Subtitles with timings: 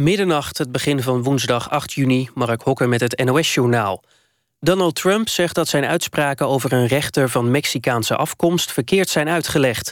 [0.00, 4.02] Middernacht, het begin van woensdag 8 juni, Mark Hokker met het NOS-journaal.
[4.60, 9.90] Donald Trump zegt dat zijn uitspraken over een rechter van Mexicaanse afkomst verkeerd zijn uitgelegd.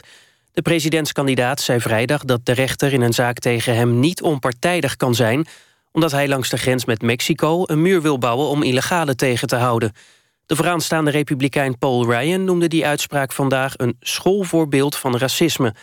[0.51, 5.15] De presidentskandidaat zei vrijdag dat de rechter in een zaak tegen hem niet onpartijdig kan
[5.15, 5.47] zijn,
[5.91, 9.55] omdat hij langs de grens met Mexico een muur wil bouwen om illegale tegen te
[9.55, 9.91] houden.
[10.45, 15.73] De vooraanstaande republikein Paul Ryan noemde die uitspraak vandaag een schoolvoorbeeld van racisme.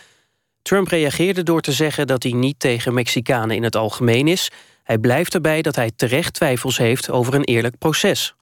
[0.67, 4.51] Trump reageerde door te zeggen dat hij niet tegen Mexicanen in het algemeen is.
[4.83, 8.35] Hij blijft erbij dat hij terecht twijfels heeft over een eerlijk proces.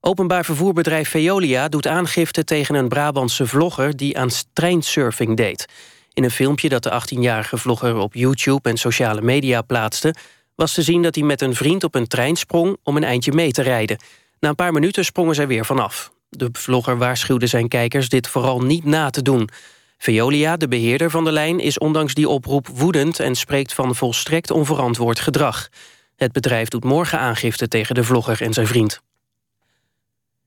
[0.00, 5.66] Openbaar vervoerbedrijf Veolia doet aangifte tegen een Brabantse vlogger die aan treinsurfing deed.
[6.12, 10.14] In een filmpje dat de 18-jarige vlogger op YouTube en sociale media plaatste,
[10.54, 13.32] was te zien dat hij met een vriend op een trein sprong om een eindje
[13.32, 13.98] mee te rijden.
[14.40, 16.12] Na een paar minuten sprongen zij weer vanaf.
[16.28, 19.48] De vlogger waarschuwde zijn kijkers dit vooral niet na te doen.
[19.98, 23.20] Veolia, de beheerder van de lijn, is ondanks die oproep woedend...
[23.20, 25.68] en spreekt van volstrekt onverantwoord gedrag.
[26.16, 29.00] Het bedrijf doet morgen aangifte tegen de vlogger en zijn vriend.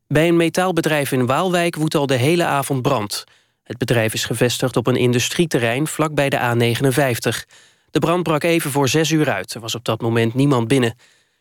[0.08, 3.24] Bij een metaalbedrijf in Waalwijk woedt al de hele avond brand.
[3.64, 7.56] Het bedrijf is gevestigd op een industrieterrein vlakbij de A59.
[7.92, 9.54] De brand brak even voor zes uur uit.
[9.54, 10.96] Er was op dat moment niemand binnen.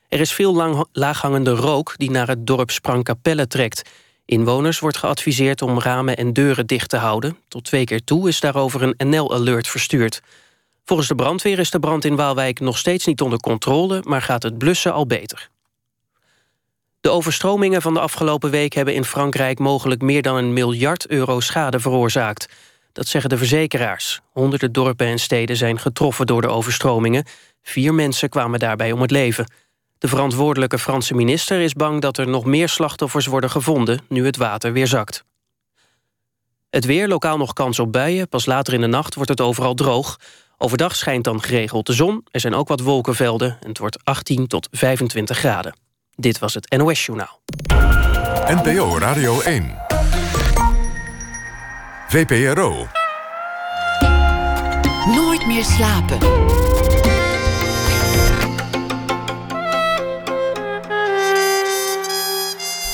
[0.08, 3.90] Er is veel laaghangende rook die naar het dorp Sprangkapelle trekt.
[4.26, 7.38] Inwoners wordt geadviseerd om ramen en deuren dicht te houden.
[7.48, 10.22] Tot twee keer toe is daarover een NL-alert verstuurd.
[10.84, 14.02] Volgens de brandweer is de brand in Waalwijk nog steeds niet onder controle...
[14.04, 15.48] maar gaat het blussen al beter.
[17.00, 19.58] De overstromingen van de afgelopen week hebben in Frankrijk...
[19.58, 22.48] mogelijk meer dan een miljard euro schade veroorzaakt.
[22.92, 24.20] Dat zeggen de verzekeraars.
[24.32, 27.24] Honderden dorpen en steden zijn getroffen door de overstromingen.
[27.62, 29.46] Vier mensen kwamen daarbij om het leven...
[29.98, 34.00] De verantwoordelijke Franse minister is bang dat er nog meer slachtoffers worden gevonden...
[34.08, 35.24] nu het water weer zakt.
[36.70, 38.28] Het weer, lokaal nog kans op buien.
[38.28, 40.18] Pas later in de nacht wordt het overal droog.
[40.58, 42.26] Overdag schijnt dan geregeld de zon.
[42.30, 45.76] Er zijn ook wat wolkenvelden en het wordt 18 tot 25 graden.
[46.14, 47.40] Dit was het NOS Journaal.
[48.46, 49.74] NPO Radio 1.
[52.08, 52.86] VPRO.
[55.06, 56.18] Nooit meer slapen.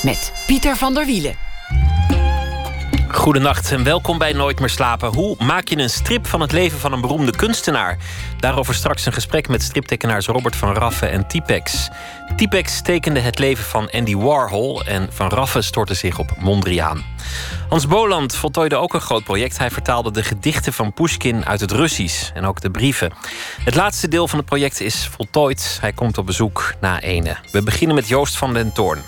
[0.03, 1.35] Met Pieter van der Wielen.
[3.07, 5.13] Goedenacht en welkom bij Nooit meer slapen.
[5.13, 7.97] Hoe maak je een strip van het leven van een beroemde kunstenaar?
[8.39, 11.89] Daarover straks een gesprek met striptekenaars Robert van Raffe en Tipex.
[12.35, 17.03] Tipex tekende het leven van Andy Warhol en Van Raffe stortte zich op Mondriaan.
[17.73, 19.57] Hans Boland voltooide ook een groot project.
[19.57, 23.11] Hij vertaalde de gedichten van Pushkin uit het Russisch en ook de brieven.
[23.63, 25.77] Het laatste deel van het project is voltooid.
[25.81, 27.35] Hij komt op bezoek na ene.
[27.51, 29.01] We beginnen met Joost van den Toorn.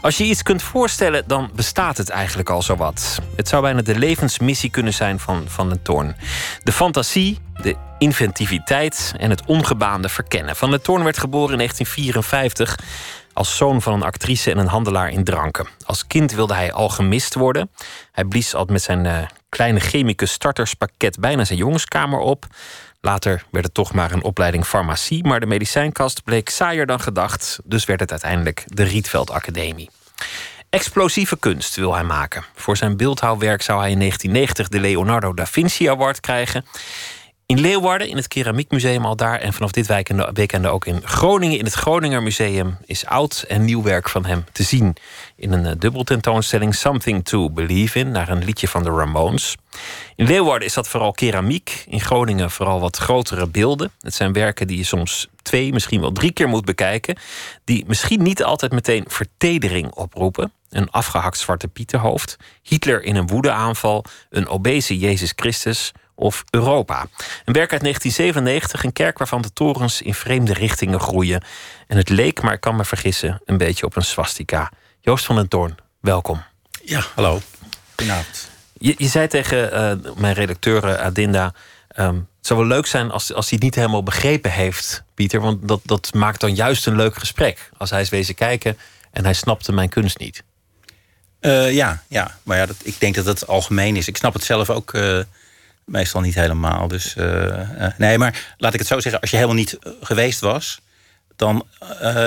[0.00, 3.18] Als je iets kunt voorstellen, dan bestaat het eigenlijk al zowat.
[3.36, 6.16] Het zou bijna de levensmissie kunnen zijn van Van den Toorn.
[6.62, 10.56] De fantasie, de inventiviteit en het ongebaande verkennen.
[10.56, 12.78] Van den Toorn werd geboren in 1954
[13.32, 15.68] als zoon van een actrice en een handelaar in dranken.
[15.86, 17.70] Als kind wilde hij alchemist worden.
[18.12, 19.18] Hij blies al met zijn uh,
[19.48, 22.46] kleine chemicus starterspakket bijna zijn jongenskamer op.
[23.00, 27.58] Later werd het toch maar een opleiding farmacie, maar de medicijnkast bleek saaier dan gedacht,
[27.64, 29.90] dus werd het uiteindelijk de Rietveld Academie.
[30.70, 32.44] Explosieve kunst wil hij maken.
[32.54, 36.64] Voor zijn beeldhouwwerk zou hij in 1990 de Leonardo da Vinci Award krijgen.
[37.50, 39.38] In Leeuwarden, in het Keramiekmuseum al daar.
[39.40, 39.86] En vanaf dit
[40.32, 41.58] weekende ook in Groningen.
[41.58, 44.96] In het Groninger Museum is oud en nieuw werk van hem te zien.
[45.36, 48.10] In een eh, dubbeltentoonstelling Something to Believe in.
[48.10, 49.56] Naar een liedje van de Ramones.
[50.16, 51.84] In Leeuwarden is dat vooral keramiek.
[51.88, 53.90] In Groningen vooral wat grotere beelden.
[54.00, 57.18] Het zijn werken die je soms twee, misschien wel drie keer moet bekijken.
[57.64, 60.52] Die misschien niet altijd meteen vertedering oproepen.
[60.68, 62.36] Een afgehakt zwarte pieterhoofd.
[62.62, 64.04] Hitler in een woedeaanval.
[64.28, 67.00] Een obese Jezus Christus of Europa.
[67.44, 71.42] Een werk uit 1997, een kerk waarvan de torens in vreemde richtingen groeien.
[71.86, 74.70] En het leek, maar ik kan me vergissen, een beetje op een swastika.
[75.00, 76.42] Joost van den Toorn, welkom.
[76.84, 77.40] Ja, hallo.
[77.96, 78.48] Goedenavond.
[78.78, 81.54] Je, je zei tegen uh, mijn redacteur eh, Adinda...
[81.96, 85.40] Um, het zou wel leuk zijn als, als hij het niet helemaal begrepen heeft, Pieter.
[85.40, 87.70] Want dat, dat maakt dan juist een leuk gesprek.
[87.76, 88.78] Als hij is wezen kijken
[89.10, 90.42] en hij snapte mijn kunst niet.
[91.40, 94.08] Uh, ja, ja, maar ja, dat, ik denk dat dat algemeen is.
[94.08, 94.94] Ik snap het zelf ook
[95.90, 96.88] meestal niet helemaal.
[96.88, 97.66] Dus uh,
[97.98, 99.20] nee, maar laat ik het zo zeggen.
[99.20, 100.80] Als je helemaal niet eh, geweest was,
[101.36, 101.66] dan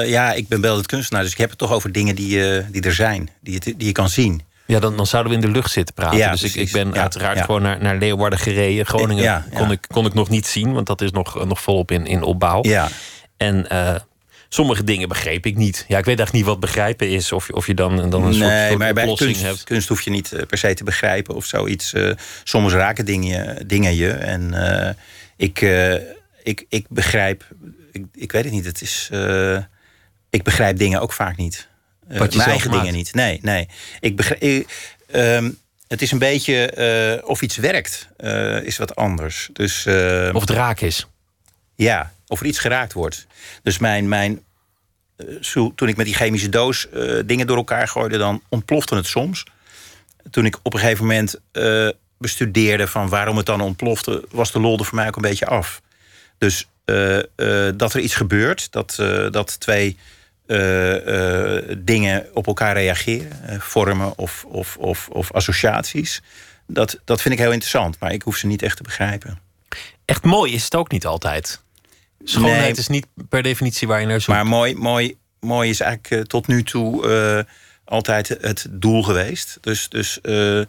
[0.06, 2.82] ja, ik ben wel het kunstenaar, dus ik heb het toch over dingen die, die
[2.82, 4.42] er zijn, die, je, die je kan zien.
[4.66, 6.18] Ja, dan, dan zouden we in de lucht zitten praten.
[6.18, 8.86] Ja, dus ik, ik ben uiteraard gewoon naar, naar Leeuwarden gereden.
[8.86, 12.06] Groningen kon, Ik, kon ik nog niet zien, want dat is nog, nog volop in,
[12.06, 12.60] in opbouw.
[12.62, 12.88] Ja.
[13.38, 13.68] En
[14.54, 15.86] sommige dingen begreep ik niet.
[15.88, 17.32] Ja, ik weet echt niet wat begrijpen is.
[17.32, 19.64] Of, of je dan, dan een nee, soort, maar bij kunst, hebt.
[19.64, 21.94] kunst hoef je niet eh, per se te begrijpen of zoiets.
[21.94, 22.12] Uh,
[22.44, 24.12] soms raken dingen, dingen je.
[24.12, 24.90] En uh,
[25.38, 25.62] ik,
[26.44, 27.48] ik, ik begrijp,
[27.92, 28.66] ik, ik weet het niet.
[28.66, 29.58] Het is, eh,
[30.30, 31.68] ik begrijp dingen ook vaak niet.
[32.08, 32.82] Mijn eigen maakt.
[32.82, 33.14] dingen niet.
[33.14, 33.68] Nee, nee.
[34.00, 34.70] Ik begrijp,
[35.12, 35.50] ehm,
[35.88, 39.50] het is een beetje eh, of iets werkt, eh, is wat anders.
[39.54, 41.08] Dus, eh, Of het raak is.
[41.76, 43.28] ja, of er iets geraakt wordt.
[43.64, 44.44] Dus mijn, mijn,
[45.16, 49.06] eh, toen ik met die chemische doos eh, dingen door elkaar gooide, dan ontplofte het
[49.06, 49.44] soms.
[50.30, 54.60] Toen ik op een gegeven moment eh, bestudeerde van waarom het dan ontplofte, was de
[54.60, 55.82] lol voor mij ook een beetje af.
[56.38, 56.68] Dus
[57.76, 58.96] dat er iets gebeurt, dat,
[59.32, 59.98] dat twee
[61.78, 66.22] dingen op elkaar reageren, vormen of, of, of, of associaties,
[66.68, 69.40] dat, dat vind ik heel interessant, maar ik hoef ze niet echt te begrijpen.
[70.06, 71.63] Echt mooi is het ook niet altijd.
[72.24, 72.72] Schoonheid Nee.
[72.72, 74.38] is niet per definitie waar je naar zoekt.
[74.38, 77.54] Maar mooi, mooi, mooi is eigenlijk eh, tot nu toe eh,
[77.86, 79.58] altijd het doel geweest.
[79.62, 80.62] Dus, dus eh,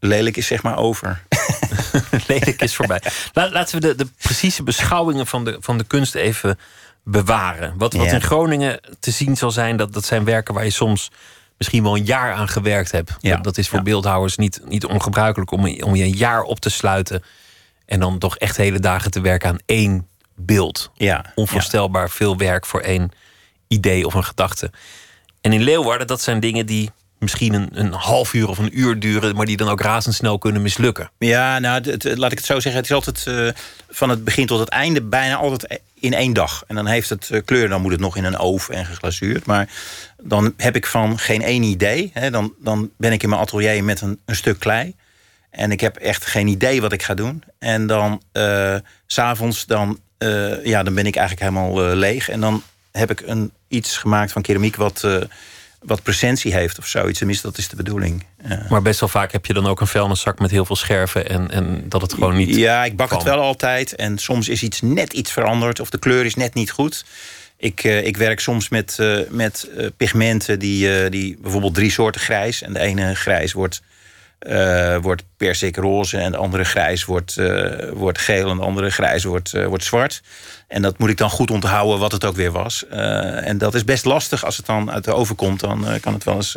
[0.00, 1.22] lelijk is zeg maar over.
[2.26, 3.00] lelijk is voorbij.
[3.32, 6.58] La- laten we de, de precieze beschouwingen van de, van de kunst even
[7.04, 7.74] bewaren.
[7.78, 8.12] Wat, wat Ja.
[8.12, 11.10] in Groningen te zien zal zijn, dat, dat zijn werken waar je soms
[11.58, 13.16] misschien wel een jaar aan gewerkt hebt.
[13.20, 13.34] Ja.
[13.34, 13.84] Dat, dat is voor Ja.
[13.84, 17.22] beeldhouwers niet, niet ongebruikelijk om, om je een jaar op te sluiten.
[17.86, 20.06] En dan toch echt hele dagen te werken aan één
[20.46, 20.90] beeld.
[20.94, 23.10] Ja, Onvoorstelbaar veel werk voor één
[23.68, 24.70] idee of een gedachte.
[25.40, 28.98] En in Leeuwarden, dat zijn dingen die misschien een, een half uur of een uur
[28.98, 31.10] duren, maar die dan ook razendsnel kunnen mislukken.
[31.18, 32.82] Ja, nou, het, laat ik het zo zeggen.
[32.82, 36.64] Het is altijd eh, van het begin tot het einde bijna altijd in één dag.
[36.66, 39.46] En dan heeft het eh, kleur, dan moet het nog in een oven en geglazuurd.
[39.46, 39.68] Maar
[40.22, 42.10] dan heb ik van geen één idee.
[42.14, 42.30] Hè.
[42.30, 44.94] Dan, dan ben ik in mijn atelier met een, een stuk klei.
[45.50, 47.42] En ik heb echt geen idee wat ik ga doen.
[47.58, 48.74] En dan eh,
[49.06, 52.28] s s'avonds, dan, eh, ja, dan ben ik eigenlijk helemaal eh, leeg.
[52.28, 52.62] En dan
[52.92, 55.16] heb ik een, iets gemaakt van keramiek wat, eh,
[55.82, 57.18] wat presentie heeft of zoiets.
[57.18, 58.24] Tenminste, dat is de bedoeling.
[58.68, 61.50] Maar best wel vaak heb je dan ook een vuilniszak met heel veel scherven en,
[61.50, 62.54] en dat het gewoon niet.
[62.54, 63.18] Ja, ik bak kan.
[63.18, 63.94] het wel altijd.
[63.94, 65.80] En soms is iets net iets veranderd.
[65.80, 67.04] Of de kleur is net niet goed.
[67.56, 72.62] Ik, ik werk soms met, met pigmenten die, die bijvoorbeeld drie soorten grijs.
[72.62, 73.82] En de ene grijs wordt,
[74.40, 76.18] eh wordt persik roze.
[76.18, 78.50] En de andere grijs wordt, eh, wordt geel.
[78.50, 80.22] En de andere grijs wordt, eh, wordt zwart.
[80.68, 82.86] En dat moet ik dan goed onthouden wat het ook weer was.
[82.88, 84.44] En dat is best lastig.
[84.44, 86.54] Als het dan uit de oven komt, dan kan het wel eens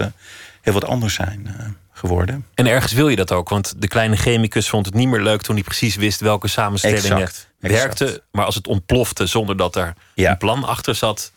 [0.62, 1.56] heel wat anders zijn
[1.94, 2.46] geworden.
[2.54, 5.42] En ergens wil je dat ook, want de kleine chemicus vond het niet meer leuk
[5.42, 7.82] toen hij precies wist welke samenstellingen Exact, exact.
[8.00, 8.22] werkten.
[8.32, 10.32] Maar als het ontplofte zonder dat er Ja.
[10.32, 11.32] een plan achter zat,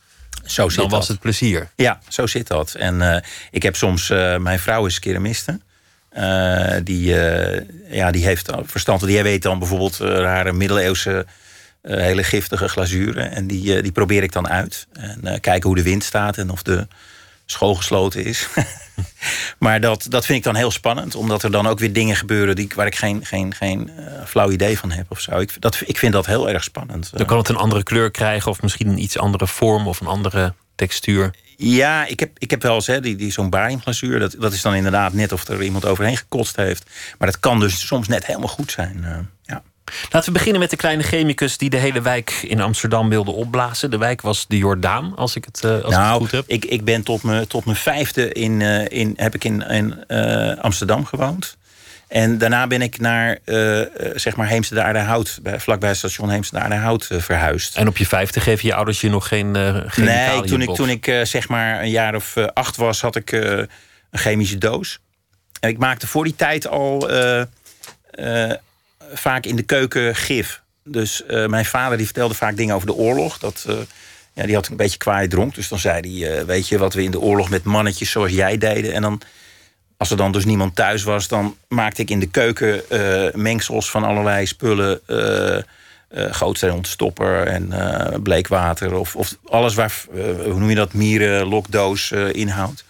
[0.45, 1.09] Zo zit dan was dat.
[1.09, 1.69] het plezier.
[1.77, 2.75] Ja, zo zit dat.
[2.75, 4.09] En ik heb soms,
[4.39, 5.61] mijn vrouw is keramiste.
[6.17, 9.07] Eh, die, eh, ja, die heeft verstand.
[9.07, 11.27] Die weet dan bijvoorbeeld eh, rare middeleeuwse
[11.83, 13.31] hele giftige glazuren.
[13.31, 14.87] En die, die probeer ik dan uit.
[14.93, 16.87] En kijken hoe de wind staat en of de
[17.47, 18.49] school gesloten is.
[19.59, 21.15] maar dat, dat vind ik dan heel spannend.
[21.15, 23.91] Omdat er dan ook weer dingen gebeuren die, waar ik geen, geen, geen
[24.27, 25.39] flauw idee van heb of zo.
[25.39, 27.11] Ik, dat, ik vind dat heel erg spannend.
[27.17, 30.07] Dan kan het een andere kleur krijgen of misschien een iets andere vorm of een
[30.07, 31.35] andere textuur.
[31.57, 34.19] Ja, ik heb, ik heb wel eens hè, die, die, zo'n bariumglazuur.
[34.19, 36.91] Dat, dat is dan inderdaad net of er iemand overheen gekotst heeft.
[37.19, 39.05] Maar dat kan dus soms net helemaal goed zijn.
[39.05, 39.63] eh, ja.
[40.11, 43.91] Laten we beginnen met de kleine chemicus die de hele wijk in Amsterdam wilde opblazen.
[43.91, 46.45] De wijk was de Jordaan, als ik het, eh, als ik het nou, goed heb.
[46.47, 50.07] ik, ik ben tot mijn, tot mijn vijfde in, eh, in, heb ik in, in
[50.61, 51.57] Amsterdam gewoond.
[52.09, 53.81] En daarna ben ik naar eh,
[54.15, 57.77] zeg maar Heemstede Aardenhout, vlakbij het station Heemstede Aardenhout eh, verhuisd.
[57.77, 60.89] En op je vijfde geven je ouders je nog geen uh, Nee, toen ik, toen
[60.89, 63.69] ik zeg maar een jaar of acht was, had ik een
[64.11, 65.01] chemische doos.
[65.61, 67.09] En ik maakte voor die tijd al
[69.13, 70.63] vaak in de keuken gif.
[70.85, 73.39] Dus mijn vader die vertelde vaak dingen over de oorlog.
[73.39, 73.67] Dat,
[74.33, 75.55] ja, die had een beetje kwaai dronk.
[75.55, 78.59] Dus dan zei hij, weet je wat we in de oorlog met mannetjes zoals jij
[78.59, 78.93] deden.
[78.93, 79.21] En dan,
[79.97, 83.91] als er dan dus niemand thuis was, dan maakte ik in de keuken eh, mengsels
[83.91, 85.01] van allerlei spullen.
[86.11, 88.95] uh, gootsteen-ontstopper en uh, bleekwater.
[88.95, 92.85] Of, of alles waar, uh, hoe noem je dat, mieren, lokdoos uh, inhoudt.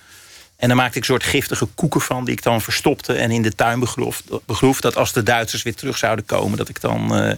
[0.57, 2.25] En dan maakte ik een soort giftige koeken van...
[2.25, 4.23] die ik dan verstopte en in de tuin begroef.
[4.47, 6.59] begroef dat als de Duitsers weer terug zouden komen...
[6.59, 7.29] dat ik dan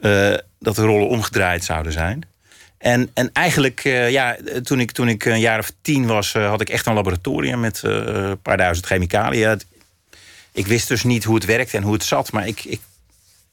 [0.00, 2.22] uh, dat de rollen omgedraaid zouden zijn.
[2.78, 6.32] En, en eigenlijk, ja, toen ik, toen ik een jaar of tien was...
[6.32, 9.60] had ik echt een laboratorium met een paar duizend chemicaliën.
[10.52, 12.80] Ik wist dus niet hoe het werkte en hoe het zat, maar ik, ik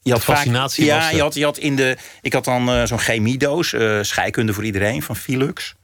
[0.01, 1.97] je had fascinatie vaak, was ja, je had, je had in de.
[2.21, 5.75] Ik had dan zo'n chemiedoos, scheikunde voor iedereen van Philux.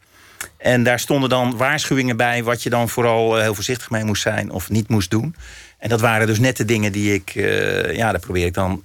[0.57, 4.51] En daar stonden dan waarschuwingen bij wat je dan vooral heel voorzichtig mee moest zijn
[4.51, 5.35] of niet moest doen.
[5.77, 7.35] En dat waren dus net de dingen die ik.
[7.35, 8.83] eh, ja, daar probeer ik dan.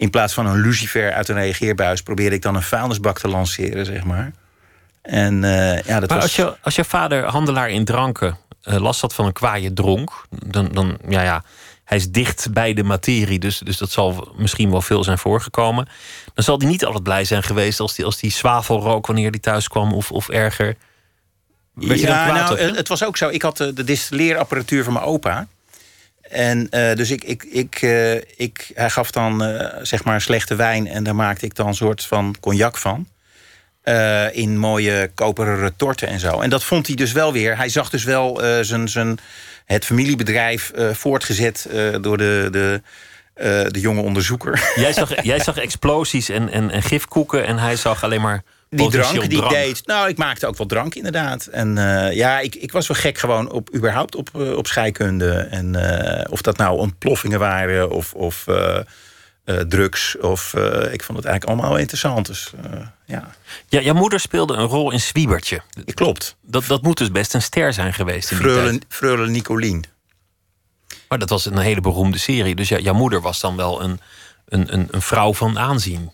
[0.00, 3.86] In plaats van een lucifer uit een reageerbuis, probeerde ik dan een vuilnisbak te lanceren,
[3.86, 4.32] zeg maar.
[5.02, 6.26] En eh, ja, dat maar was.
[6.26, 10.26] als, je, als je vader handelaar in dranken uh, last had van een kwaaie dronk,
[10.46, 11.44] dan, dan ja, ja,
[11.84, 15.88] hij is dicht bij de materie, dus, dus dat zal misschien wel veel zijn voorgekomen.
[16.34, 19.30] Dan zal hij niet altijd blij zijn geweest als die, als die zwavel rook wanneer
[19.30, 20.76] hij thuis kwam, of, of erger.
[21.74, 23.28] Werd ja, nou, op het was ook zo.
[23.28, 25.46] Ik had de, de distilleerapparatuur van mijn opa.
[26.30, 30.54] En eh, dus ik, ik, ik, eh, ik, hij gaf dan eh, zeg maar slechte
[30.54, 30.86] wijn.
[30.86, 33.08] En daar maakte ik dan een soort van cognac van.
[34.32, 36.40] In mooie koperen retorten en zo.
[36.40, 37.56] En dat vond hij dus wel weer.
[37.56, 39.18] Hij zag dus wel zijn, zijn,
[39.64, 41.68] het familiebedrijf voortgezet
[42.00, 42.82] door de, de,
[43.70, 44.72] de jonge onderzoeker.
[44.74, 48.90] Jij zag, jij zag explosies en, en, en gifkoeken en hij zag alleen maar Die
[48.90, 49.50] drank die drank.
[49.52, 49.86] deed.
[49.86, 51.46] Nou, ik maakte ook wel drank inderdaad.
[51.46, 55.32] En eh, ja, ik, ik was wel gek gewoon op, überhaupt op, eh, op scheikunde.
[55.32, 58.44] En eh, of dat nou ontploffingen waren of, of
[59.68, 60.18] drugs.
[60.18, 60.54] Of,
[60.92, 62.26] ik vond het eigenlijk allemaal interessant.
[62.26, 62.52] Dus
[63.06, 63.34] ja,
[63.68, 65.60] Ja, jouw moeder speelde een rol in Zwiebertje.
[65.94, 66.36] klopt.
[66.42, 68.84] Dat, dat moet dus best een ster zijn geweest in die Freule, tijd.
[68.88, 69.84] Freule Nicolien.
[71.08, 72.54] Maar dat was een hele beroemde serie.
[72.54, 74.00] Dus ja, jouw moeder was dan wel een,
[74.48, 76.10] een, een, een vrouw van aanzien.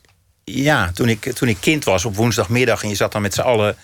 [0.50, 2.82] Ja, toen ik, toen ik kind was op woensdagmiddag...
[2.82, 3.76] en je zat dan met z'n allen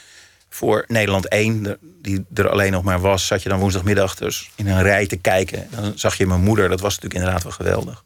[0.48, 1.62] voor Nederland 1...
[1.62, 3.26] de- die er alleen nog maar was...
[3.26, 5.66] zat je dan woensdagmiddag dus in een rij te kijken.
[5.70, 6.68] Dan zag je mijn moeder.
[6.68, 8.04] Dat was natuurlijk inderdaad wel geweldig.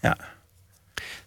[0.00, 0.16] Ja.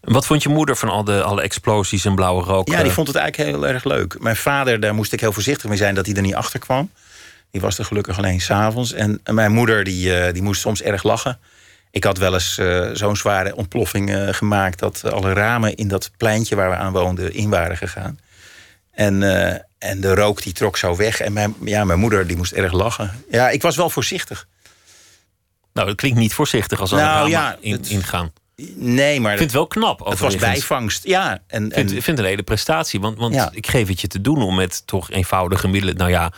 [0.01, 2.67] Wat vond je moeder van al de, alle explosies en blauwe rook?
[2.67, 4.19] Ja, die eh, vond het eigenlijk heel erg leuk.
[4.19, 6.91] Mijn vader, daar moest ik heel voorzichtig mee zijn dat hij er niet achter kwam.
[7.51, 8.93] Die was er gelukkig alleen s'avonds.
[8.93, 11.39] En mijn moeder, die, eh, die moest soms erg lachen.
[11.93, 14.79] Ik had wel eens eh, zo'n zware ontploffing eh, gemaakt...
[14.79, 18.19] dat alle ramen in dat pleintje waar we aan woonden in waren gegaan.
[18.91, 21.19] En, eh, en de rook die trok zo weg.
[21.19, 23.23] En mijn, ja, mijn moeder die moest erg lachen.
[23.31, 24.47] Ja, ik was wel voorzichtig.
[25.73, 28.31] Nou, dat klinkt niet voorzichtig als Nou, ja, in, het- ingaan.
[28.75, 30.05] Nee, maar Ik vind het wel knap.
[30.05, 31.03] het was bijvangst.
[31.03, 32.99] Ja, en, Ik vind, en ik vind het een hele prestatie.
[32.99, 33.49] Want, want Ja.
[33.53, 35.95] ik geef het je te doen om met toch eenvoudige middelen.
[35.97, 36.31] Nou ja,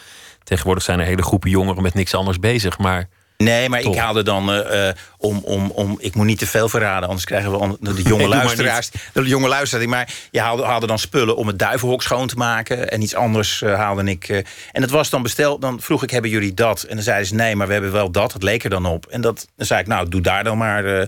[0.44, 2.78] tegenwoordig zijn er hele groepen jongeren met niks anders bezig.
[2.78, 5.96] Maar Nee, maar ik haalde dan eh, eh, om, om, om.
[6.00, 8.90] Ik moet niet te veel verraden, anders krijgen we de jonge luisteraars.
[9.14, 9.88] De jonge luisteraars.
[9.88, 12.92] Maar je haalde, haalde dan spullen om het duivenhok schoon te maken.
[12.92, 14.30] En iets anders eh, haalde ik.
[14.72, 15.62] en het was dan besteld.
[15.62, 16.84] Dan vroeg ik: hebben jullie dat?
[16.84, 18.34] En dan zeiden ze: nee, maar we hebben wel dat.
[18.34, 19.06] Het leek er dan op.
[19.06, 21.08] En dat, dan zei ik: nou, doe daar dan maar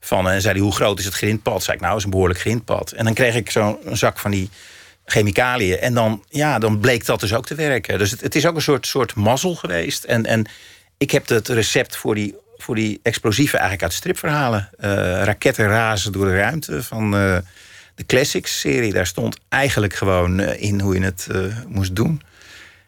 [0.00, 0.28] van.
[0.28, 1.62] En zei hij: hoe groot is het grindpad?
[1.62, 2.90] Zei ik: nou, is een behoorlijk grindpad.
[2.90, 4.50] En dan kreeg ik zo'n zak van die
[5.04, 5.78] chemicaliën.
[5.78, 7.98] En dan, ja, dan bleek dat dus ook te werken.
[7.98, 10.04] Dus het, het is ook een soort, soort mazzel geweest.
[10.04, 10.46] En, en
[10.98, 14.68] ik heb het recept voor die, voor die explosieven eigenlijk uit stripverhalen.
[14.78, 14.90] Eh,
[15.22, 17.36] raketten razen door de ruimte van eh,
[17.94, 18.92] de Classics serie.
[18.92, 21.26] Daar stond eigenlijk gewoon eh, in hoe je het
[21.68, 22.22] moest doen.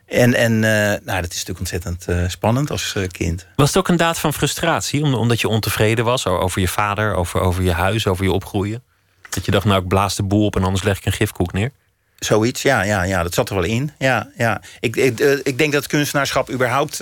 [0.06, 3.46] En, en nou, dat is natuurlijk ontzettend spannend als kind.
[3.56, 5.02] was het ook een daad van frustratie?
[5.02, 8.82] om- Omdat je ontevreden was over je vader, over, over je huis, over je opgroeien?
[9.28, 11.52] Dat je dacht, nou, ik blaas de boel op en anders leg ik een gifkoek
[11.52, 11.70] neer?
[12.18, 13.92] Zoiets, ja, ja, ja, dat zat er wel in.
[13.98, 14.62] Ja, ja.
[14.80, 17.00] Ik, ik, ik denk dat kunstenaarschap überhaupt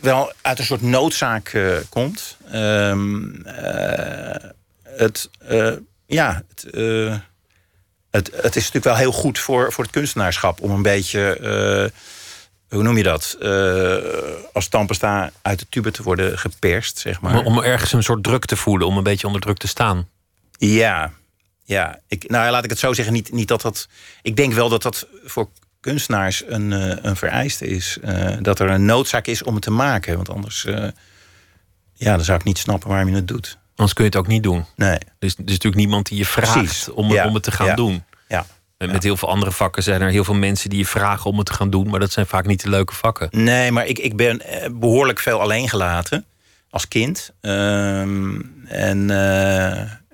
[0.00, 2.36] wel uit een soort noodzaak eh, komt.
[2.50, 4.50] Ehm, eh,
[4.82, 5.72] het, eh,
[6.06, 6.62] ja, het,
[8.10, 11.92] het, het is natuurlijk wel heel goed voor, voor het kunstenaarschap om een beetje,
[12.68, 13.36] hoe noem je dat,
[14.52, 17.38] als tandpasta uit de tube te worden geperst, zeg maar.
[17.38, 20.08] Om, om ergens een soort druk te voelen, om een beetje onder druk te staan.
[20.58, 21.12] Ja,
[21.64, 22.00] ja.
[22.08, 23.14] Ik, nou ja, laat ik het zo zeggen.
[23.14, 23.88] Niet, niet dat dat.
[24.22, 25.48] Ik denk wel dat dat voor
[25.90, 27.98] kunstenaars een, eh, een vereiste is.
[28.02, 30.16] Eh, dat er een noodzaak is om het te maken.
[30.16, 30.64] Want anders.
[30.64, 30.88] eh,
[31.92, 33.58] ja, dan zou ik niet snappen waarom je het doet.
[33.74, 34.64] Anders kun je het ook niet doen.
[34.76, 34.98] Nee.
[35.18, 37.26] Dus er is natuurlijk niemand die je vraagt om, Ja.
[37.26, 37.74] om het te gaan Ja.
[37.74, 38.04] doen.
[38.28, 38.46] Ja.
[38.78, 41.36] En Met heel veel andere vakken zijn er heel veel mensen die je vragen om
[41.38, 43.28] het te gaan doen, maar dat zijn vaak niet de leuke vakken.
[43.30, 46.24] Nee, maar ik, ik ben eh, behoorlijk veel alleen gelaten.
[46.70, 47.32] Als kind.
[47.40, 49.10] Ehm, en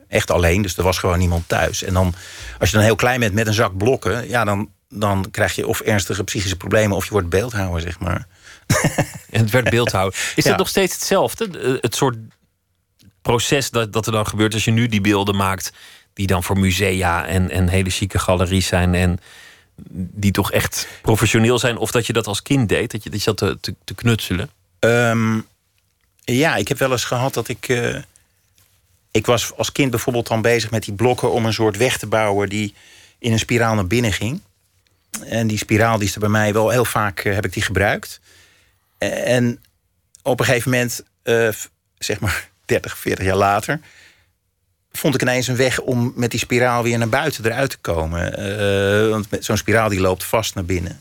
[0.08, 0.62] echt alleen.
[0.62, 1.82] Dus er was gewoon niemand thuis.
[1.82, 2.14] En dan,
[2.58, 4.28] als je dan heel klein bent met een zak blokken.
[4.28, 6.96] Ja, dan, dan krijg je of ernstige psychische problemen.
[6.96, 8.26] of je wordt beeldhouwer, zeg maar.
[9.30, 10.14] En het werd beeldhouwer.
[10.36, 10.50] Is Ja.
[10.50, 11.58] dat nog steeds hetzelfde?
[11.58, 12.16] Eh, Het soort
[13.22, 15.72] proces dat, dat er dan gebeurt als je nu die beelden maakt,
[16.14, 19.20] die dan voor musea en, en hele chique galeries zijn en
[19.90, 23.18] die toch echt professioneel zijn, of dat je dat als kind deed, dat je, dat
[23.18, 24.50] je zat te, te, te knutselen?
[24.78, 25.40] Ehm,
[26.24, 27.68] ja, ik heb wel eens gehad dat ik.
[27.68, 27.96] eh,
[29.10, 32.06] ik was als kind bijvoorbeeld dan bezig met die blokken om een soort weg te
[32.06, 32.74] bouwen die
[33.18, 34.40] in een spiraal naar binnen ging.
[35.20, 37.62] En die spiraal die is er bij mij wel heel vaak eh, heb ik die
[37.62, 38.20] gebruikt.
[38.98, 39.62] En
[40.22, 41.48] op een gegeven moment, eh,
[41.98, 43.80] zeg maar 30, 40 jaar later,
[44.92, 48.36] vond ik ineens een weg om met die spiraal weer naar buiten eruit te komen.
[48.36, 51.00] Eh, want zo'n spiraal die loopt vast naar binnen.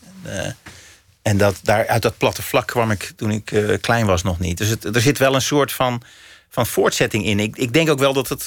[1.22, 4.58] En dat, daar, uit dat platte vlak kwam ik toen ik klein was nog niet.
[4.58, 6.02] Dus er zit wel een soort van,
[6.48, 7.40] van voortzetting in.
[7.40, 8.46] Ik, ik denk ook wel dat het,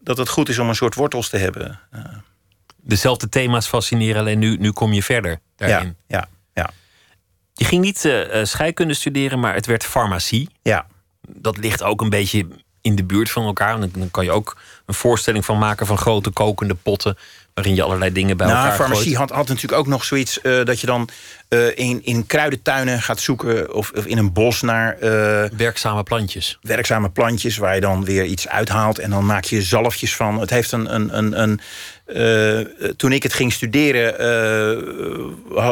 [0.00, 1.80] dat het goed is om een soort wortels te hebben.
[2.88, 5.96] Dezelfde thema's fascineren, alleen nu, nu kom je verder daarin.
[6.06, 6.70] ja, ja, ja,
[7.54, 10.48] Je ging niet eh, scheikunde studeren, maar het werd farmacie.
[10.62, 10.86] ja.
[11.28, 12.46] dat ligt ook een beetje
[12.80, 13.80] in de buurt van elkaar.
[13.80, 17.16] Dan, dan kan je ook een voorstelling van maken van grote kokende potten
[17.58, 19.16] waarin je allerlei dingen bij nou, elkaar farmacie gooit.
[19.16, 21.08] had, had natuurlijk ook nog zoiets eh, dat je dan
[21.48, 26.58] eh, in, in kruidentuinen gaat zoeken of, of in een bos naar eh, Werkzame plantjes.
[26.62, 30.40] werkzame plantjes waar je dan weer iets uithaalt en dan maak je zalfjes van.
[30.40, 30.94] Het heeft een.
[30.94, 31.60] een, een, een
[32.96, 34.16] toen ik het ging studeren,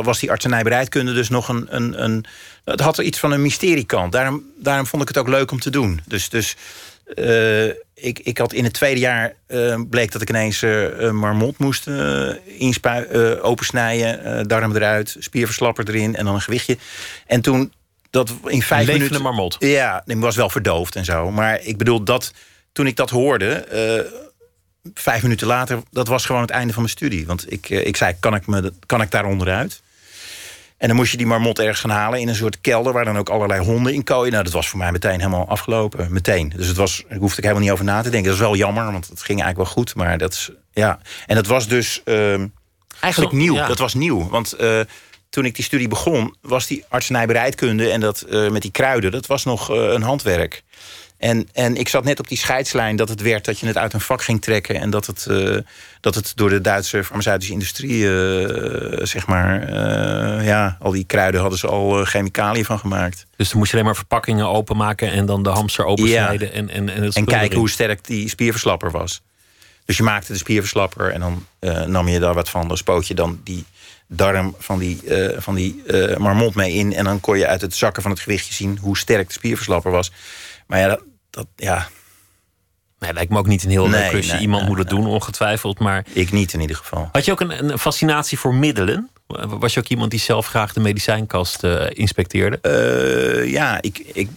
[0.05, 2.25] was die artsenijbereidkunde dus nog een, een, een.
[2.65, 4.13] Het had er iets van een mysteriekant.
[4.13, 6.01] Daarom, daarom vond ik het ook leuk om te doen.
[6.07, 6.29] Dus.
[6.29, 6.57] dus
[7.15, 11.59] eh, ik, ik had in het tweede jaar eh, bleek dat ik ineens een marmot
[11.59, 16.79] moest eh, opensnijden, darm eruit, spierverslapper erin en dan een gewichtje.
[17.27, 17.73] En toen
[18.11, 19.23] dat in vijf Levende minuten.
[19.23, 19.57] marmot.
[19.59, 21.31] Ja, die was wel verdoofd en zo.
[21.31, 22.33] Maar ik bedoel dat
[22.73, 23.67] toen ik dat hoorde,
[24.95, 27.27] vijf minuten later, dat was gewoon het einde van mijn studie.
[27.27, 29.83] Want ik, ik zei, kan ik, me, kan ik daar onderuit?
[30.79, 32.93] En dan moest je die marmot ergens gaan halen in een soort kelder...
[32.93, 34.33] waar dan ook allerlei honden in kooien.
[34.33, 36.13] Nou, dat was voor mij meteen helemaal afgelopen.
[36.13, 36.53] Meteen.
[36.57, 38.31] Dus het was, ik hoefde er helemaal niet over na te denken.
[38.31, 39.95] Dat is wel jammer, want het ging eigenlijk wel goed.
[39.95, 40.99] Maar dat is, ja.
[41.27, 42.47] En dat was dus ehm,
[43.01, 43.55] eigenlijk Zo, nieuw.
[43.55, 43.67] ja.
[43.67, 44.29] Dat was nieuw.
[44.29, 44.81] Want eh,
[45.31, 47.91] toen ik die studie begon, was die artsenijbereidkunde...
[47.91, 50.63] en dat eh, met die kruiden, dat was nog eh, een handwerk.
[51.19, 53.93] En, en ik zat net op die scheidslijn dat het werd dat je het uit
[53.93, 54.81] een vak ging trekken.
[54.81, 55.57] En dat het, eh,
[56.01, 61.41] dat het door de Duitse farmaceutische industrie, eh, zeg maar, eh, ja, al die kruiden
[61.41, 63.27] hadden ze al chemicaliën van gemaakt.
[63.37, 66.53] Dus dan moest je alleen maar verpakkingen openmaken en dan de hamster opensnijden.
[66.53, 67.59] En, en, en, het En kijken erin.
[67.59, 69.23] hoe sterk die spierverslapper was.
[69.85, 71.47] Dus je maakte de spierverslapper en dan
[71.91, 72.69] nam je daar wat van.
[72.69, 73.65] Dan spoot je dan die
[74.07, 76.95] darm van die, eh, van die eh, marmot mee in.
[76.95, 79.91] En dan kon je uit het zakken van het gewichtje zien hoe sterk de spierverslapper
[79.91, 80.13] was.
[80.67, 81.89] Maar ja, dat, dat ja,
[82.99, 84.33] Nee, lijkt me ook niet een heel leuk Nee, klusje.
[84.33, 85.79] nee, Iemand nee, moet het doen, ongetwijfeld.
[85.79, 87.09] Maar ik niet in ieder geval.
[87.13, 89.11] had je ook een, een fascinatie voor middelen?
[89.27, 92.59] Was je ook iemand die zelf graag de medicijnkast eh, inspecteerde?
[92.61, 94.29] Eh, ja, ik, ik,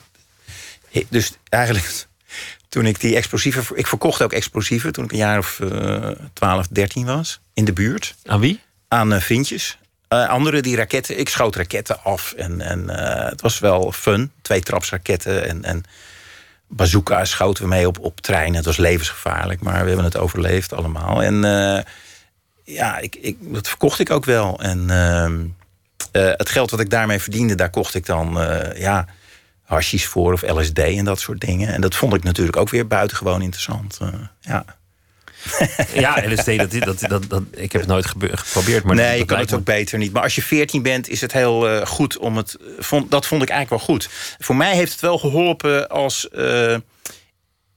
[0.89, 2.05] ik- Dus eigenlijk
[2.69, 3.77] toen ik die explosieven...
[3.77, 7.39] Ik verkocht ook explosieven toen ik een jaar of eh 12, 13 was.
[7.53, 8.15] In de buurt.
[8.25, 8.59] Aan wie?
[8.88, 9.77] Aan eh, vriendjes.
[10.07, 11.19] Anderen die raketten...
[11.19, 12.31] Ik schoot raketten af.
[12.37, 12.89] En, en
[13.29, 14.31] het was wel fun.
[14.42, 15.63] Twee trapsraketten en...
[15.63, 15.83] en
[16.70, 18.55] bazooka's schoten we mee op, op treinen.
[18.55, 21.24] Het was levensgevaarlijk, maar we hebben het overleefd allemaal.
[21.24, 21.84] En eh,
[22.64, 24.60] ja, ik, ik, dat verkocht ik ook wel.
[24.60, 25.46] En ehm,
[26.12, 29.05] eh, het geld wat ik daarmee verdiende, daar kocht ik dan eh ja,
[29.64, 31.74] hashies voor of LSD en dat soort dingen.
[31.74, 34.00] En dat vond ik natuurlijk ook weer buitengewoon interessant.
[34.40, 34.66] ja.
[35.94, 38.83] Ja, LSD, dat, dat, dat, dat, ik heb het nooit geprobeerd.
[38.83, 40.14] Maar nee, dat je kan het ook beter niet.
[40.14, 42.57] Maar als je 14 bent, is het heel eh, goed om het.
[42.79, 44.09] Vond, dat vond ik eigenlijk wel goed.
[44.40, 46.29] Voor mij heeft het wel geholpen als.
[46.29, 46.75] eh,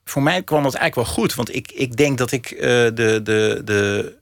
[0.04, 1.34] voor mij kwam het eigenlijk wel goed.
[1.34, 4.14] Want ik, ik denk dat ik eh, de, de, de,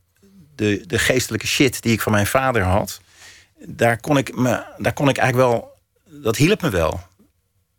[0.55, 3.01] de, de geestelijke shit die ik van mijn vader had.
[3.65, 5.79] Daar kon ik, me, daar kon ik eigenlijk wel.
[6.05, 7.01] Dat hielp me wel.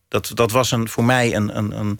[0.08, 2.00] Dat, dat was een, voor mij een, een, een,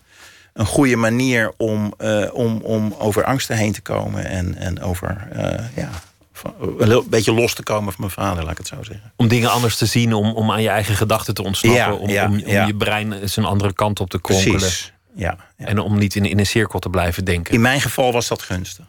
[0.54, 4.26] een goede manier om, eh, om, om over angsten heen te komen.
[4.26, 5.28] En, en over.
[5.32, 5.90] eh, ja,
[6.34, 9.14] van- een beetje los te komen van mijn vader, laat ik het zo zeggen.
[9.16, 11.82] Om dingen anders te zien, om, om aan je eigen gedachten te ontsnappen.
[11.82, 12.66] Ja, om, ja, om, om ja.
[12.66, 14.58] je brein eens een andere kant op te kronkelen.
[14.58, 14.94] Precies.
[15.16, 15.66] Ja, ja.
[15.66, 17.54] En om niet in, in een cirkel te blijven denken.
[17.54, 18.86] In mijn geval was dat gunstig.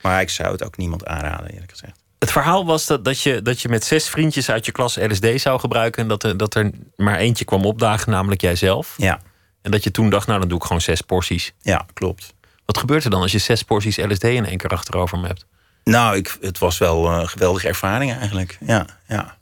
[0.00, 2.02] Maar ik zou het ook niemand aanraden, eerlijk gezegd.
[2.18, 5.26] Het verhaal was dat, dat, je, dat je met zes vriendjes uit je klas LSD
[5.40, 6.02] zou gebruiken.
[6.02, 8.94] En dat er, dat er maar eentje kwam opdagen, namelijk jijzelf.
[8.96, 9.20] Ja,
[9.64, 11.52] En dat je toen dacht, nou dan doe ik gewoon zes porties.
[11.62, 12.34] ja klopt.
[12.64, 15.46] Wat gebeurt er dan als je zes porties LSD in één keer achterover hebt?
[15.84, 18.58] Nou, ik, het was wel een geweldige ervaring eigenlijk.
[18.66, 19.36] Ja, ja,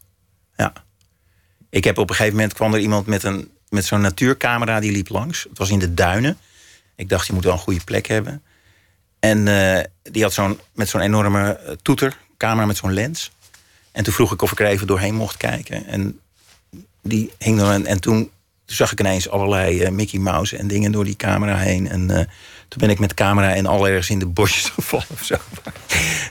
[0.56, 0.72] ja.
[1.70, 4.92] Ik heb op een gegeven moment kwam er iemand met, een, met zo'n natuurcamera die
[4.92, 5.46] liep langs.
[5.48, 6.38] Het was in de duinen.
[6.96, 8.42] Ik dacht, je moet wel een goede plek hebben.
[9.18, 13.30] En eh, die had zo'n met zo'n enorme eh, toeter, camera met zo'n lens.
[13.92, 15.86] En toen vroeg ik of ik er even doorheen mocht kijken.
[15.86, 16.20] En
[17.02, 18.30] die hing en, en toen,
[18.76, 21.88] toen zag ik ineens allerlei eh, Mickey Mouse en dingen door die camera heen.
[21.88, 22.16] En eh,
[22.68, 25.34] toen ben ik met de camera en al ergens in de bosjes gevallen of zo.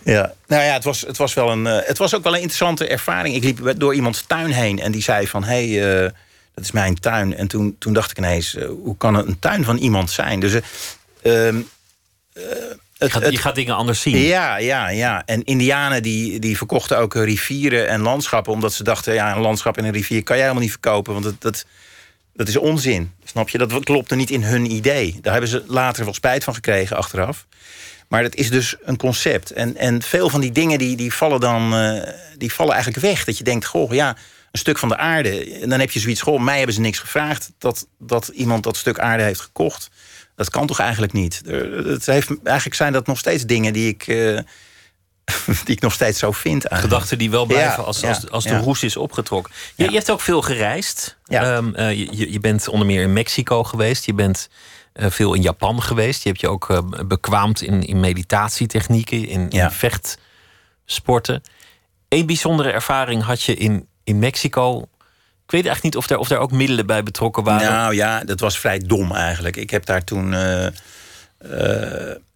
[0.04, 0.34] ja.
[0.47, 1.67] Nou ja, het was, het was wel een.
[1.67, 3.36] eh, het was ook wel een interessante ervaring.
[3.36, 6.12] Ik liep door iemands tuin heen en die zei van hé, hey,
[6.54, 7.36] dat is mijn tuin.
[7.36, 10.39] En toen, toen dacht ik ineens, hoe kan het een tuin van iemand zijn?
[10.39, 11.56] Dus eh, ehm,
[12.34, 14.17] eh, Je het, gaat, het- je gaat dingen anders zien.
[14.17, 15.23] ja, ja, ja.
[15.25, 18.54] En Indianen die, die verkochten ook rivieren en landschappen.
[18.54, 21.13] Omdat ze dachten, ja, een landschap en een rivier kan jij helemaal niet verkopen.
[21.13, 21.65] Want dat, dat,
[22.34, 23.12] dat is onzin.
[23.24, 23.58] Snap je?
[23.58, 25.20] Dat klopte niet in hun idee.
[25.22, 27.48] Daar hebben ze later wel spijt van gekregen achteraf.
[28.08, 29.52] Maar dat is dus een concept.
[29.52, 33.24] En, en veel van die dingen die, die vallen dan eh, die vallen eigenlijk weg.
[33.24, 34.10] Dat je denkt, goh, ja,
[34.52, 35.60] een stuk van de aarde.
[35.62, 37.52] En dan heb je zoiets, goh, mij hebben ze niks gevraagd.
[37.58, 39.89] Dat, dat iemand dat stuk aarde heeft gekocht.
[40.36, 41.41] Dat kan toch eigenlijk niet?
[41.46, 44.08] Het heeft, eigenlijk zijn dat nog steeds dingen die ik...
[44.08, 44.39] eh,
[45.65, 46.65] die ik nog steeds zo vind.
[46.65, 46.94] Eigenlijk.
[46.94, 49.54] Gedachten die wel blijven Ja, als, als, als de roes is opgetrokken.
[49.76, 51.17] Je, je hebt ook veel gereisd.
[51.26, 54.06] Ehm, eh, je, je bent onder meer in Mexico geweest.
[54.06, 54.50] Je bent
[54.94, 56.24] eh, veel in Japan geweest.
[56.24, 61.44] Je hebt je ook eh, bekwaamd in, in meditatietechnieken, in, vechtsporten.
[62.10, 64.82] Eén bijzondere ervaring had je in, in Mexico.
[65.46, 67.72] Ik weet eigenlijk niet of daar, of daar ook middelen bij betrokken waren.
[67.72, 69.56] Nou ja, dat was vrij dom eigenlijk.
[69.56, 70.36] Ik heb daar toen.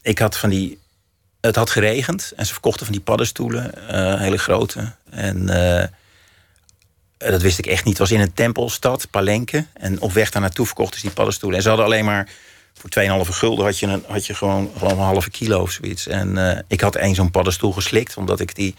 [0.02, 0.84] ik had van die.
[1.46, 4.92] Het had geregend en ze verkochten van die paddenstoelen, eh, hele grote.
[5.10, 5.88] En eh,
[7.18, 7.98] dat wist ik echt niet.
[7.98, 9.66] Het was in een tempelstad, Palenque.
[9.74, 11.58] En op weg daar naartoe verkochten ze die paddenstoelen.
[11.58, 12.30] En ze hadden alleen maar.
[12.74, 16.08] Voor 2,5 gulden had je, een, had je gewoon, gewoon een halve kilo of zoiets.
[16.08, 18.76] En eh, ik had één zo'n paddenstoel geslikt, omdat ik die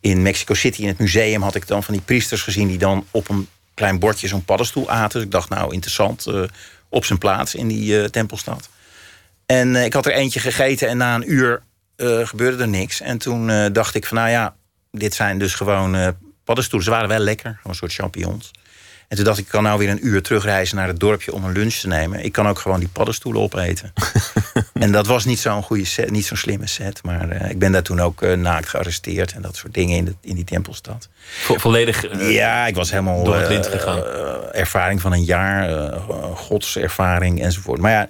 [0.00, 3.06] in Mexico City in het museum had ik dan van die priesters gezien die dan
[3.10, 5.12] op een klein bordje zo'n paddenstoel aten.
[5.12, 6.26] Dus ik dacht, nou interessant,
[6.88, 8.68] op zijn plaats in die tempelstad.
[9.46, 11.62] En ik had er eentje gegeten en na een uur
[11.96, 13.00] eh, gebeurde er niks.
[13.00, 14.54] En toen eh, dacht ik van, nou ja,
[14.90, 16.08] dit zijn dus gewoon eh,
[16.44, 16.88] paddenstoelen.
[16.88, 18.50] Ze waren wel lekker, gewoon een soort champignons.
[19.08, 21.44] En toen dacht ik, ik kan nou weer een uur terugreizen naar het dorpje om
[21.44, 22.24] een lunch te nemen.
[22.24, 23.92] Ik kan ook gewoon die paddenstoelen opeten.
[24.72, 27.02] en dat was niet zo'n goede set, niet zo'n slimme set.
[27.02, 30.34] Maar ik ben daar toen ook naakt gearresteerd en dat soort dingen in, de, in
[30.34, 31.08] die tempelstad.
[31.42, 32.28] Vo- volledig.
[32.30, 34.04] Ja, ik was helemaal door het lint gegaan.
[34.52, 35.92] ervaring van een jaar,
[36.34, 37.80] godservaring enzovoort.
[37.80, 38.08] Maar ja,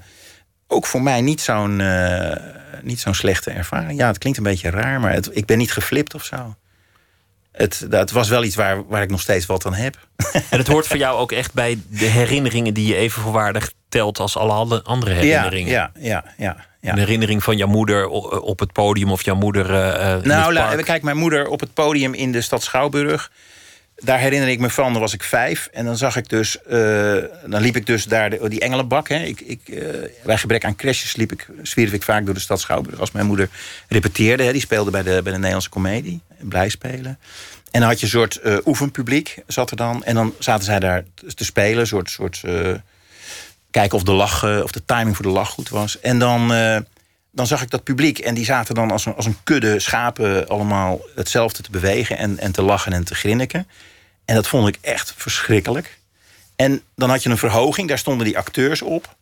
[0.69, 2.37] ook voor mij niet zo'n eh,
[2.83, 3.99] niet zo'n slechte ervaring.
[3.99, 6.55] Ja, het klinkt een beetje raar, maar het, ik ben niet geflipt of zo.
[7.53, 9.97] Het, dat was wel iets waar, waar ik nog steeds wat aan heb.
[10.51, 14.19] En het hoort voor jou ook echt bij de herinneringen die je even volwaardig telt
[14.19, 15.73] als alle andere herinneringen.
[15.73, 16.57] Ja, ja, ja.
[16.81, 19.71] ja, Een herinnering van jouw moeder o- op het podium of jouw moeder.
[19.75, 23.31] eh, eh, in Nou, kijk, mijn moeder op het podium in de stad Schouwburg.
[23.97, 25.69] Daar herinner ik me van, dan was ik vijf.
[25.73, 29.09] En dan zag ik dus, eh, dan liep ik dus daar de, die engelenbak.
[29.09, 29.23] Hè.
[29.23, 29.89] Ik, ik, eh,
[30.25, 33.01] bij gebrek aan crashes liep ik, zwierf ik vaak door de stad Schouwburg.
[33.01, 33.49] Als mijn moeder
[33.89, 36.21] repeteerde, hè, die speelde bij de, bij de Nederlandse Comedie.
[36.39, 37.19] Blij spelen.
[37.71, 40.05] En dan had je een soort eh, oefenpubliek, zat er dan.
[40.05, 41.05] En dan zaten zij daar
[41.35, 42.11] te spelen, een soort...
[42.11, 42.43] soort
[43.71, 46.01] kijken of de lach, of de timing voor de lach goed was.
[46.01, 46.53] En dan,
[47.37, 48.19] dan zag ik dat publiek.
[48.19, 52.39] En die zaten dan als een, als een kudde schapen allemaal hetzelfde te bewegen en,
[52.39, 53.69] en te lachen en te grinniken.
[54.25, 55.99] En dat vond ik echt verschrikkelijk.
[56.57, 59.17] En dan had je een verhoging, daar stonden die acteurs op.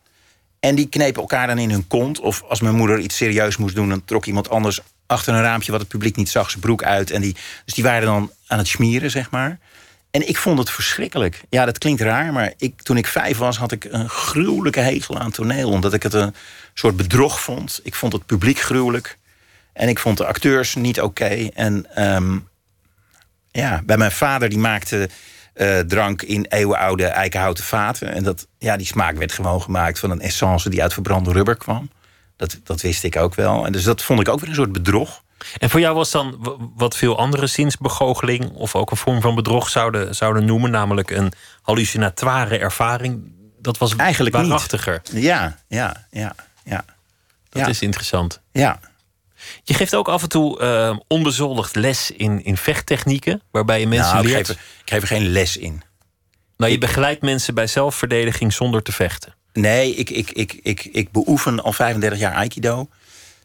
[0.61, 2.21] En die knepen elkaar dan in hun kont.
[2.21, 5.71] Of als mijn moeder iets serieus moest doen, dan trok iemand anders achter een raampje
[5.71, 7.11] wat het publiek niet zag, zijn broek uit.
[7.11, 9.59] En die, dus die waren dan aan het smieren, zeg maar.
[10.11, 11.43] En ik vond het verschrikkelijk.
[11.49, 13.57] Ja, dat klinkt raar, maar ik, toen ik vijf was...
[13.57, 15.71] had ik een gruwelijke hekel aan toneel.
[15.71, 16.35] Omdat ik het een
[16.75, 17.81] soort bedrog vond.
[17.83, 19.19] Ik vond het publiek gruwelijk.
[19.73, 21.49] En ik vond de acteurs niet oké.
[21.55, 22.39] En ehm,
[23.51, 25.09] ja, bij mijn vader, die maakte
[25.55, 28.13] eh, drank in eeuwenoude eikenhouten vaten.
[28.15, 30.69] En dat, ja, die smaak werd gewoon gemaakt van een essence...
[30.71, 31.91] die uit verbrande rubber kwam.
[32.37, 33.67] Dat, dat wist ik ook wel.
[33.67, 35.23] En dus dat vond ik ook weer een soort bedrog.
[35.59, 39.69] En voor jou was dan wat veel andere zinsbegoocheling of ook een vorm van bedrog
[39.69, 41.33] zouden, zouden noemen, namelijk een
[41.63, 43.33] hallucinatoire ervaring.
[43.61, 44.47] Dat was Eigenlijk niet.
[44.47, 45.03] waarachtiger.
[45.13, 46.35] Ja, ja, ja,
[46.65, 46.85] ja.
[47.49, 47.69] Dat Ja.
[47.69, 48.41] is interessant.
[48.53, 48.81] Ja,
[49.63, 54.15] Je geeft ook af en toe eh, onbezoldigd les in, in vechttechnieken, waarbij je mensen
[54.15, 54.47] nou, ik, leert.
[54.47, 55.83] geef, er- ik geef er geen les in.
[56.57, 59.35] nou, je begeleidt mensen bij zelfverdediging zonder te vechten.
[59.53, 62.89] Nee, ik, ik, ik, ik, ik beoefen al 35 jaar Aikido.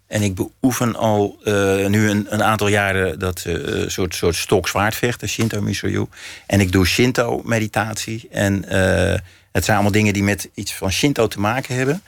[0.08, 1.54] En ik beoefen al eh,
[1.86, 6.06] nu een, een aantal jaren dat eh, soort, soort stok-zwaardvechten, Shinto Misoryu.
[6.46, 8.28] En ik doe Shinto-meditatie.
[8.32, 9.20] En eh,
[9.52, 12.04] het zijn allemaal dingen die met iets van Shinto te maken hebben.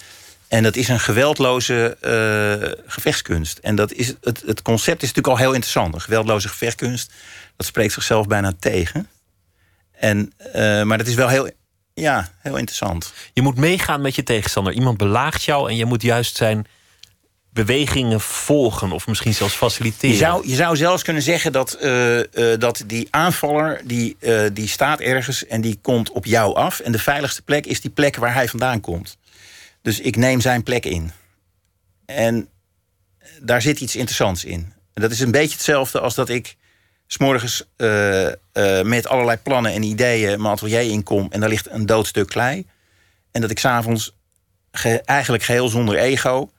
[0.51, 3.57] En dat is een geweldloze eh, gevechtskunst.
[3.57, 5.93] En dat is, het, het concept is natuurlijk al heel interessant.
[5.93, 7.11] Een geweldloze gevechtskunst,
[7.55, 9.07] dat spreekt zichzelf bijna tegen.
[9.91, 11.49] En, eh, maar dat is wel heel,
[11.93, 13.13] ja, heel interessant.
[13.33, 14.73] Je moet meegaan met je tegenstander.
[14.73, 16.67] Iemand belaagt jou en je moet juist zijn
[17.49, 20.09] bewegingen volgen of misschien zelfs faciliteren.
[20.09, 22.19] Je zou, je zou zelfs kunnen zeggen dat, eh,
[22.57, 23.81] dat die aanvaller...
[23.83, 24.17] Die,
[24.53, 26.79] die staat ergens en die komt op jou af.
[26.79, 29.19] En de veiligste plek is die plek waar hij vandaan komt.
[29.81, 31.11] Dus ik neem zijn plek in.
[32.05, 32.49] En
[33.41, 34.73] daar zit iets interessants in.
[34.93, 36.55] En dat is een beetje hetzelfde als dat ik...
[37.07, 38.27] s'morgens eh,
[38.83, 41.27] met allerlei plannen en ideeën mijn atelier inkom...
[41.29, 42.65] en daar ligt een doodstuk klei.
[43.31, 44.15] En dat ik s'avonds
[44.71, 46.51] ge eigenlijk geheel zonder ego...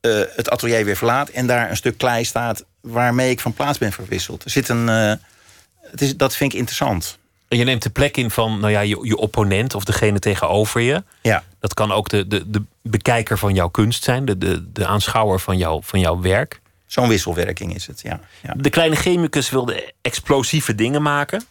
[0.00, 3.78] eh, het atelier weer verlaat en daar een stuk klei staat waarmee ik van plaats
[3.78, 4.44] ben verwisseld.
[4.44, 4.86] Er zit een.
[4.86, 7.18] het is, dat vind ik interessant.
[7.48, 10.80] En je neemt de plek in van nou ja, je, je opponent of degene tegenover
[10.80, 11.02] je.
[11.22, 14.86] Ja, Dat kan ook de, de, de bekijker van jouw kunst zijn, de, de, de
[14.86, 16.60] aanschouwer van, jou, van jouw werk.
[16.86, 18.00] zo'n wisselwerking is het.
[18.00, 18.54] Ja, ja.
[18.56, 21.44] De kleine chemicus wilde explosieve dingen maken.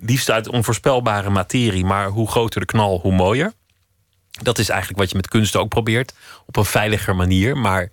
[0.00, 3.52] Liefst uit onvoorspelbare materie, maar hoe groter de knal, hoe mooier.
[4.42, 6.14] Dat is eigenlijk wat je met kunst ook probeert.
[6.46, 7.56] Op een veiliger manier.
[7.56, 7.90] Maar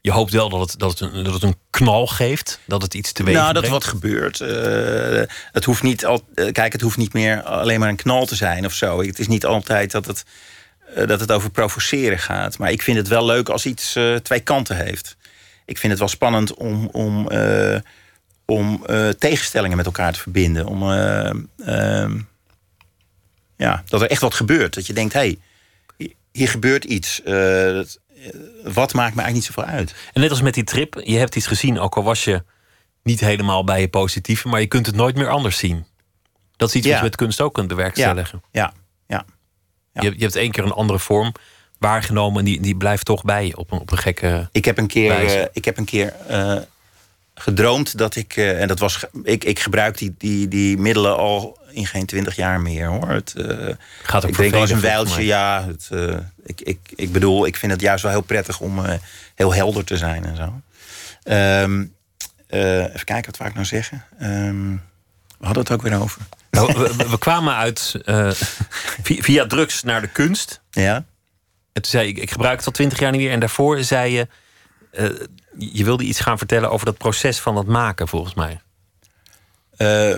[0.00, 2.60] je hoopt wel dat het, dat, het een, dat het een knal geeft.
[2.64, 3.84] Dat het iets teweeg Nou, dat brengt.
[3.84, 4.40] wat gebeurt.
[4.40, 8.26] Eh, het hoeft niet al, eh, kijk, het hoeft niet meer alleen maar een knal
[8.26, 9.02] te zijn of zo.
[9.02, 10.24] Het is niet altijd dat het,
[11.06, 12.58] dat het over provoceren gaat.
[12.58, 15.16] Maar ik vind het wel leuk als iets eh, twee kanten heeft.
[15.64, 17.78] Ik vind het wel spannend om, om, eh,
[18.44, 20.66] om eh, tegenstellingen met elkaar te verbinden.
[20.66, 21.30] Om, eh,
[21.64, 22.18] ehm,
[23.56, 24.74] ja, dat er echt wat gebeurt.
[24.74, 25.38] Dat je denkt, hé, hey,
[26.32, 27.22] hier- gebeurt iets.
[27.22, 27.32] Eh,
[27.72, 28.30] dat- eh,
[28.62, 29.94] wat maakt me eigenlijk niet zoveel uit?
[30.12, 32.42] En net als met die trip, je hebt iets gezien, ook al was je
[33.02, 35.86] niet helemaal bij je positieve, maar je kunt het nooit meer anders zien.
[36.56, 36.90] Dat is iets Ja.
[36.92, 38.42] wat je met kunst ook kunt bewerkstelligen.
[38.50, 38.72] Ja, ja.
[39.16, 39.24] Ja.
[40.00, 41.32] Je, je hebt één keer een andere vorm
[41.78, 44.48] waargenomen en die, die blijft toch bij je op een, op een gekke.
[44.52, 46.56] Ik heb een keer, eh, ik heb een keer eh,
[47.34, 48.36] gedroomd dat ik.
[48.36, 49.04] eh, en dat was.
[49.22, 53.08] Ik, ik gebruik die, die, die middelen al in geen twintig jaar meer hoor.
[53.08, 53.34] Het,
[54.02, 55.66] Gaat ook ik denk eens een wijltje, ja.
[55.66, 55.88] Het,
[56.44, 58.80] ik, ik, ik bedoel, ik vind het juist wel heel prettig om
[59.34, 60.60] heel helder te zijn en zo.
[61.22, 61.84] Ehm,
[62.46, 64.04] eh, even kijken, wat wou ik nou zeggen?
[64.18, 64.70] Ehm,
[65.38, 66.22] we hadden het ook weer over.
[66.50, 66.72] Nou,
[67.10, 68.30] we, kwamen uit eh,
[69.02, 70.60] via, via drugs naar de kunst.
[70.70, 70.94] Ja?
[71.72, 73.30] En toen zei ik, ik gebruik het al twintig jaar niet meer.
[73.30, 74.28] En daarvoor zei je,
[74.90, 75.10] eh,
[75.58, 78.60] je wilde iets gaan vertellen over dat proces van het maken, volgens mij.
[79.76, 80.16] Eh,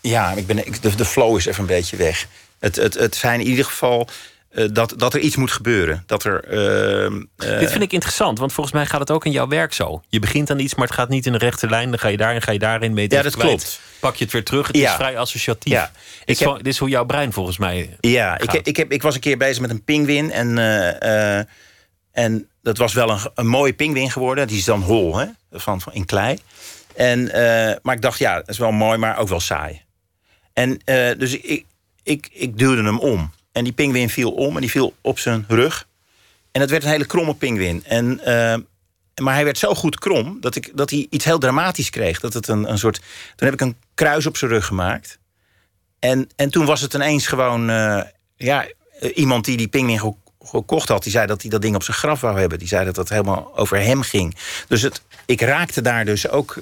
[0.00, 2.26] ja, ik ben, ik, de, de flow is even een beetje weg.
[2.58, 4.08] Het, het, het zijn in ieder geval
[4.52, 6.02] eh, dat, dat er iets moet gebeuren.
[6.06, 6.44] Dat er.
[6.44, 9.72] ehm, eh, Dit vind ik interessant, want volgens mij gaat het ook in jouw werk
[9.72, 10.02] zo.
[10.08, 11.88] Je begint aan iets, maar het gaat niet in een rechte lijn.
[11.90, 13.10] Dan ga je daarin, ga je daarin mee.
[13.10, 13.80] Ja, dat klopt.
[14.00, 14.66] Pak je het weer terug.
[14.66, 14.88] Het Ja.
[14.90, 15.72] is vrij associatief.
[15.72, 15.90] Ja.
[16.24, 17.96] Dit, heb- dit is hoe jouw brein volgens mij.
[18.00, 20.30] Ja, ik, heb- ik, heb, ik was een keer bezig met een pingwin.
[20.32, 21.44] En, eh,
[22.12, 24.46] en dat was wel een, een mooie pingwin geworden.
[24.46, 25.26] Die is dan hol, hè?
[25.52, 26.38] Van, van, in klei.
[26.96, 27.24] En,
[27.82, 29.82] maar ik dacht, ja, dat is wel mooi, maar ook wel saai.
[30.52, 30.80] En
[31.18, 31.64] dus ik,
[32.02, 33.30] ik, ik duwde hem om.
[33.52, 35.86] En die pingwin viel om en die viel op zijn rug.
[36.52, 37.84] En het werd een hele kromme pingwin.
[37.84, 38.58] En, eh,
[39.22, 42.20] maar hij werd zo goed krom dat, ik, dat hij iets heel dramatisch kreeg.
[42.20, 42.96] Dat het een, een soort,
[43.36, 45.18] toen heb ik een kruis op zijn rug gemaakt.
[45.98, 47.70] En, en toen was het ineens gewoon...
[47.70, 48.02] eh,
[48.36, 48.66] ja,
[49.00, 51.02] eh, iemand die die pingwin ge- gekocht had...
[51.02, 52.58] die zei dat hij dat ding op zijn graf wou hebben.
[52.58, 54.36] Die zei dat het helemaal over hem ging.
[54.68, 56.58] Dus het, ik raakte daar dus ook...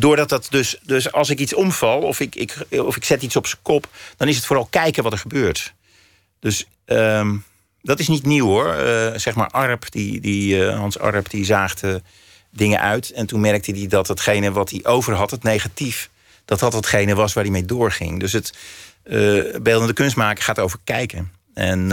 [0.00, 3.36] doordat dat dus, dus als ik iets omval of ik, ik, of ik zet iets
[3.36, 5.74] op zijn kop, dan is het vooral kijken wat er gebeurt.
[6.40, 7.36] Dus ehm,
[7.82, 8.74] dat is niet nieuw hoor.
[8.74, 12.02] Eh, zeg maar Arp, die, die, eh, Hans Arp, die zaagde
[12.50, 13.10] dingen uit.
[13.10, 16.10] En toen merkte hij dat hetgene wat hij over had, het negatief,
[16.44, 18.20] dat dat hetgene was waar hij mee doorging.
[18.20, 18.52] Dus het
[19.02, 21.32] eh, beeldende kunst maken gaat over kijken.
[21.54, 21.88] En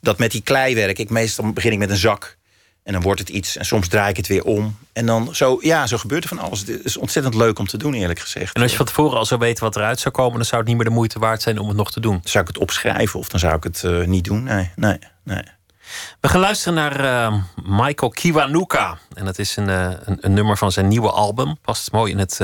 [0.00, 2.36] dat met die kleiwerk, ik meestal begin ik met een zak.
[2.82, 3.56] En dan wordt het iets.
[3.56, 4.78] En soms draai ik het weer om.
[4.92, 6.60] En dan zo, ja, zo gebeurt er van alles.
[6.60, 8.54] Het is ontzettend leuk om te doen, eerlijk gezegd.
[8.54, 10.68] En als je van tevoren al zou weten wat eruit zou komen, dan zou het
[10.68, 12.20] niet meer de moeite waard zijn om het nog te doen.
[12.24, 14.42] Zou ik het opschrijven of dan zou ik het eh, niet doen?
[14.42, 15.42] Nee, nee, nee.
[16.20, 18.98] We gaan luisteren naar eh, Michael Kiwanuka.
[19.14, 21.56] En dat is een, eh, een, een nummer van zijn nieuwe album.
[21.62, 22.40] Past mooi in het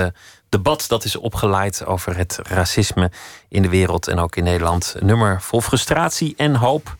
[0.48, 3.10] debat dat is opgeleid over het racisme
[3.48, 4.94] in de wereld en ook in Nederland.
[4.98, 6.96] Een nummer vol frustratie en hoop.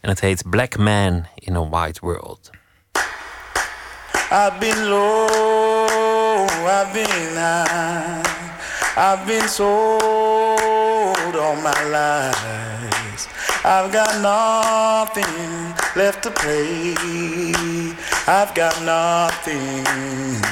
[0.00, 2.49] En het heet Black Man in a White World.
[4.32, 8.22] I've been low, I've been high,
[8.96, 13.26] I've been sold all my lies.
[13.64, 16.94] I've got nothing left to play.
[18.28, 19.82] I've got nothing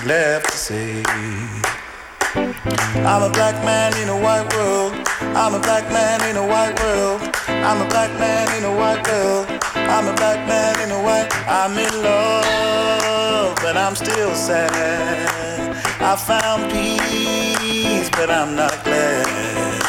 [0.05, 1.88] left to say.
[2.35, 4.93] I'm a black man in a white world.
[5.35, 7.23] I'm a black man in a white world.
[7.49, 9.47] I'm a black man in a white world.
[9.75, 11.29] I'm a black man in a white.
[11.49, 15.75] I'm in love, but I'm still sad.
[16.01, 19.83] I found peace, but I'm not glad.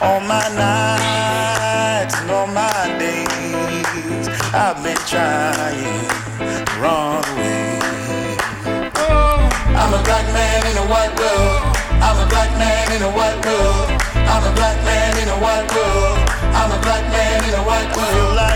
[0.00, 7.78] All my nights and all my days, I've been trying to run away.
[8.96, 11.65] Oh, I'm a black man in a white world.
[12.56, 13.90] I'm a black man in a white world.
[14.26, 16.18] I'm a black man in a white world.
[16.56, 18.55] I'm a black man in a white world.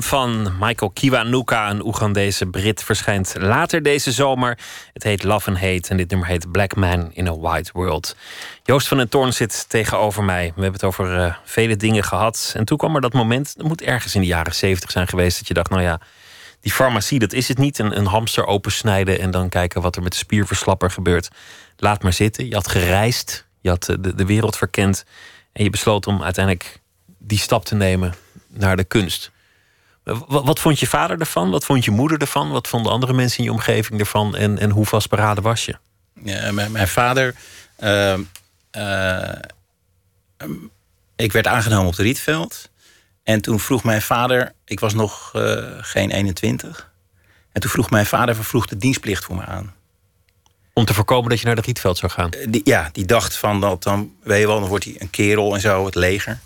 [0.00, 4.58] Van Michael Kiwanuka, een Oegandese Brit, verschijnt later deze zomer.
[4.92, 8.16] Het heet Love and Hate en dit nummer heet Black Man in a White World.
[8.62, 10.44] Joost van den Toorn zit tegenover mij.
[10.44, 12.52] We hebben het over uh, vele dingen gehad.
[12.56, 15.38] En toen kwam er dat moment, het moet ergens in de jaren zeventig zijn geweest,
[15.38, 16.00] dat je dacht, nou ja,
[16.60, 17.78] die farmacie, dat is het niet.
[17.78, 21.28] Een, hamster opensnijden en dan kijken wat er met de spierverslapper gebeurt.
[21.76, 22.48] Laat maar zitten.
[22.48, 25.04] Je had gereisd, je had eh, de wereld verkend.
[25.52, 26.80] En je besloot om uiteindelijk
[27.18, 28.14] die stap te nemen
[28.48, 29.31] naar de kunst.
[30.26, 31.50] Wat, vond je vader ervan?
[31.50, 32.50] Wat vond je moeder ervan?
[32.50, 34.36] Wat vonden andere mensen in je omgeving ervan?
[34.36, 35.76] En, en hoe vastberaden was je?
[36.22, 37.34] Ja, mijn, mijn vader.
[37.78, 38.18] Uh,
[38.76, 39.28] uh,
[41.16, 42.70] ik werd aangenomen op de Rietveld.
[43.22, 44.52] En toen vroeg mijn vader.
[44.64, 46.90] Ik was nog uh, geen 21.
[47.52, 49.74] En toen vroeg mijn vader vervroeg de dienstplicht voor me aan.
[50.72, 52.30] Om te voorkomen dat je naar de Rietveld zou gaan?
[52.48, 55.54] Die, ja, die dacht van dat dan, weet je wel, dan wordt hij een kerel
[55.54, 56.38] en zo, het leger.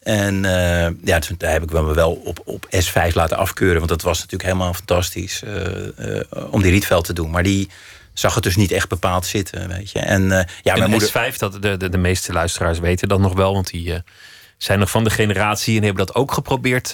[0.00, 3.76] En uh, ja, daar heb ik me wel op, op S5 laten afkeuren.
[3.76, 5.64] Want dat was natuurlijk helemaal fantastisch uh,
[5.98, 7.30] uh, om die Rietveld te doen.
[7.30, 7.68] Maar die
[8.12, 9.98] zag het dus niet echt bepaald zitten, weet je.
[9.98, 11.08] En, ja, mijn moeder...
[11.08, 13.52] S5, dat de, de, de, meeste luisteraars weten dat nog wel.
[13.52, 14.02] Want die
[14.58, 16.90] zijn nog van de generatie en hebben dat ook geprobeerd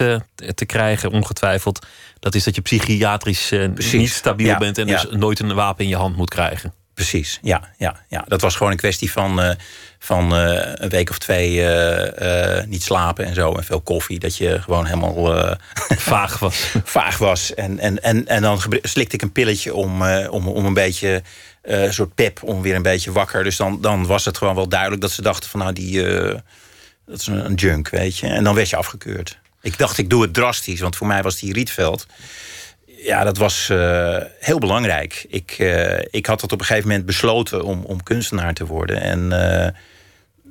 [0.55, 1.87] te krijgen, ongetwijfeld.
[2.19, 3.53] Dat is dat je psychiatrisch
[3.93, 5.01] niet stabiel ja, bent en ja.
[5.01, 6.73] dus nooit een wapen in je hand moet krijgen.
[6.97, 8.25] Precies, ja, ja, ja.
[8.29, 9.51] Dat was gewoon een kwestie van, uh,
[9.99, 13.53] van uh, een week of twee uh, niet slapen en zo.
[13.53, 14.19] En veel koffie.
[14.19, 15.57] Dat je gewoon helemaal
[16.13, 16.75] vaag was.
[16.85, 17.55] vaag was.
[17.55, 21.23] En, en, en, en dan slikte ik een pilletje om, om, om een beetje
[21.63, 23.45] een soort pep, om weer een beetje wakker.
[23.45, 26.03] Dus dan, dan was het gewoon wel duidelijk dat ze dachten van nou die
[27.07, 28.27] dat is een, een junk, weet je.
[28.27, 29.39] En dan werd je afgekeurd.
[29.63, 32.07] Ik dacht, ik doe het drastisch, want voor mij was die Rietveld
[33.07, 35.27] ja, dat was uh, heel belangrijk.
[35.29, 39.01] Ik, uh, ik had het op een gegeven moment besloten om, om kunstenaar te worden.
[39.01, 39.21] En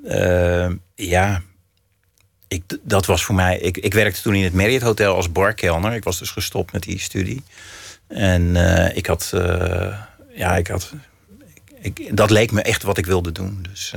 [0.03, 1.41] uh, ja,
[2.47, 3.59] ik, dat was voor mij.
[3.59, 5.93] Ik, ik werkte toen in het Marriott Hotel als barkelner.
[5.93, 7.43] Ik was dus gestopt met die studie.
[8.07, 8.55] En
[8.95, 9.33] ik had.
[10.35, 10.93] ja, ik had.
[11.81, 13.65] Ik, dat leek me echt wat ik wilde doen.
[13.69, 13.93] Dus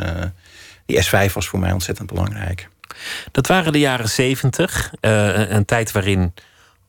[0.87, 2.69] die S5 was voor mij ontzettend belangrijk.
[3.33, 4.93] Dat waren de jaren zeventig.
[5.01, 6.33] een tijd waarin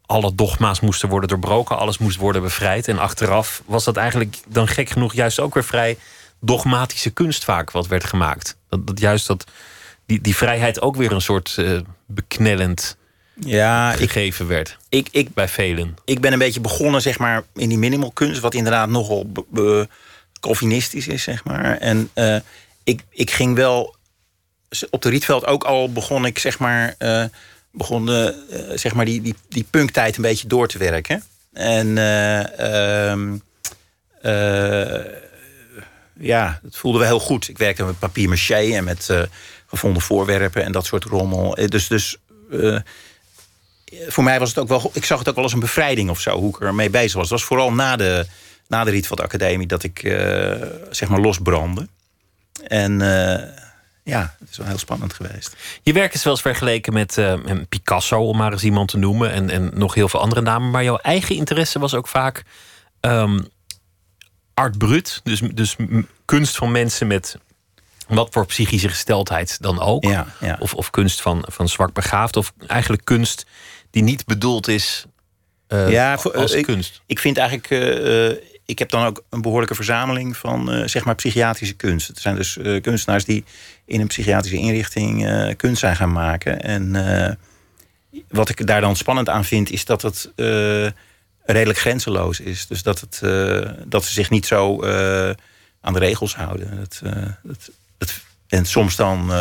[0.10, 2.88] alle dogma's moesten worden doorbroken, alles moest worden bevrijd.
[2.88, 5.98] En achteraf was dat eigenlijk dan gek genoeg juist ook weer vrij
[6.40, 8.58] dogmatische kunst vaak wat werd gemaakt.
[8.70, 9.44] Dat, dat juist dat
[10.06, 12.98] die, die vrijheid ook weer een soort uh, beknellend
[13.34, 14.78] ja, gegeven ik, werd.
[14.90, 15.98] Ik, ik, bij velen.
[16.06, 19.32] Ik ben een beetje begonnen zeg maar, in die minimal kunst, wat inderdaad nogal
[20.40, 21.78] Calvinistisch is, zeg maar.
[21.78, 22.36] En uh,
[22.84, 23.96] ik, ik ging wel
[24.90, 26.96] op de Rietveld ook al begon ik zeg maar.
[27.00, 27.24] Uh,
[27.72, 28.30] begon uh,
[28.76, 31.24] zeg maar die, die, die punktijd een beetje door te werken.
[31.54, 32.44] En uh,
[36.20, 37.50] ja, dat voelde we heel goed.
[37.50, 39.10] Ik werkte met papier maché en met
[39.68, 41.56] gevonden voorwerpen en dat soort rommel.
[41.68, 42.18] Dus, dus
[44.08, 44.92] voor mij was het ook wel.
[44.94, 47.30] Ik zag het ook wel als een bevrijding of zo, hoe ik ermee bezig was.
[47.30, 48.26] Het was vooral na de,
[48.68, 50.00] na de Rietveld Academie dat ik
[50.90, 51.88] zeg maar losbrandde.
[52.68, 53.02] En
[54.10, 55.56] ja, het is wel heel spannend geweest.
[55.84, 57.34] Je werk is wel eens vergeleken met uh,
[57.70, 59.32] Picasso, om maar eens iemand te noemen.
[59.32, 60.70] En, en nog heel veel andere namen.
[60.70, 62.44] Maar jouw eigen interesse was ook vaak
[63.02, 63.48] um,
[64.54, 65.22] art brut.
[65.24, 65.76] Dus, dus
[66.26, 67.38] kunst van mensen met
[68.08, 70.04] wat voor psychische gesteldheid dan ook.
[70.04, 70.58] Ja, ja.
[70.60, 72.36] Of, of kunst van, van zwak begaafd.
[72.36, 73.46] Of eigenlijk kunst
[73.92, 75.06] die niet bedoeld is
[75.68, 77.02] uh, ja, voor, als ik, kunst.
[77.06, 77.70] Ik vind eigenlijk...
[77.70, 82.08] Uh, ik heb dan ook een behoorlijke verzameling van uh, zeg maar psychiatrische kunst.
[82.08, 83.44] Het zijn dus kunstenaars die
[83.90, 86.62] in een psychiatrische inrichting uh, kunst zijn gaan maken.
[86.62, 87.38] En
[88.28, 90.32] wat ik daar dan spannend aan vind, is dat het
[91.44, 92.68] redelijk grenzeloos is.
[92.68, 93.20] Dus dat, het,
[93.86, 94.84] dat ze zich niet zo
[95.82, 96.88] aan de regels houden.
[98.48, 99.32] En soms dan,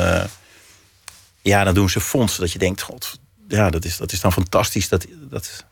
[1.43, 3.19] ja, dan doen ze fondsen dat je denkt, god,
[3.49, 4.89] ja, dat is, dat is dan fantastisch.
[4.89, 5.65] Dat, dat,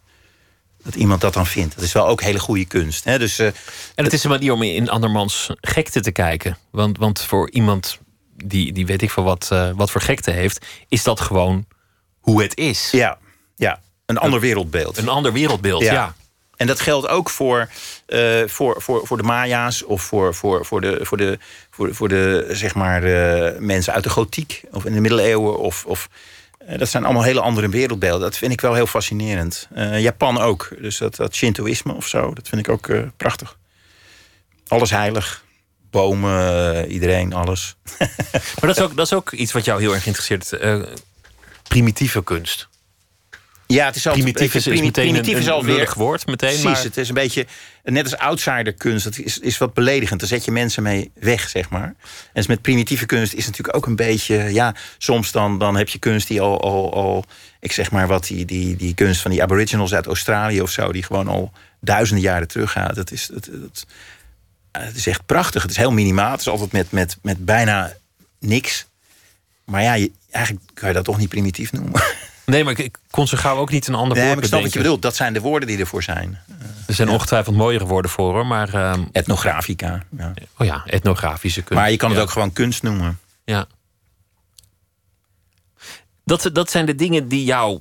[0.83, 1.75] dat iemand dat dan vindt.
[1.75, 3.05] Dat is wel ook hele goede kunst.
[3.05, 3.19] Hè?
[3.19, 3.55] Dus, en
[3.95, 6.59] het is een manier om in andermans gekte te kijken.
[6.71, 7.99] Want, want voor iemand
[8.45, 11.67] die, die weet ik van wat, uh, wat voor gekte heeft, is dat gewoon
[12.21, 12.91] hoe het is.
[12.91, 13.19] Ja,
[13.57, 13.81] ja.
[14.07, 14.97] een ander wereldbeeld.
[14.99, 16.15] Een ander wereldbeeld, ja.
[16.57, 17.69] En dat geldt ook voor,
[18.09, 21.39] uh, voor, voor, voor de Maya's of voor, voor, voor, de, voor, de,
[21.71, 23.03] voor, voor de zeg maar,
[23.63, 26.09] mensen uit de gotiek of in de middeleeuwen of, of
[26.67, 28.21] eh, dat zijn allemaal hele andere wereldbeelden.
[28.21, 29.69] Dat vind ik wel heel fascinerend.
[29.77, 30.69] Uh, Japan ook.
[30.81, 33.59] Dus dat, dat Shintoïsme of zo, dat vind ik ook prachtig.
[34.69, 35.45] Alles heilig.
[35.97, 37.77] Bomen, iedereen, alles.
[38.61, 40.59] maar dat is, ook, dat is ook iets wat jou heel erg interesseert.
[41.69, 42.69] primitieve kunst.
[43.67, 46.27] Ja, het is altijd primitief is, is meteen primitief een, is een alweer- lullig woord.
[46.27, 47.47] Meteen, Precies, maar het is een beetje
[47.85, 49.05] net als outsider kunst.
[49.05, 50.21] Dat is, is wat beledigend.
[50.21, 51.83] Daar zet je mensen mee weg, zeg maar.
[51.83, 51.95] En
[52.33, 54.35] dus met primitieve kunst is natuurlijk ook een beetje...
[54.35, 57.25] Ja, soms dan, dan heb je kunst die al, al, al...
[57.61, 60.93] Ik zeg maar wat, die, die, die kunst van die aboriginals uit Australië of zo...
[60.93, 62.97] die gewoon al duizenden jaren teruggaat.
[62.97, 63.87] Het is, het, het,
[64.81, 65.63] het is echt prachtig.
[65.63, 66.31] Het is heel minimaal.
[66.31, 67.93] Het is altijd met, met, met bijna
[68.41, 68.87] niks.
[69.65, 72.03] Maar ja, je- eigenlijk kan je dat toch niet primitief noemen.
[72.47, 74.73] Nee, maar ik, kon zo gauw ook niet een ander Nee, woord ik snap wat
[74.73, 75.03] je bedoelt.
[75.03, 76.39] Dat zijn de woorden die ervoor zijn.
[76.87, 78.47] Er zijn ongetwijfeld mooiere woorden voor, hoor.
[78.47, 80.03] Maar, ehm, Etnografica.
[80.17, 80.35] Ja.
[80.59, 81.83] oh ja, etnografische kunst.
[81.83, 82.25] Maar je kan het Ja.
[82.25, 83.19] ook gewoon kunst noemen.
[83.45, 83.67] Ja.
[86.25, 87.81] Dat, dat zijn de dingen die jou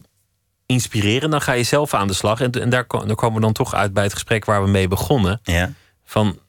[0.65, 1.29] inspireren.
[1.29, 2.41] Dan ga je zelf aan de slag.
[2.41, 4.87] En, en daar, daar komen we dan toch uit bij het gesprek waar we mee
[4.87, 5.39] begonnen.
[5.43, 5.71] Ja.
[6.05, 6.39] Van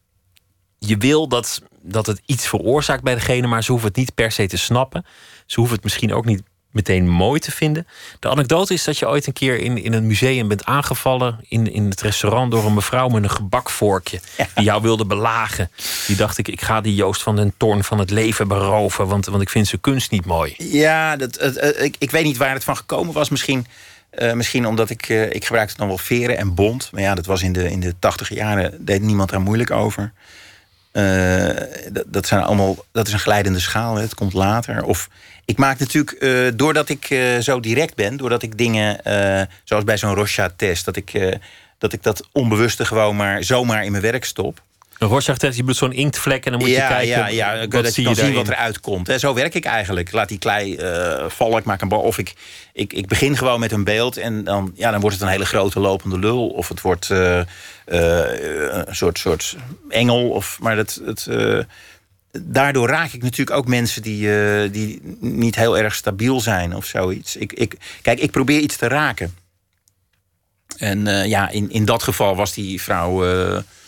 [0.79, 4.33] je wil dat, dat het iets veroorzaakt bij degene, maar ze hoeven het niet per
[4.33, 5.07] se te snappen.
[5.47, 7.87] Ze hoeven het misschien ook niet meteen mooi te vinden.
[8.21, 11.73] De anekdote is dat je ooit een keer in, in een museum bent aangevallen in,
[11.73, 14.21] in het restaurant door een mevrouw met een gebakvorkje.
[14.55, 15.71] Die jou wilde belagen.
[16.07, 19.27] Die dacht ik, ik ga die Joost van den Toorn van het leven beroven, want,
[19.27, 20.55] want ik vind zijn kunst niet mooi.
[20.59, 23.29] Ja, dat, ik, ik weet niet waar het van gekomen was.
[23.29, 23.67] Misschien,
[24.11, 25.09] eh, misschien omdat ik...
[25.09, 26.89] eh, ik gebruikte dan wel veren en bont.
[26.93, 28.85] Maar ja, dat was in de, in de tachtig jaren...
[28.85, 30.13] deed niemand daar moeilijk over.
[30.97, 33.95] Eh, dat, zijn allemaal, dat is een glijdende schaal.
[33.95, 34.03] Hè.
[34.03, 34.85] Het komt later.
[34.85, 35.09] Of
[35.45, 36.11] ik maak natuurlijk...
[36.11, 38.17] eh, doordat ik eh, zo direct ben...
[38.17, 39.01] doordat ik dingen...
[39.65, 40.85] zoals bij zo'n Rorschach-test...
[40.85, 41.39] Dat ik,
[41.79, 44.63] dat ik dat onbewuste gewoon maar zomaar in mijn werk stop.
[44.99, 47.91] Een Rorschach-test, je zo'n inktvlek en dan moet je kijken Ja, ja, wat dat je
[47.91, 49.07] zie kan je zien wat eruit komt.
[49.07, 49.19] Hè.
[49.19, 50.13] Zo werk ik eigenlijk.
[50.13, 52.01] Laat die klei eh, vallen, ik maak een bal.
[52.01, 52.35] Of ik,
[52.73, 55.47] ik, ik begin gewoon met een beeld en dan, ja, dan wordt het een hele
[55.47, 56.49] grote lopende lul.
[56.49, 57.47] Of het wordt eh, eh,
[58.87, 59.57] een soort, soort
[59.89, 60.29] engel.
[60.29, 61.29] Of, maar dat, het,
[62.39, 64.31] daardoor raak ik natuurlijk ook mensen die,
[64.71, 67.37] die niet heel erg stabiel zijn of zoiets.
[67.37, 69.35] Ik, ik, kijk, ik probeer iets te raken.
[70.77, 73.25] En ja, in, in dat geval was die vrouw...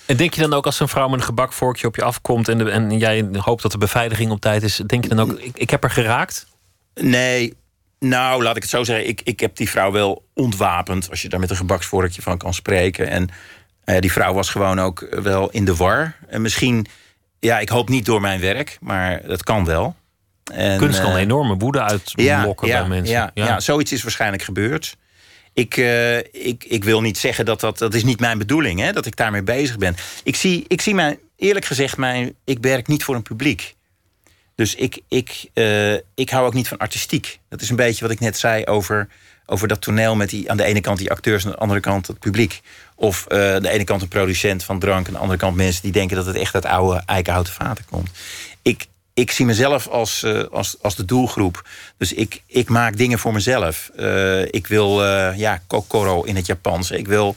[0.08, 2.48] eh, En denk je dan ook als een vrouw met een gebakvorkje op je afkomt
[2.48, 5.38] en, de, en jij hoopt dat de beveiliging op tijd is, denk je dan ook,
[5.38, 6.46] ik, ik heb er geraakt?
[6.94, 7.54] Nee,
[7.98, 9.08] nou, laat ik het zo zeggen.
[9.08, 12.54] Ik, ik heb die vrouw wel ontwapend, als je daar met een gebaksvorkje van kan
[12.54, 13.08] spreken.
[13.08, 13.28] En
[13.84, 16.16] eh, die vrouw was gewoon ook wel in de war.
[16.28, 16.86] En misschien,
[17.38, 19.96] ja, ik hoop niet door mijn werk, maar dat kan wel.
[20.52, 23.14] En, Kunst kan eh, enorme woede uitlokken bij mensen.
[23.14, 23.60] Ja, ja.
[23.60, 24.96] zoiets is waarschijnlijk gebeurd.
[25.58, 27.78] Ik, eh, ik, ik wil niet zeggen dat dat...
[27.78, 29.96] Dat is niet mijn bedoeling, hè, dat ik daarmee bezig ben.
[30.22, 31.18] Ik zie, ik zie mijn...
[31.36, 33.74] Eerlijk gezegd, mijn, ik werk niet voor een publiek.
[34.54, 37.40] Dus ik, ik, eh, ik hou ook niet van artistiek.
[37.48, 39.08] Dat is een beetje wat ik net zei over,
[39.46, 40.16] over dat toneel...
[40.16, 41.42] met die, aan de ene kant die acteurs...
[41.42, 42.60] en aan de andere kant het publiek.
[42.94, 45.00] Of eh, aan de ene kant een producent van drank...
[45.00, 47.84] en aan de andere kant mensen die denken dat het echt uit oude eikenhouten vaten
[47.90, 48.10] komt.
[48.62, 48.86] Ik,
[49.18, 51.68] ik zie mezelf als, eh, als, als de doelgroep.
[51.96, 53.90] Dus ik, ik maak dingen voor mezelf.
[53.96, 56.90] Eh, ik wil, eh, ja, kokoro in het Japans.
[56.90, 57.36] Ik wil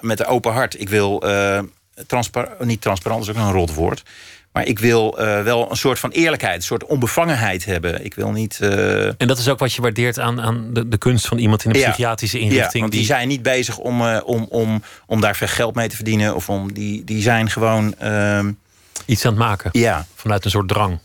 [0.00, 0.80] met een open hart.
[0.80, 1.22] Ik wil,
[2.06, 4.02] transpar niet transparant, is ook een rot woord.
[4.52, 8.04] Maar ik wil wel een soort van eerlijkheid, een soort onbevangenheid hebben.
[8.04, 8.58] Ik wil niet.
[9.18, 11.70] En dat is ook wat je waardeert aan, aan de, de kunst van iemand in
[11.70, 11.88] een Ja.
[11.88, 12.82] psychiatrische ja, inrichting.
[12.82, 16.34] want die, zijn niet bezig om, om, om, om daar veel geld mee te verdienen.
[16.34, 17.94] Of om, die, die zijn gewoon.
[19.06, 19.70] Iets aan het maken.
[19.72, 20.98] ja, Vanuit een soort drang.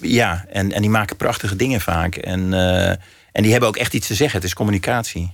[0.00, 2.14] Ja, en, en die maken prachtige dingen vaak.
[2.14, 2.88] En, eh,
[3.32, 4.36] en die hebben ook echt iets te zeggen.
[4.36, 5.32] Het is communicatie.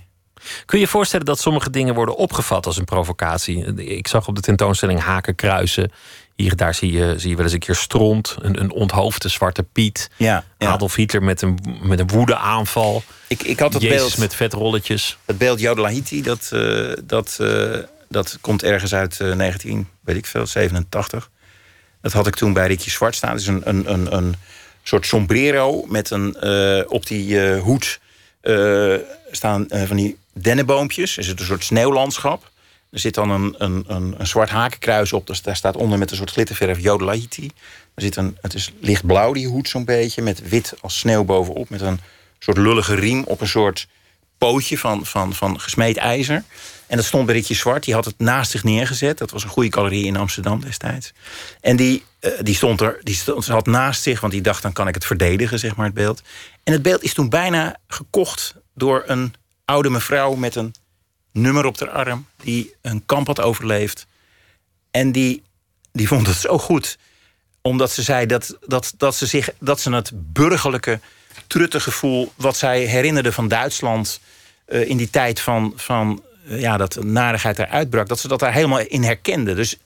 [0.65, 3.75] Kun je je voorstellen dat sommige dingen worden opgevat als een provocatie?
[3.75, 5.91] Ik zag op de tentoonstelling haken kruisen.
[6.35, 8.35] Hier daar zie je, zie je wel eens een keer stront.
[8.39, 10.09] Een, een onthoofde zwarte Piet.
[10.17, 10.71] Ja, ja.
[10.71, 13.03] Adolf Hitler met een, met een woedeaanval.
[13.27, 15.17] Ik, ik had het Jezus beeld, met vetrolletjes.
[15.25, 16.21] het beeld Jodelahiti.
[16.21, 17.77] Dat, eh, dat, eh,
[18.09, 21.29] dat komt ergens uit eh, 19, weet ik veel, 87.
[22.01, 23.31] Dat had ik toen bij Ricky Zwart staan.
[23.31, 24.35] Het is een, een, een, een
[24.83, 27.99] soort sombrero met een, eh, op die eh, hoed
[28.41, 28.95] eh,
[29.31, 31.17] staan van die dennenboompjes.
[31.17, 32.49] Er zit een soort sneeuwlandschap.
[32.91, 35.27] Er zit dan een, een, een, een zwart hakenkruis op.
[35.43, 37.51] Daar staat onder met een soort glitterverf Jodelahiti.
[37.95, 40.21] Er zit een, het is lichtblauw die hoed zo'n beetje.
[40.21, 41.69] Met wit als sneeuw bovenop.
[41.69, 41.99] Met een
[42.39, 43.87] soort lullige riem op een soort
[44.37, 46.43] pootje van, van, van gesmeed ijzer.
[46.91, 47.83] En dat stond bij Rietje Zwart.
[47.83, 49.17] Die had het naast zich neergezet.
[49.17, 51.13] Dat was een goede galerie in Amsterdam destijds.
[51.61, 54.73] En die, eh, die stond er, die stond, had naast zich, want die dacht dan
[54.73, 56.21] kan ik het verdedigen, zeg maar, het beeld.
[56.63, 59.33] En het beeld is toen bijna gekocht door een
[59.65, 60.73] oude mevrouw met een
[61.31, 64.05] nummer op haar arm, die een kamp had overleefd.
[64.91, 65.43] En die,
[65.91, 66.97] die vond het zo goed
[67.61, 70.99] omdat ze zei dat, dat, dat, ze zich, dat ze het burgerlijke
[71.47, 72.31] truttengevoel...
[72.35, 74.19] wat zij herinnerde van Duitsland
[74.65, 78.07] eh, in die tijd van, van ja, dat narigheid eruit brak...
[78.07, 79.53] dat ze dat daar helemaal in herkende.
[79.53, 79.77] Dus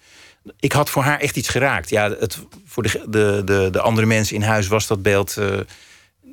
[0.60, 1.90] ik had voor haar echt iets geraakt.
[1.90, 5.38] Ja, het, voor de, de, de, de andere mensen in huis was dat beeld...
[5.38, 5.60] eh,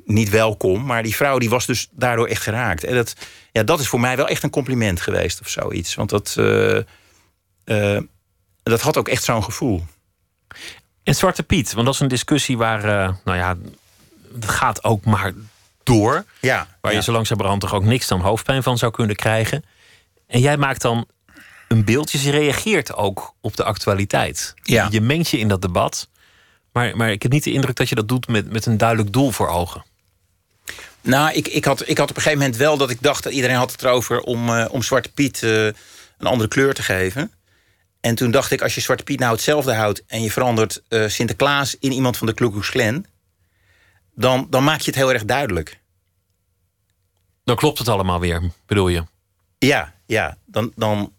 [0.05, 0.85] niet welkom.
[0.85, 2.83] Maar die vrouw die was dus daardoor echt geraakt.
[2.83, 3.15] En dat,
[3.51, 5.95] ja, dat is voor mij wel echt een compliment geweest of zoiets.
[5.95, 6.77] Want dat, eh,
[7.63, 8.01] eh,
[8.63, 9.85] dat had ook echt zo'n gevoel.
[11.03, 12.83] En Zwarte Piet, want dat is een discussie waar,
[13.23, 13.57] nou ja,
[14.33, 15.33] het gaat ook maar
[15.83, 16.25] door.
[16.39, 16.97] Ja, Waar ja.
[16.97, 19.63] je zo langzamerhand toch ook niks dan hoofdpijn van zou kunnen krijgen.
[20.27, 21.07] En jij maakt dan
[21.67, 24.53] een beeld, dus je reageert ook op de actualiteit.
[24.63, 24.87] Ja.
[24.91, 26.09] Je mengt je in dat debat.
[26.71, 29.13] Maar, maar ik heb niet de indruk dat je dat doet met, met een duidelijk
[29.13, 29.83] doel voor ogen.
[31.01, 33.23] Nou, ik, ik, had, ik had op een gegeven moment wel dat ik dacht...
[33.23, 35.75] dat iedereen had het erover om, eh, om Zwarte Piet eh, een
[36.17, 37.31] andere kleur te geven.
[38.01, 40.03] En toen dacht ik, als je Zwarte Piet nou hetzelfde houdt...
[40.07, 43.05] en je verandert eh, Sinterklaas in iemand van de Ku Klux Klan...
[44.15, 45.79] Dan, dan maak je het heel erg duidelijk.
[47.43, 49.03] Dan klopt het allemaal weer, bedoel je?
[49.57, 50.37] Ja, ja.
[50.45, 51.13] Dan, dan,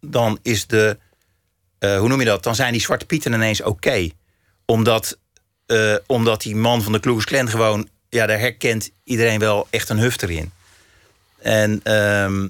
[0.00, 0.98] dan is de...
[1.78, 2.42] eh, hoe noem je dat?
[2.42, 4.08] Dan zijn die Zwarte Pieten ineens oké.
[4.64, 5.18] Omdat,
[5.66, 7.88] eh, omdat die man van de Klux Klan gewoon...
[8.08, 10.52] Ja, daar herkent iedereen wel echt een hufter in.
[11.38, 11.80] En...
[11.82, 12.48] ehm,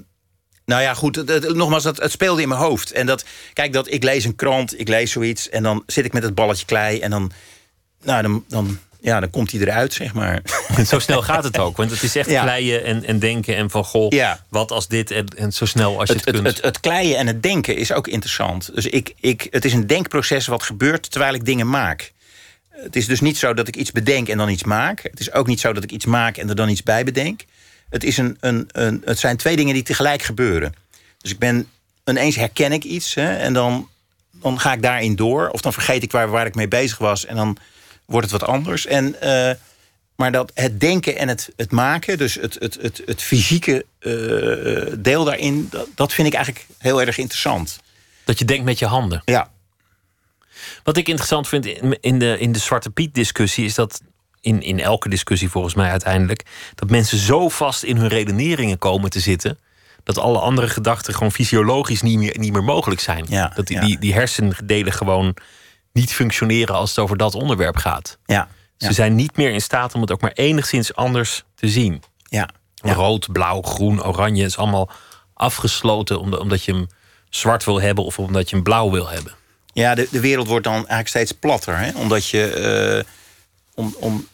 [0.65, 2.91] nou ja, goed, nogmaals, dat, het speelde in mijn hoofd.
[2.91, 5.49] En dat, kijk, dat, ik lees een krant, ik lees zoiets...
[5.49, 7.31] en dan zit ik met het balletje klei en dan...
[8.03, 10.41] Nou, dan, dan, ja, dan komt hij eruit, zeg maar.
[10.87, 11.77] Zo snel gaat het ook.
[11.77, 12.41] Want het is echt Ja.
[12.41, 13.83] kleien en, en denken en van...
[13.83, 14.43] goh, Ja.
[14.49, 16.47] wat als dit en, en zo snel als je het, het, kunt.
[16.47, 18.69] het, het, het kleien en het denken is ook interessant.
[18.73, 22.11] Dus ik, ik, het is een denkproces wat gebeurt terwijl ik dingen maak.
[22.69, 24.99] Het is dus niet zo dat ik iets bedenk en dan iets maak.
[25.03, 27.41] Het is ook niet zo dat ik iets maak en er dan iets bij bedenk.
[27.89, 30.73] Het, is een, een, een, het zijn twee dingen die tegelijk gebeuren.
[31.17, 31.67] Dus ik ben
[32.05, 33.87] ineens herken ik iets hè, en dan,
[34.31, 35.49] dan ga ik daarin door.
[35.49, 37.57] Of dan vergeet ik waar, waar ik mee bezig was en dan
[38.11, 38.85] wordt het wat anders.
[38.85, 39.55] En, eh,
[40.15, 44.93] maar dat het denken en het, het maken, dus het, het, het, het fysieke eh,
[44.97, 47.79] deel daarin, dat, dat vind ik eigenlijk heel erg interessant.
[48.23, 49.21] Dat je denkt met je handen.
[49.25, 49.49] Ja,
[50.83, 54.01] Wat ik interessant vind in, in de, in de Zwarte Piet discussie is dat.
[54.43, 56.45] In, in elke discussie volgens mij uiteindelijk.
[56.75, 59.59] Dat mensen zo vast in hun redeneringen komen te zitten.
[60.03, 63.25] Dat alle andere gedachten gewoon fysiologisch niet meer, niet meer mogelijk zijn.
[63.29, 63.85] Ja, dat die, ja.
[63.85, 65.35] die, die hersendelen gewoon
[65.93, 68.17] niet functioneren als het over dat onderwerp gaat.
[68.25, 68.93] ja, Ze Ja.
[68.93, 72.03] zijn niet meer in staat om het ook maar enigszins anders te zien.
[72.23, 72.49] ja.
[72.73, 72.93] ja.
[72.93, 74.89] Rood, blauw, groen, oranje is allemaal
[75.33, 76.87] afgesloten omdat, omdat je hem
[77.29, 79.33] zwart wil hebben of omdat je hem blauw wil hebben.
[79.73, 81.77] Ja, de, de wereld wordt dan eigenlijk steeds platter.
[81.77, 81.91] Hè?
[81.97, 82.47] Omdat je.
[83.05, 83.11] eh,
[83.73, 84.27] om, om,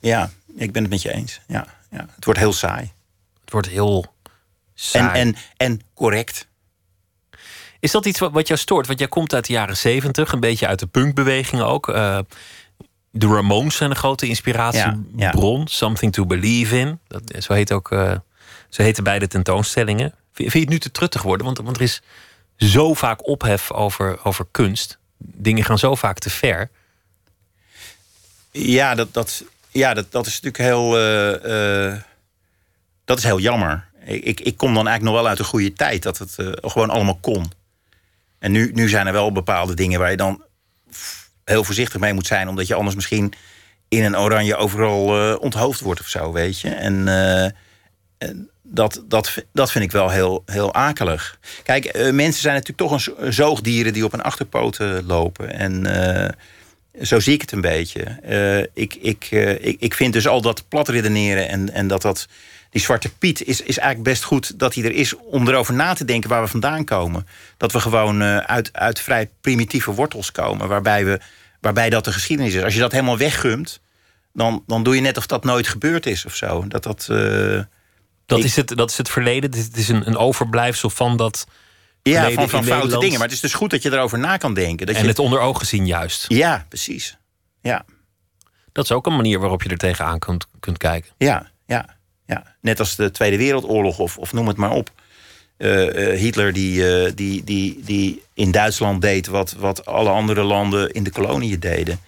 [0.00, 1.40] ja, ik ben het met je eens.
[1.46, 2.06] Ja, ja.
[2.14, 2.92] Het wordt heel saai.
[3.40, 4.14] Het wordt heel
[4.74, 5.20] saai.
[5.20, 6.46] En, en, en correct.
[7.84, 8.86] Is dat iets wat, wat jou stoort?
[8.86, 11.88] Want jij komt uit de jaren zeventig, een beetje uit de punkbeweging ook.
[11.88, 12.18] Eh,
[13.10, 15.68] de Ramones zijn een grote inspiratiebron.
[15.68, 16.98] Something to believe in.
[17.08, 18.12] Dat, zo, heet ook, eh,
[18.68, 20.14] zo heten beide tentoonstellingen.
[20.32, 21.46] Vind, je het nu te truttig worden?
[21.46, 22.02] Want, want er is
[22.56, 24.98] zo vaak ophef over, over kunst.
[25.18, 26.70] Dingen gaan zo vaak te ver.
[28.50, 30.96] Ja, dat, dat, ja, dat, dat is natuurlijk heel.
[30.98, 32.00] eh, eh,
[33.04, 33.88] dat is heel jammer.
[34.04, 36.90] Ik, ik, kom dan eigenlijk nog wel uit een goede tijd dat het eh, gewoon
[36.90, 37.62] allemaal kon.
[38.44, 40.44] En nu, nu zijn er wel bepaalde dingen waar je dan
[41.44, 43.32] heel voorzichtig mee moet zijn, omdat je anders misschien
[43.88, 46.68] in een oranje overal eh, onthoofd wordt of zo, weet je.
[46.68, 47.44] En, eh,
[48.18, 51.38] en dat, dat, dat vind ik wel heel, heel akelig.
[51.62, 55.50] Kijk, eh, mensen zijn natuurlijk toch een zo- zoogdieren die op een achterpoten lopen.
[55.52, 55.86] En
[57.02, 58.02] zo zie ik het een beetje.
[58.74, 59.30] Ik, ik,
[59.60, 62.26] ik, ik vind dus al dat plat redeneren en, en dat dat.
[62.74, 65.94] Die zwarte Piet is, is eigenlijk best goed dat hij er is om erover na
[65.94, 67.26] te denken waar we vandaan komen.
[67.56, 71.20] Dat we gewoon eh, uit, uit vrij primitieve wortels komen, waarbij, we,
[71.60, 72.62] waarbij dat de geschiedenis is.
[72.62, 73.80] Als je dat helemaal weggumt,
[74.32, 76.64] dan, dan doe je net of dat nooit gebeurd is of zo.
[76.68, 77.06] Dat dat.
[77.10, 77.60] eh,
[78.26, 79.50] Dat, Ik- is, het, dat is het verleden.
[79.50, 81.46] Het is een, een overblijfsel van dat.
[82.02, 83.00] ja, van, van foute Nederland.
[83.02, 83.18] dingen.
[83.18, 84.86] Maar het is dus goed dat je erover na kan denken.
[84.86, 86.24] Dat En je, het onder ogen zien juist.
[86.28, 87.16] Ja, precies.
[87.62, 87.84] Ja.
[88.72, 91.10] Dat is ook een manier waarop je er tegenaan kunt, kunt kijken.
[91.18, 91.93] Ja, ja,
[92.26, 92.54] ja.
[92.60, 94.90] Net als de Tweede Wereldoorlog, of, of noem het maar op.
[95.56, 100.42] Eh, eh, Hitler die, eh, die, die, die in Duitsland deed wat, wat alle andere
[100.42, 101.98] landen in de koloniën deden.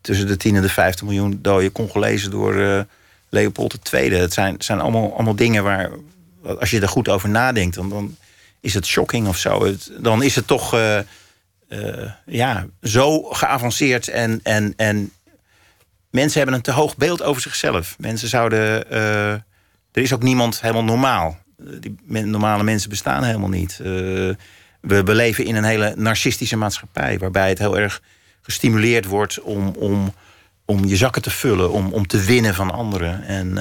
[0.00, 2.86] Tussen de 10 en de 50 miljoen dode Congolezen door
[3.28, 4.14] Leopold II.
[4.14, 5.90] Het zijn, zijn allemaal, allemaal dingen waar,
[6.58, 8.16] als je er goed over nadenkt, dan, dan
[8.60, 9.74] is het shocking of zo.
[9.98, 10.76] Dan is het toch
[12.24, 15.12] ja, zo geavanceerd en, en, en
[16.10, 17.96] mensen hebben een te hoog beeld over zichzelf.
[17.98, 18.90] Mensen zouden.
[18.90, 19.32] eh,
[19.92, 21.38] er is ook niemand helemaal normaal.
[21.58, 23.70] Eh, Die normale mensen bestaan helemaal niet.
[23.80, 23.86] Eh,
[24.80, 27.18] we, we leven in een hele narcistische maatschappij.
[27.18, 28.02] Waarbij het heel erg
[28.42, 30.14] gestimuleerd wordt om, om,
[30.64, 31.70] om je zakken te vullen.
[31.70, 33.22] Om, om te winnen van anderen.
[33.24, 33.58] En,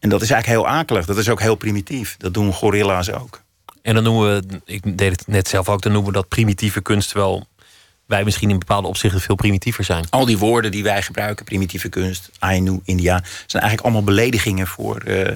[0.00, 1.06] en dat is eigenlijk heel akelig.
[1.06, 2.16] Dat is ook heel primitief.
[2.16, 3.42] Dat doen gorilla's ook.
[3.82, 6.80] En dan noemen we, ik deed het net zelf ook, dan noemen we dat primitieve
[6.82, 7.46] kunst wel
[8.08, 10.06] wij misschien in bepaalde opzichten veel primitiever zijn.
[10.10, 14.96] Al die woorden die wij gebruiken, primitieve kunst, Ainu, India, zijn eigenlijk allemaal beledigingen voor,
[15.00, 15.32] eh,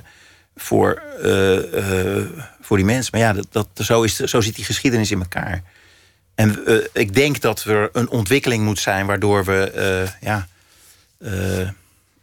[0.56, 2.26] voor, eh, eh,
[2.60, 3.10] voor die mensen.
[3.12, 5.62] Maar ja, dat, dat, zo, is, zo zit die geschiedenis in elkaar.
[6.34, 10.46] En ik denk dat er een ontwikkeling moet zijn waardoor we ja,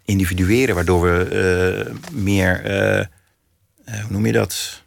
[0.06, 2.62] individueren, waardoor we meer,
[3.86, 4.82] hoe noem je dat?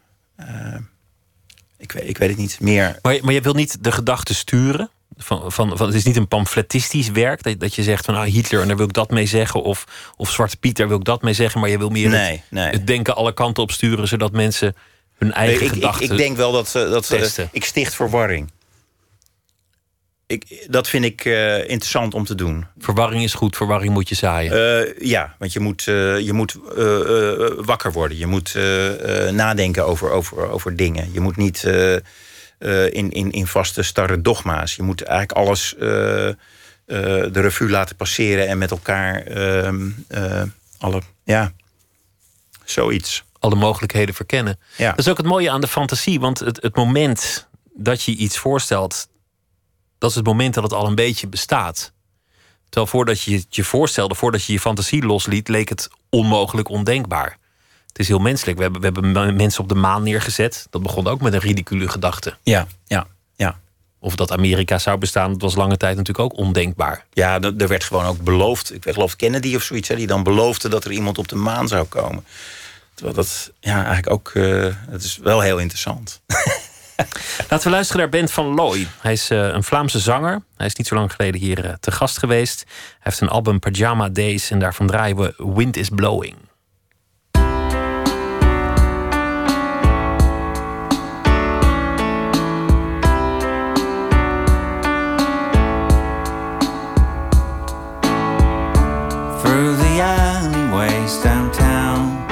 [1.77, 2.99] Ik, weet, ik weet het niet, meer.
[3.01, 4.89] Maar, maar je wil niet de gedachten sturen?
[5.17, 7.43] Van, van, van, het is niet een pamfletistisch werk.
[7.43, 9.61] Dat, dat je zegt van ah, Hitler en daar wil ik dat mee zeggen.
[9.63, 9.85] Of,
[10.17, 11.59] of Zwarte Piet, daar wil ik dat mee zeggen.
[11.61, 12.69] Maar je wil meer Nee, het, nee.
[12.69, 14.07] het denken alle kanten op sturen.
[14.07, 14.75] Zodat mensen
[15.17, 16.11] hun eigen ik, ik, gedachten...
[16.11, 17.49] ik denk wel dat, ze- dat ze- testen.
[17.51, 18.51] ik sticht verwarring.
[20.27, 22.65] Ik, dat vind ik eh, interessant om te doen.
[22.77, 24.51] Verwarring is goed, verwarring moet je zaaien.
[24.87, 26.57] Eh, ja, want je moet, eh, je moet
[27.65, 28.17] wakker worden.
[28.17, 28.53] Je moet
[29.31, 31.09] nadenken over, over, over dingen.
[31.13, 31.63] Je moet niet
[32.63, 34.75] in, in, in vaste, starre dogma's.
[34.75, 36.35] Je moet eigenlijk alles eh, eh,
[36.85, 38.47] de revue laten passeren...
[38.47, 40.41] en met elkaar ehm, eh,
[40.77, 41.01] alle...
[41.23, 41.53] Ja,
[42.63, 43.23] zoiets.
[43.39, 44.59] Alle mogelijkheden verkennen.
[44.77, 44.89] Ja.
[44.89, 46.19] Dat is ook het mooie aan de fantasie.
[46.19, 49.07] Want het, het moment dat je iets voorstelt...
[49.97, 51.93] dat is het moment dat het al een beetje bestaat.
[52.63, 55.47] Terwijl voordat je het je voorstelde, voordat je je fantasie losliet...
[55.47, 57.37] leek het onmogelijk ondenkbaar.
[57.93, 58.57] Het is heel menselijk.
[58.57, 60.67] We hebben, we hebben mensen op de maan neergezet.
[60.69, 62.33] Dat begon ook met een ridicule gedachte.
[62.43, 63.59] Ja, ja, ja.
[63.99, 67.05] Of dat Amerika zou bestaan, dat was lange tijd natuurlijk ook ondenkbaar.
[67.11, 68.73] Ja, er er werd gewoon ook beloofd.
[68.73, 71.67] Ik geloof Kennedy of zoiets, hè, die dan beloofde dat er iemand op de maan
[71.67, 72.25] zou komen.
[72.93, 76.21] Terwijl dat, ja, eigenlijk ook, eh het is wel heel interessant.
[77.49, 78.87] Laten we luisteren naar Bent van Looy.
[79.01, 80.41] Hij is eh, een Vlaamse zanger.
[80.57, 82.63] Hij is niet zo lang geleden hier eh, te gast geweest.
[82.67, 86.35] Hij heeft een album Pajama Days en daarvan draaien we Wind is Blowing.
[101.21, 102.25] Downtown.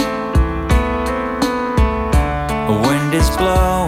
[2.67, 3.80] The wind is blowing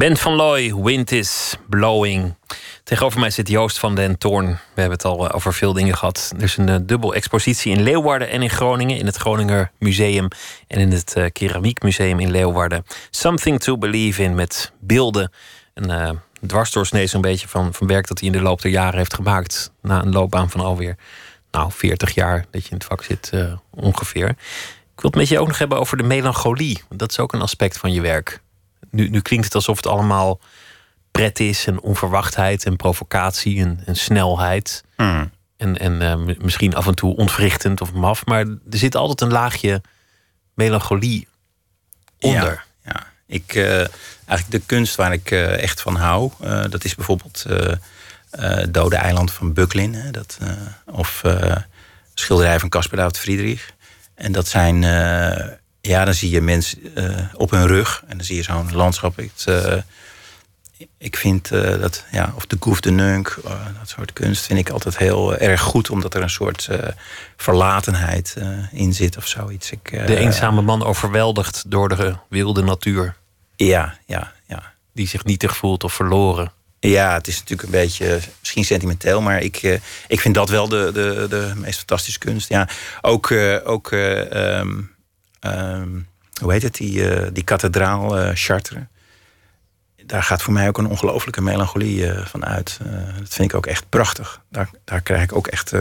[0.00, 2.34] Ben van Looy, Wind is Blowing.
[2.84, 4.46] Tegenover mij zit Joost van den Toorn.
[4.46, 6.32] We hebben het al eh, over veel dingen gehad.
[6.36, 8.98] Er is een uh, dubbel expositie in Leeuwarden en in Groningen.
[8.98, 10.28] In het Groninger Museum
[10.66, 12.84] en in het uh, Keramiekmuseum in Leeuwarden.
[13.10, 15.32] Something to Believe in met beelden.
[15.74, 19.14] Een uh, zo'n beetje van, van werk dat hij in de loop der jaren heeft
[19.14, 19.72] gemaakt.
[19.82, 20.96] Na een loopbaan van alweer
[21.50, 23.32] nou, 40 jaar dat je in het vak zit
[23.70, 24.28] ongeveer.
[24.94, 26.82] Ik wil het met je ook nog hebben over de melancholie.
[26.88, 28.40] Dat is ook een aspect van je werk.
[28.90, 30.40] Nu, nu klinkt het alsof het allemaal
[31.10, 34.84] pret is en onverwachtheid en provocatie en, en snelheid.
[34.96, 35.30] Hmm.
[35.56, 38.26] En, en uh, misschien af en toe ontwrichtend of maf.
[38.26, 39.82] Maar er zit altijd een laagje
[40.54, 41.28] melancholie
[42.18, 42.64] onder.
[42.84, 43.06] Ja, ja.
[43.26, 43.78] Ik, uh,
[44.26, 46.30] eigenlijk de kunst waar ik uh, echt van hou,
[46.68, 47.44] dat is bijvoorbeeld
[48.68, 49.94] Dode Eiland van Bucklin.
[49.94, 50.38] Hè, dat,
[50.84, 51.22] of
[52.14, 53.72] schilderij van Caspar David Friedrich.
[54.14, 54.82] En dat zijn
[55.80, 58.02] ja, dan zie je mensen uh, op hun rug.
[58.06, 59.16] En dan zie je zo'n landschap.
[59.16, 59.74] Het, uh,
[60.98, 63.38] ik vind uh, dat, ja, of de Gouf de Nunk,
[63.78, 65.90] dat soort kunst, vind ik altijd heel erg goed.
[65.90, 66.68] Omdat er een soort
[67.36, 68.36] verlatenheid
[68.72, 69.70] in zit of zoiets.
[69.70, 73.16] Ik, de eenzame man overweldigd door de wilde natuur.
[73.56, 74.72] Ja, ja, ja.
[74.94, 76.52] Die zich nietig voelt of verloren.
[76.78, 80.90] Ja, het is natuurlijk een beetje misschien sentimenteel, maar ik, ik vind dat wel de,
[80.92, 82.48] de, de meest fantastische kunst.
[82.48, 82.68] Ja,
[83.00, 83.32] ook,
[83.64, 84.90] ook um,
[85.40, 86.08] um,
[86.40, 88.82] hoe heet het, die, die kathedraal Chartres.
[90.06, 92.78] Daar gaat voor mij ook een ongelofelijke melancholie van uit.
[93.18, 94.40] dat vind ik ook echt prachtig.
[94.48, 95.72] Daar, daar krijg ik ook echt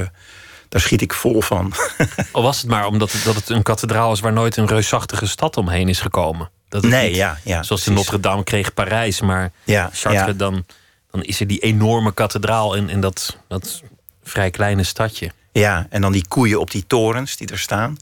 [0.70, 1.74] daar schiet ik vol van.
[2.32, 5.28] Al was het maar omdat het, dat het een kathedraal is waar nooit een reusachtige
[5.28, 6.49] stad omheen is gekomen.
[6.70, 7.64] Dat nee, niet, ja, ja.
[7.64, 10.34] Zoals de Notre Dame kreeg Parijs, maar ja, Chartres, ja.
[10.34, 10.66] Dan,
[11.12, 13.82] dan is er die enorme kathedraal in, in dat, dat
[14.24, 15.32] vrij kleine stadje.
[15.51, 17.97] Ja, en dan die koeien op die torens die er staan.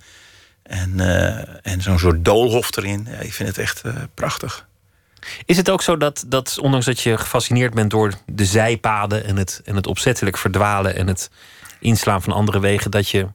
[0.68, 3.08] En, uh, en zo'n soort doolhof erin.
[3.10, 4.68] Ja, ik vind het echt uh, prachtig.
[5.46, 9.38] Is het ook zo dat, dat, ondanks dat je gefascineerd bent door de zijpaden en
[9.38, 11.30] het, en het opzettelijk verdwalen en het
[11.80, 13.28] inslaan van andere wegen, dat je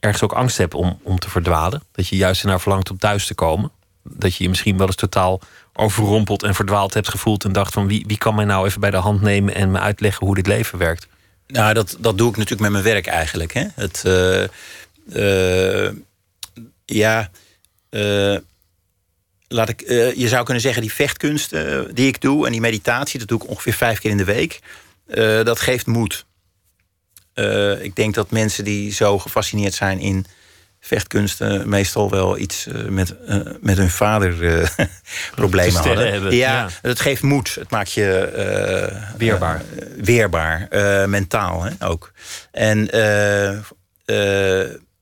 [0.00, 1.82] ergens ook angst hebt om, om te verdwalen?
[1.92, 3.70] Dat je juist ernaar verlangt om thuis te komen?
[4.02, 5.40] Dat je je misschien wel eens totaal
[5.72, 8.90] overrompeld en verdwaald hebt gevoeld en dacht van wie, wie kan mij nou even bij
[8.90, 11.06] de hand nemen en me uitleggen hoe dit leven werkt?
[11.46, 13.52] Nou, dat, dat doe ik natuurlijk met mijn werk eigenlijk.
[13.52, 13.64] Hè?
[13.74, 14.42] Het, uh,
[15.86, 15.90] uh,
[16.84, 17.30] ja,
[17.90, 18.36] uh,
[19.48, 19.80] laat ik,
[20.16, 21.50] je zou kunnen zeggen, die vechtkunst
[21.94, 24.60] die ik doe en die meditatie, dat doe ik ongeveer vijf keer in de week.
[25.44, 26.26] dat geeft moed.
[27.80, 30.26] ik denk dat mensen die zo gefascineerd zijn in
[30.84, 34.66] vechtkunsten meestal wel iets met, uh, met hun vader uh,
[35.34, 36.12] problemen hadden.
[36.12, 36.36] Hebben.
[36.36, 37.54] Ja, ja, het geeft moed.
[37.54, 39.62] Het maakt je weerbaar.
[39.96, 40.68] weerbaar,
[41.08, 42.12] mentaal hè, ook.
[42.50, 42.88] En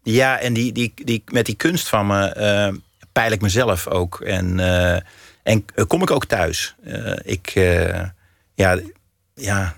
[0.02, 2.80] ja, en die, die, die, met die kunst van me
[3.12, 4.20] peil ik mezelf ook.
[4.20, 4.60] En,
[5.42, 6.74] en kom ik ook thuis.
[7.22, 7.50] ik,
[8.54, 8.80] ja,
[9.34, 9.76] ja,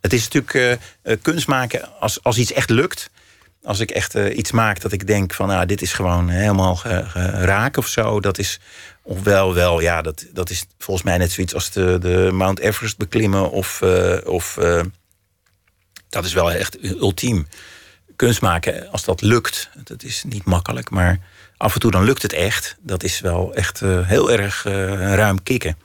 [0.00, 0.80] het is natuurlijk
[1.22, 3.10] kunst maken als, als iets echt lukt
[3.62, 6.80] als ik echt uh, iets maak dat ik denk van nou, dit is gewoon helemaal
[7.32, 8.20] raak of zo.
[8.20, 8.60] Dat is
[9.08, 12.96] of wel, ja, dat, dat is volgens mij net zoiets als de, de Mount Everest
[12.96, 13.50] beklimmen.
[13.50, 14.80] Of, uh, of uh,
[16.08, 17.46] dat is wel echt ultiem.
[18.18, 21.18] Kunst maken, als dat lukt, dat is niet makkelijk, maar
[21.56, 22.76] af en toe dan lukt het echt.
[22.80, 24.62] Dat is wel echt heel erg
[25.14, 25.76] ruim kicken.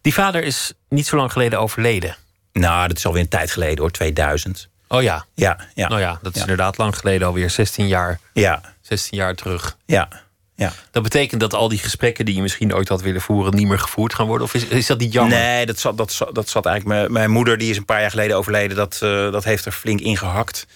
[0.00, 2.16] Die vader is niet zo lang geleden overleden.
[2.52, 4.68] Nou, dat is alweer een tijd geleden hoor, 2000.
[4.88, 5.24] Oh ja.
[5.34, 5.88] Ja, ja.
[5.88, 6.40] Nou ja, dat is ja.
[6.40, 8.20] inderdaad lang geleden alweer, 16 jaar.
[8.32, 8.60] Ja.
[8.80, 9.76] 16 jaar terug.
[9.86, 10.08] Ja.
[10.54, 10.72] ja.
[10.90, 13.78] Dat betekent dat al die gesprekken die je misschien ooit had willen voeren, niet meer
[13.78, 14.46] gevoerd gaan worden?
[14.46, 15.38] Of is, is dat niet jammer?
[15.38, 16.98] Nee, dat zat, dat, zat, dat zat eigenlijk.
[16.98, 19.72] Mijn, mijn moeder, die is een paar jaar geleden overleden, dat, uh, dat heeft er
[19.72, 20.66] flink ingehakt.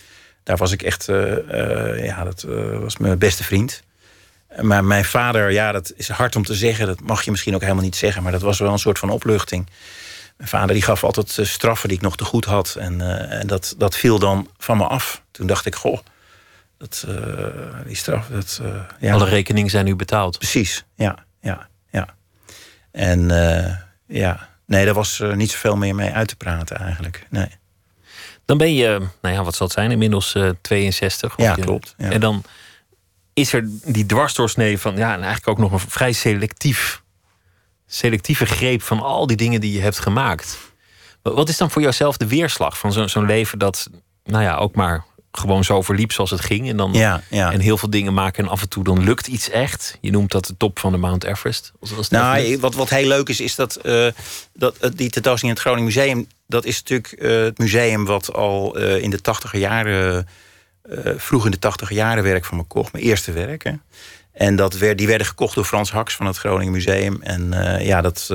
[0.43, 2.43] Daar was ik echt, uh, uh, ja, dat
[2.80, 3.82] was mijn beste vriend.
[4.61, 6.86] Maar mijn vader, ja, dat is hard om te zeggen.
[6.86, 8.22] Dat mag je misschien ook helemaal niet zeggen.
[8.22, 9.68] Maar dat was wel een soort van opluchting.
[10.36, 12.76] Mijn vader die gaf altijd straffen die ik nog te goed had.
[12.78, 15.22] En, uh, en dat, dat viel dan van me af.
[15.30, 15.99] Toen dacht ik, goh,
[16.78, 17.47] dat, uh,
[17.86, 18.26] die straf...
[18.26, 19.12] Dat, uh, ja.
[19.12, 20.38] Alle rekeningen zijn nu betaald.
[20.38, 21.24] Precies, ja.
[21.40, 22.14] ja, ja.
[22.90, 23.28] En
[24.07, 27.26] ja, nee, daar was niet zoveel meer mee uit te praten eigenlijk.
[27.30, 27.61] Nee.
[28.45, 31.34] Dan ben je, nou ja, wat zal het zijn, inmiddels 62.
[31.36, 31.95] Ja, je, klopt.
[31.99, 32.11] Ja.
[32.11, 32.43] En dan
[33.32, 37.03] is er die dwarsdoorsnee van, ja, en eigenlijk ook nog een vrij selectief
[37.86, 40.59] selectieve greep van al die dingen die je hebt gemaakt.
[41.22, 43.90] Wat is dan voor jouzelf de weerslag van zo'n zo leven dat,
[44.24, 46.68] nou ja, ook maar gewoon zo verliep zoals het ging.
[46.68, 47.53] En dan ja, ja.
[47.53, 49.99] en heel veel dingen maken en af en toe dan lukt iets echt.
[50.01, 51.72] Je noemt dat de top van de Mount Everest.
[51.97, 54.07] Als nou, wat, wat heel leuk is, is dat, uh,
[54.55, 58.33] dat uh, die tentoonstelling in het Groningen Museum, dat is natuurlijk uh, het museum wat
[58.33, 60.26] al in de tachtiger jaren
[60.83, 62.93] eh, vroeg in de tachtig jaren werk van me kocht.
[62.93, 63.83] Mijn eerste werken.
[64.33, 67.22] En dat werd, die werden gekocht door Frans Haks van het Groningen Museum.
[67.22, 68.26] En eh, ja, dat,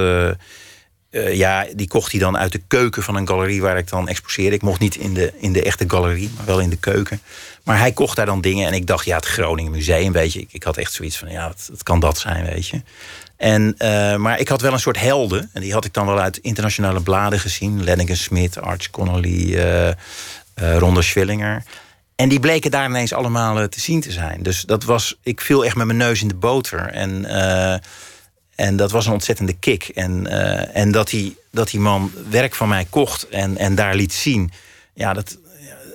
[1.10, 4.08] eh, ja, die kocht hij dan uit de keuken van een galerie waar ik dan
[4.08, 4.55] exposeerde.
[4.55, 7.22] Ik mocht niet in de, in de echte galerie, maar wel in de keuken.
[7.64, 10.39] Maar hij kocht daar dan dingen en ik dacht, ja, het Groningen Museum, weet je.
[10.39, 12.82] Ik, ik had echt zoiets van, ja, het, kan dat zijn, weet je.
[13.38, 15.49] En, eh, maar ik had wel een soort helden.
[15.53, 17.84] En die had ik dan wel uit internationale bladen gezien.
[17.84, 19.95] Lenningen Smit, Arch Connolly, eh, eh,
[20.53, 21.64] Ronda Schwillinger.
[22.16, 24.43] En die bleken daar ineens allemaal te zien te zijn.
[24.43, 26.89] Dus dat was, ik viel echt met mijn neus in de boter.
[26.89, 27.26] En,
[28.58, 29.84] en dat was een ontzettende kick.
[29.84, 33.95] En, eh, en dat, die, dat die man werk van mij kocht en, en daar
[33.95, 34.51] liet zien.
[34.93, 35.38] Ja, dat,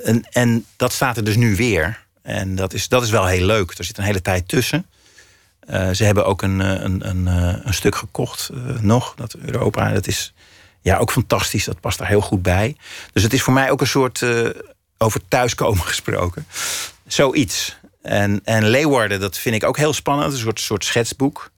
[0.05, 2.05] en, en dat staat er dus nu weer.
[2.23, 3.79] En dat is, dat is wel heel leuk.
[3.79, 4.87] Er zit een hele tijd tussen.
[5.61, 7.27] Eh, ze hebben ook een, eh, een, een,
[7.67, 8.51] een stuk gekocht
[8.81, 9.93] nog, dat Europa.
[9.93, 10.35] Dat is
[10.81, 11.65] ja, ook fantastisch.
[11.65, 12.77] Dat past daar heel goed bij.
[13.13, 14.25] Dus het is voor mij ook een soort
[14.99, 16.47] over thuiskomen gesproken.
[17.07, 17.77] Zoiets.
[18.03, 20.33] En, en Leeuwarden, dat vind ik ook heel spannend.
[20.33, 21.52] Een soort, soort schetsboek.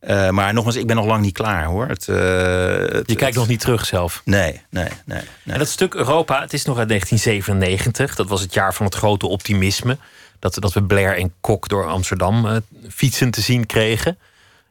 [0.00, 1.86] Eh, maar nogmaals, ik ben nog lang niet klaar hoor.
[1.88, 4.22] Het, eh, het- Je kijkt nog niet terug zelf.
[4.24, 5.20] Nee, nee, nee.
[5.44, 5.52] nee.
[5.52, 8.14] En dat stuk Europa, het is nog uit 1997.
[8.14, 9.98] Dat was het jaar van het grote optimisme.
[10.38, 12.56] Dat, dat we Blair en Kok door Amsterdam eh,
[12.88, 14.18] fietsen te zien kregen.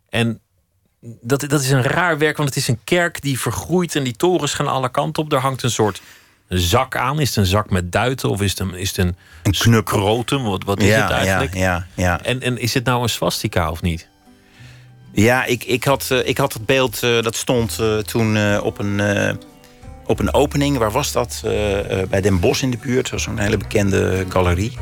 [0.10, 0.40] En
[1.22, 4.16] dat, dat is een raar werk, want het is een kerk die vergroeit en die
[4.16, 5.32] torens gaan alle kanten op.
[5.34, 6.02] Er hangt een soort
[6.50, 7.20] zak aan.
[7.20, 10.44] Is het een zak met duiten of is het een, is het een, Een?
[10.44, 11.54] Wat, wat is ja, het eigenlijk?
[11.54, 12.22] Ja, ja, ja.
[12.24, 14.08] En, en is het nou een swastika of niet?
[15.18, 18.80] Ja, ik, ik, had, eh, ik had het beeld, eh, dat stond eh, toen op,
[18.80, 19.02] een,
[20.06, 20.78] op een opening.
[20.78, 21.42] Waar was dat?
[22.10, 23.12] Bij Den Bosch in de buurt.
[23.16, 24.78] Zo'n hele bekende galerie.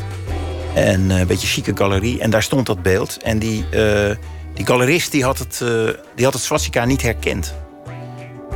[0.73, 2.19] En een beetje chique galerie.
[2.19, 3.17] En daar stond dat beeld.
[3.23, 3.65] En die,
[4.53, 5.63] die galerist die had, het,
[6.15, 7.53] die had het swastika niet herkend.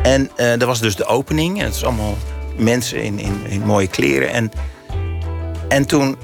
[0.04, 1.60] En dat was dus de opening.
[1.60, 2.18] En het is allemaal
[2.58, 4.30] mensen in, in, in mooie kleren.
[4.30, 4.52] En,
[5.68, 6.18] en toen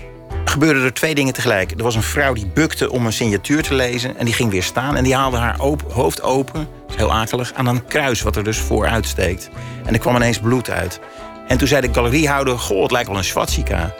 [0.45, 1.71] gebeurden er twee dingen tegelijk.
[1.71, 4.17] Er was een vrouw die bukte om een signatuur te lezen.
[4.17, 4.95] En die ging weer staan.
[4.95, 8.57] En die haalde haar op- hoofd open, heel akelig, aan een kruis wat er dus
[8.57, 9.49] vooruit steekt.
[9.85, 10.99] En er kwam ineens bloed uit.
[11.47, 13.93] En toen zei de galeriehouder, goh, het lijkt wel een swastika.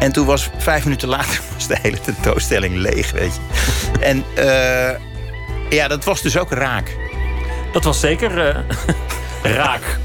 [0.00, 3.98] En toen was vijf minuten later was de hele tentoonstelling leeg, weet je.
[4.00, 4.98] En eh,
[5.70, 6.96] ja, dat was dus ook raak.
[7.72, 8.56] Dat was zeker eh,
[9.56, 9.98] raak.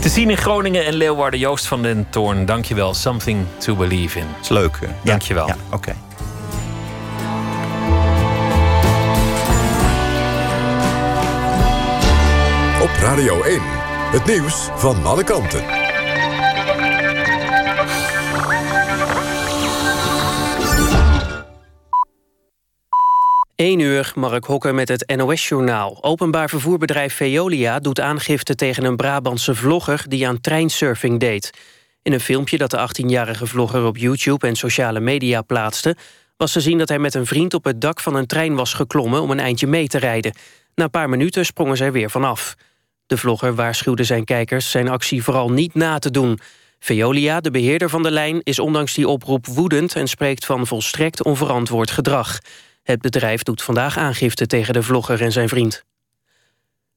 [0.00, 1.40] Te zien in Groningen en Leeuwarden.
[1.40, 2.94] Joost van den Toorn, dankjewel.
[2.94, 4.26] Something to believe in.
[4.34, 4.74] Dat is leuk.
[4.82, 4.88] eh.
[4.88, 5.46] Ja, Dankjewel.
[5.46, 5.94] Ja, oké.
[12.82, 13.60] Op Radio 1.
[14.12, 15.77] Het nieuws van alle kanten.
[23.58, 25.98] 1 uur, Mark Hokker met het NOS-journaal.
[26.00, 30.04] Openbaar vervoerbedrijf Veolia doet aangifte tegen een Brabantse vlogger...
[30.08, 31.50] die aan treinsurfing deed.
[32.02, 35.96] In een filmpje dat de 18-jarige vlogger op YouTube en sociale media plaatste...
[36.36, 38.72] was te zien dat hij met een vriend op het dak van een trein was
[38.72, 39.22] geklommen...
[39.22, 40.34] om een eindje mee te rijden.
[40.74, 42.54] Na een paar minuten sprongen zij weer vanaf.
[43.06, 46.38] De vlogger waarschuwde zijn kijkers zijn actie vooral niet na te doen.
[46.78, 49.94] Veolia, de beheerder van de lijn, is ondanks die oproep woedend...
[49.94, 52.38] en spreekt van volstrekt onverantwoord gedrag.
[52.90, 55.84] Het bedrijf doet vandaag aangifte tegen de vlogger en zijn vriend.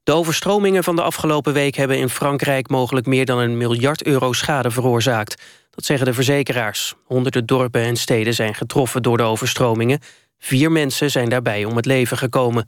[0.04, 2.70] De overstromingen van de afgelopen week hebben in Frankrijk...
[2.70, 5.42] mogelijk meer dan een miljard euro schade veroorzaakt.
[5.70, 6.94] Dat zeggen de verzekeraars.
[7.06, 10.00] Honderden dorpen en steden zijn getroffen door de overstromingen.
[10.40, 12.68] Vier mensen zijn daarbij om het leven gekomen.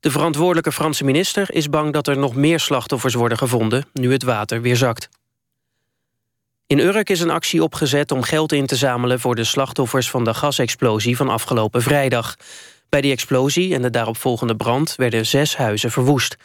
[0.00, 3.84] De verantwoordelijke Franse minister is bang dat er nog meer slachtoffers worden gevonden...
[3.92, 5.08] nu het water weer zakt.
[6.66, 9.20] In Urk is een actie opgezet om geld in te zamelen...
[9.20, 12.36] voor de slachtoffers van de gasexplosie van afgelopen vrijdag.
[12.88, 16.36] Bij die explosie en de daaropvolgende brand werden zes huizen verwoest.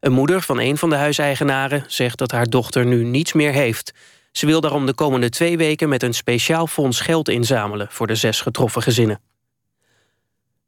[0.00, 3.92] Een moeder van een van de huiseigenaren zegt dat haar dochter nu niets meer heeft.
[4.32, 7.88] Ze wil daarom de komende twee weken met een speciaal fonds geld inzamelen...
[7.90, 9.20] voor de zes getroffen gezinnen.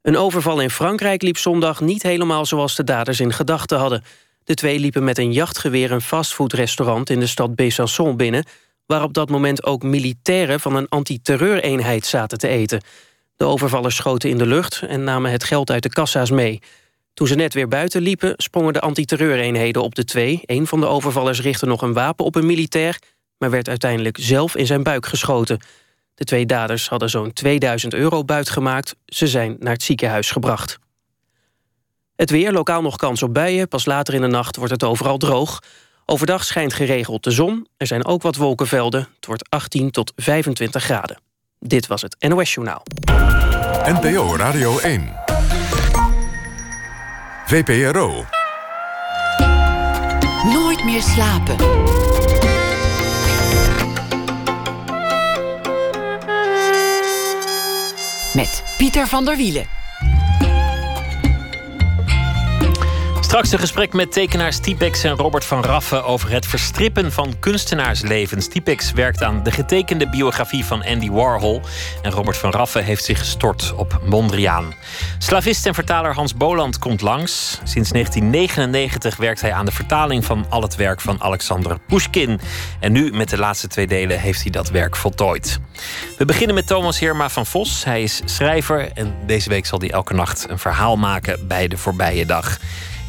[0.01, 4.03] Een overval in Frankrijk liep zondag niet helemaal zoals de daders in gedachten hadden.
[4.43, 8.45] De twee liepen met een jachtgeweer een fastfoodrestaurant in de stad Besançon binnen...
[8.85, 12.81] waar op dat moment ook militairen van een antiterreureenheid zaten te eten.
[13.35, 16.59] De overvallers schoten in de lucht en namen het geld uit de kassa's mee.
[17.13, 20.41] Toen ze net weer buiten liepen, sprongen de antiterreureenheden op de twee.
[20.45, 22.99] Een van de overvallers richtte nog een wapen op een militair...
[23.37, 25.59] maar werd uiteindelijk zelf in zijn buik geschoten.
[26.15, 28.95] De twee daders hadden zo'n 2000 euro buit gemaakt.
[29.05, 30.79] Ze zijn naar het ziekenhuis gebracht.
[32.15, 33.67] Het weer, lokaal nog kans op buien.
[33.67, 35.59] Pas later in de nacht wordt het overal droog.
[36.05, 37.67] Overdag schijnt geregeld de zon.
[37.77, 39.07] Er zijn ook wat wolkenvelden.
[39.15, 41.21] Het wordt 18 tot 25 graden.
[41.59, 42.83] Dit was het NOS Journaal.
[43.85, 45.13] NPO Radio 1.
[47.45, 48.25] VPRO.
[50.43, 51.55] Nooit meer slapen.
[58.33, 59.82] met Pieter van der Wielen.
[63.33, 68.47] Straks een gesprek met tekenaars Typex en Robert van Raffen over het verstrippen van kunstenaarslevens.
[68.47, 71.61] Typex werkt aan de getekende biografie van Andy Warhol.
[72.01, 74.73] En Robert van Raffen heeft zich gestort op Mondriaan.
[75.17, 77.59] Slavist en vertaler Hans Boland komt langs.
[77.63, 82.39] Sinds 1999 werkt hij aan de vertaling van al het werk van Alexander Pushkin.
[82.79, 85.59] En nu, met de laatste twee delen, heeft hij dat werk voltooid.
[86.17, 87.83] We beginnen met Thomas Heerma van Vos.
[87.83, 91.77] Hij is schrijver en deze week zal hij elke nacht een verhaal maken bij de
[91.77, 92.57] voorbije dag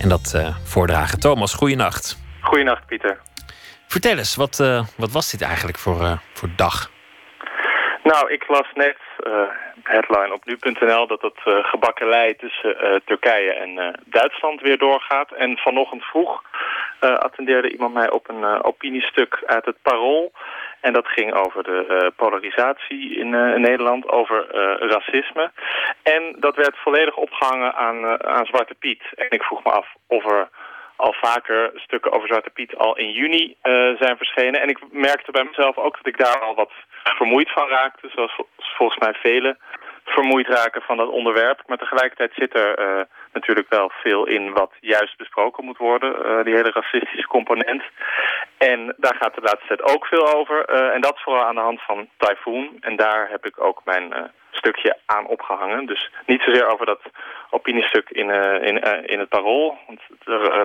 [0.00, 1.20] en dat uh, voordragen.
[1.20, 2.18] Thomas, goeienacht.
[2.40, 3.20] Goeienacht, Pieter.
[3.86, 6.90] Vertel eens, wat, uh, wat was dit eigenlijk voor, uh, voor dag?
[8.02, 8.96] Nou, ik las net
[9.82, 15.32] headline op nu.nl dat het gebakkelei tussen Turkije en Duitsland weer doorgaat.
[15.32, 16.42] En vanochtend vroeg
[17.00, 20.32] attendeerde iemand mij op een opiniestuk uit het Parool.
[20.86, 25.50] En dat ging over de uh, polarisatie in, uh, Nederland, over uh, racisme.
[26.02, 29.02] En dat werd volledig opgehangen aan, aan Zwarte Piet.
[29.14, 30.48] En ik vroeg me af of er
[30.96, 33.56] al vaker stukken over Zwarte Piet al in juni
[33.98, 34.60] zijn verschenen.
[34.60, 36.72] En ik merkte bij mezelf ook dat ik daar al wat
[37.02, 38.08] vermoeid van raakte.
[38.14, 39.58] Zoals volgens mij velen
[40.04, 41.62] vermoeid raken van dat onderwerp.
[41.66, 46.10] Maar tegelijkertijd zit er natuurlijk wel veel in wat juist besproken moet worden.
[46.10, 47.82] Uh, die hele racistische component.
[48.58, 50.74] En daar gaat de laatste tijd ook veel over.
[50.74, 52.76] Uh, en dat vooral aan de hand van Typhoon.
[52.80, 54.18] En daar heb ik ook mijn uh,
[54.50, 55.86] stukje aan opgehangen.
[55.86, 57.00] Dus niet zozeer over dat
[57.50, 58.30] opiniestuk in,
[58.70, 58.76] in,
[59.06, 59.78] in het parool.
[59.86, 60.00] Want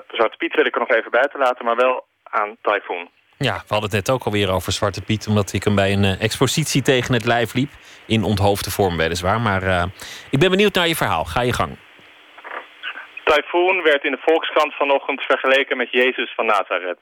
[0.08, 1.66] Zwarte Piet wil ik er nog even buiten laten.
[1.66, 3.10] Maar wel aan Typhoon.
[3.38, 5.28] Ja, we hadden het net ook alweer over Zwarte Piet...
[5.28, 7.70] omdat ik hem bij een expositie tegen het lijf liep.
[8.08, 9.42] In onthoofde vorm weliswaar.
[9.42, 9.88] Maar
[10.30, 11.26] ik ben benieuwd naar je verhaal.
[11.26, 11.78] Ga je gang.
[13.30, 17.00] Typhoon werd in de Volkskrant vanochtend vergeleken met Jezus van Nazareth.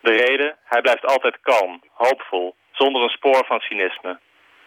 [0.00, 0.56] De reden?
[0.64, 4.18] Hij blijft altijd kalm, hoopvol, zonder een spoor van cynisme.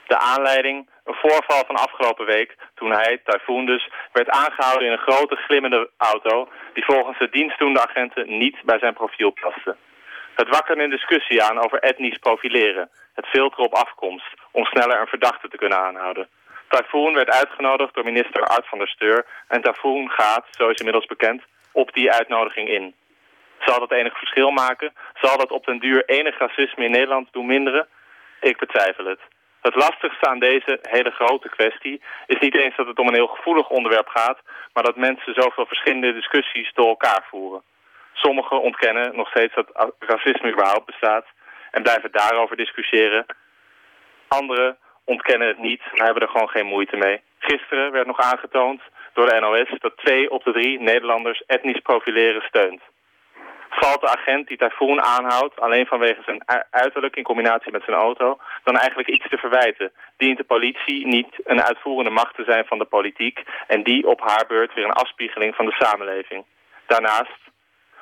[0.08, 0.90] De aanleiding?
[1.04, 5.90] Een voorval van afgelopen week toen hij, Typhoon dus, werd aangehouden in een grote glimmende
[5.98, 9.76] auto die volgens de dienstdoende agenten niet bij zijn profiel paste.
[10.36, 15.16] Het wakkerde een discussie aan over etnisch profileren, het filter op afkomst, om sneller een
[15.16, 16.28] verdachte te kunnen aanhouden.
[16.70, 19.26] Typhoon werd uitgenodigd door minister Art van der Steur.
[19.48, 21.42] En Typhoon gaat, zo is inmiddels bekend,
[21.72, 22.96] op die uitnodiging in.
[23.60, 24.94] Zal dat enig verschil maken?
[25.22, 27.88] Zal dat op den duur enig racisme in Nederland doen minderen?
[28.40, 29.20] Ik betwijfel het.
[29.62, 33.36] Het lastigste aan deze hele grote kwestie is niet eens dat het om een heel
[33.36, 34.40] gevoelig onderwerp gaat,
[34.74, 37.62] maar dat mensen zoveel verschillende discussies door elkaar voeren.
[38.14, 41.26] Sommigen ontkennen nog steeds dat racisme überhaupt bestaat
[41.72, 43.26] en blijven daarover discussiëren.
[44.28, 47.22] Anderen ontkennen het niet, maar hebben er gewoon geen moeite mee.
[47.40, 48.82] Gisteren werd nog aangetoond
[49.14, 52.82] door de NOS dat twee op de drie Nederlanders etnisch profileren steunt.
[53.70, 58.38] Valt de agent die Typhoon aanhoudt alleen vanwege zijn uiterlijk in combinatie met zijn auto,
[58.64, 59.92] dan eigenlijk iets te verwijten.
[60.18, 64.22] Dient de politie niet een uitvoerende macht te zijn van de politiek en die op
[64.22, 66.46] haar beurt weer een afspiegeling van de samenleving.
[66.88, 67.40] Daarnaast,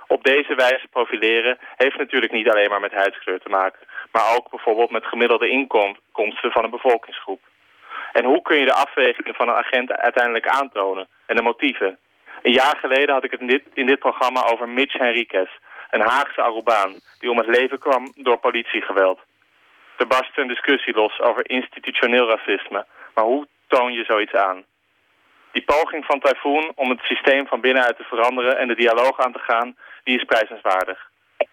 [0.07, 3.79] op deze wijze profileren heeft natuurlijk niet alleen maar met huidskleur te maken
[4.11, 7.41] maar ook bijvoorbeeld met gemiddelde inkomsten van een bevolkingsgroep.
[8.13, 11.97] En hoe kun je de afwegingen van een agent uiteindelijk aantonen en de motieven?
[12.41, 15.49] Een jaar geleden had ik het in dit, in dit programma over Mitch Henriquez,
[15.89, 19.19] een Haagse Arubaan die om het leven kwam door politiegeweld.
[19.97, 24.65] Er barstte een discussie los over institutioneel racisme, maar hoe toon je zoiets aan?
[25.51, 29.33] Die poging van Typhoon om het systeem van binnenuit te veranderen en de dialoog aan
[29.33, 31.09] te gaan, die is prijzenswaardig.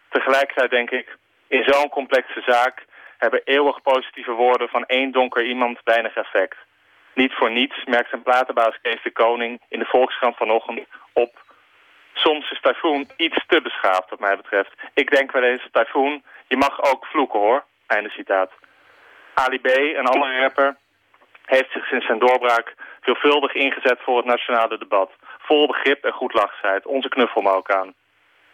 [0.08, 1.16] Tegelijkertijd denk ik,
[1.50, 2.84] in zo'n complexe zaak
[3.18, 6.56] hebben eeuwig positieve woorden van één donker iemand weinig effect.
[7.14, 10.80] Niet voor niets merkt zijn platenbaas Kees de Koning in de Volkskrant vanochtend
[11.12, 11.48] op...
[12.12, 14.72] Soms is Typhoon iets te beschaafd wat mij betreft.
[14.94, 17.64] Ik denk wel eens, Typhoon, je mag ook vloeken hoor.
[17.86, 18.52] Einde citaat.
[19.34, 20.76] Ali B, een andere rapper,
[21.44, 25.10] heeft zich sinds zijn doorbraak veelvuldig ingezet voor het nationale debat.
[25.38, 26.86] Vol begrip en goed lachsheid.
[26.86, 27.94] Onze knuffel maar ook aan.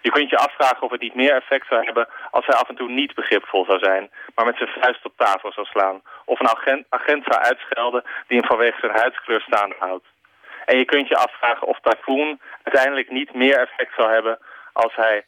[0.07, 2.75] Je kunt je afvragen of het niet meer effect zou hebben als hij af en
[2.75, 6.03] toe niet begripvol zou zijn, maar met zijn vuist op tafel zou slaan.
[6.25, 10.07] Of een agent, agent zou uitschelden die hem vanwege zijn huidskleur staande houdt.
[10.65, 14.39] En je kunt je afvragen of Typhoon uiteindelijk niet meer effect zou hebben
[14.73, 15.25] als hij,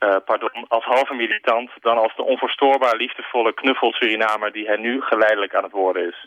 [0.00, 5.00] uh, pardon, als halve militant dan als de onverstoorbaar liefdevolle knuffel Surinamer die hij nu
[5.00, 6.26] geleidelijk aan het worden is.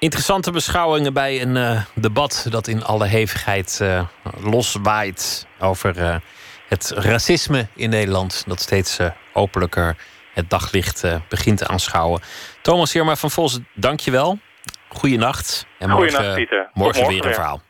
[0.00, 4.06] Interessante beschouwingen bij een uh, debat dat in alle hevigheid uh,
[4.42, 6.16] loswaait over uh,
[6.68, 8.44] het racisme in Nederland.
[8.46, 8.98] Dat steeds
[9.32, 9.96] openlijker
[10.34, 12.20] het daglicht begint te aanschouwen.
[12.62, 14.38] Thomas Heerma van Vos, dank je wel.
[14.88, 15.66] Goeienacht.
[15.78, 16.70] En morgen, Pieter.
[16.72, 17.62] Morgen, morgen weer een verhaal.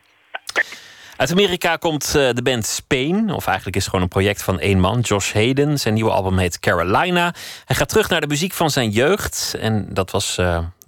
[1.21, 3.31] Uit Amerika komt eh, de band Spain.
[3.31, 5.79] Of eigenlijk is het gewoon een project van één man, Josh Hayden.
[5.79, 7.33] Zijn nieuwe album heet Carolina.
[7.65, 9.55] Hij gaat terug naar de muziek van zijn jeugd.
[9.59, 10.39] En dat was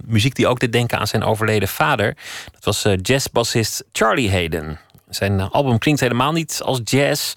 [0.06, 2.18] muziek die ook deed denken aan zijn overleden vader.
[2.51, 4.80] Dat was uh, jazzbassist Charlie Hayden.
[5.10, 7.34] Zijn album klinkt helemaal niet als jazz.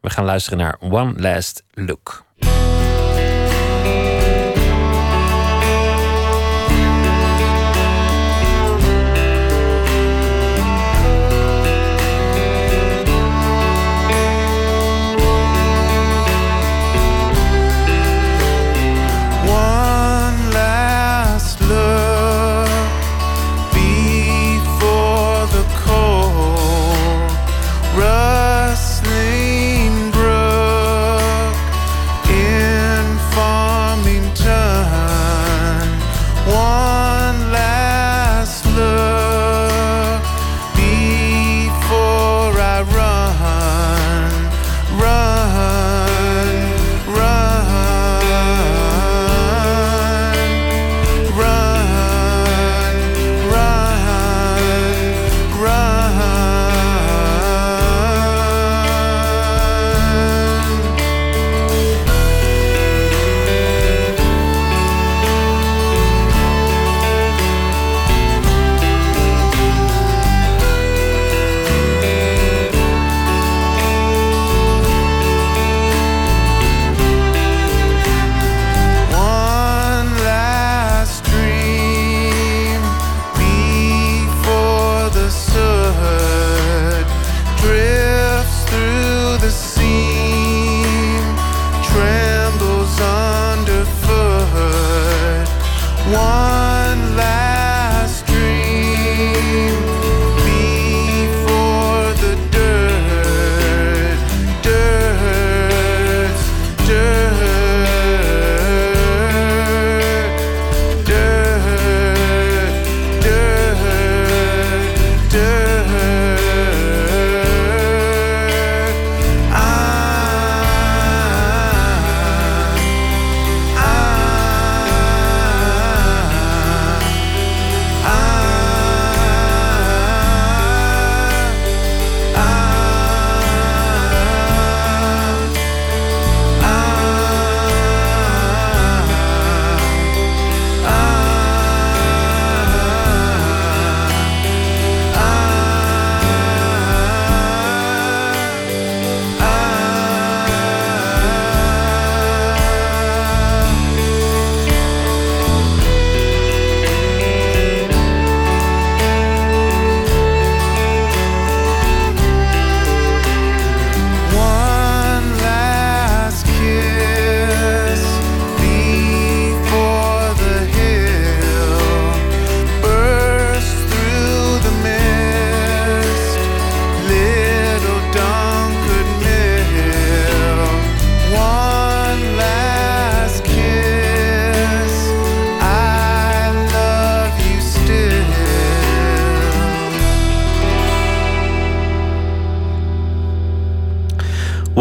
[0.00, 2.26] We gaan luisteren naar One Last Look.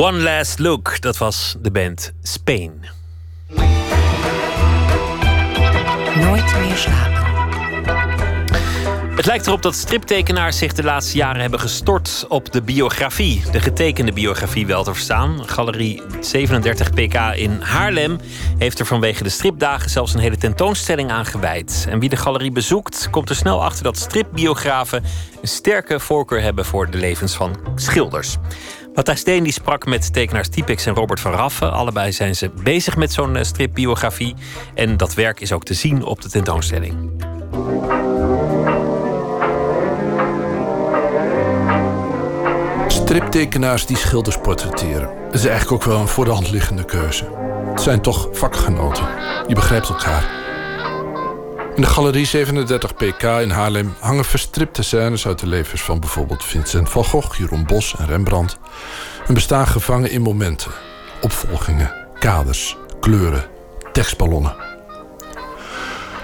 [0.08, 2.86] One Last Look, dat was de band Spain.
[6.16, 7.18] Nooit meer slapen.
[9.16, 13.44] Het lijkt erop dat striptekenaars zich de laatste jaren hebben gestort op de biografie.
[13.52, 15.50] De getekende biografie wel te verstaan.
[15.50, 18.20] Galerie 37 PK in Haarlem
[18.58, 21.88] heeft er vanwege de stripdagen zelfs een hele tentoonstelling aan gewijd.
[21.90, 25.04] En wie de galerie bezoekt, komt er snel achter dat stripbiografen
[25.42, 28.38] een sterke voorkeur hebben voor de levens van schilders.
[28.98, 31.72] Matthijs Steen die sprak met tekenaars Typex en Robert van Raffen.
[31.72, 34.36] Allebei zijn ze bezig met zo'n eh, stripbiografie.
[34.74, 36.96] En dat werk is ook te zien op de tentoonstelling.
[42.88, 45.10] Striptekenaars die schilders portretteren.
[45.32, 47.26] Is eigenlijk ook wel een voor de hand liggende keuze.
[47.70, 49.08] Het zijn toch vakgenoten.
[49.48, 50.47] Je begrijpt elkaar.
[51.78, 56.44] In de Galerie 37 PK in Haarlem hangen verstripte scènes uit de levens van bijvoorbeeld
[56.44, 58.58] Vincent van Gogh, Jeroen Bos en Rembrandt.
[59.28, 60.72] En bestaan gevangen in momenten,
[61.22, 63.46] opvolgingen, kaders, kleuren,
[63.92, 64.56] tekstballonnen.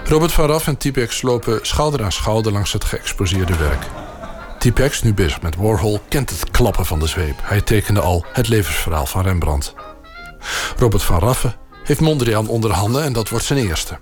[0.03, 3.85] Robert van Raff en Typex lopen schouder aan schouder langs het geëxposeerde werk.
[4.59, 7.39] Typex, nu bezig met Warhol, kent het klappen van de zweep.
[7.41, 9.73] Hij tekende al het levensverhaal van Rembrandt.
[10.77, 13.97] Robert van Raffen heeft Mondriaan onder handen en dat wordt zijn eerste.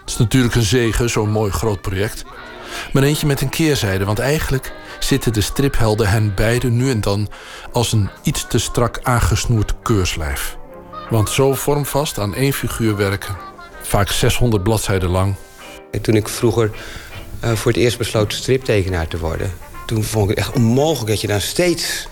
[0.00, 2.24] Het is natuurlijk een zegen, zo'n mooi groot project.
[2.92, 4.04] maar eentje met een keerzijde.
[4.04, 7.28] Want eigenlijk zitten de striphelden hen beiden nu en dan
[7.72, 10.56] als een iets te strak aangesnoerd keurslijf.
[11.10, 13.36] Want zo vormvast aan één figuur werken,
[13.82, 15.34] vaak 600 bladzijden lang.
[16.02, 16.70] Toen ik vroeger
[17.44, 19.52] uh, voor het eerst besloot striptekenaar te worden...
[19.86, 22.08] toen vond ik het echt onmogelijk dat je dan steeds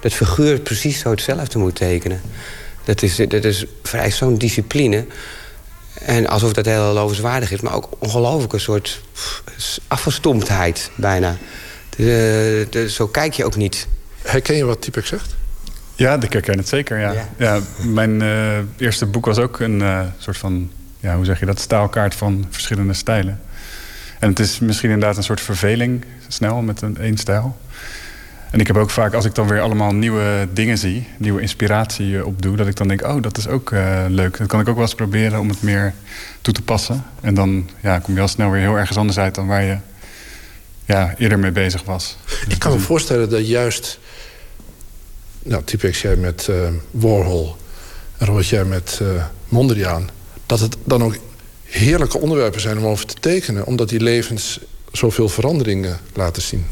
[0.00, 2.20] dat figuur precies zo hetzelfde moet tekenen.
[2.84, 5.06] Dat is, dat is vrij zo'n discipline.
[6.00, 9.00] En alsof dat heel lovenswaardig is, maar ook ongelooflijk een soort
[9.88, 11.36] afgestomptheid bijna.
[11.96, 13.88] De, de, zo kijk je ook niet.
[14.22, 15.36] Herken je wat Typek zegt?
[15.94, 17.28] Ja, ik herken het zeker, ja.
[17.36, 17.60] ja.
[17.84, 20.70] mijn uh, eerste boek was ook een uh, soort van...
[21.00, 21.60] Ja, hoe zeg je dat?
[21.60, 23.40] Staalkaart van verschillende stijlen.
[24.18, 27.56] En het is misschien inderdaad een soort verveling, snel, met een één stijl.
[28.50, 31.06] En ik heb ook vaak, als ik dan weer allemaal nieuwe dingen zie...
[31.18, 33.02] nieuwe inspiratie opdoe, dat ik dan denk...
[33.02, 34.38] oh, dat is ook uh, leuk.
[34.38, 35.94] Dat kan ik ook wel eens proberen om het meer
[36.40, 37.04] toe te passen.
[37.20, 39.34] En dan ja, kom je al snel weer heel ergens anders uit...
[39.34, 39.76] dan waar je
[40.84, 42.16] ja, eerder mee bezig was.
[42.48, 43.98] Ik kan me voorstellen dat juist...
[45.42, 46.56] Nou, typisch jij met uh,
[46.90, 47.56] Warhol...
[48.18, 50.08] en Robert jij met uh, Mondriaan...
[50.46, 51.16] dat het dan ook
[51.64, 53.66] heerlijke onderwerpen zijn om over te tekenen...
[53.66, 54.60] omdat die levens
[54.92, 56.66] zoveel veranderingen laten zien.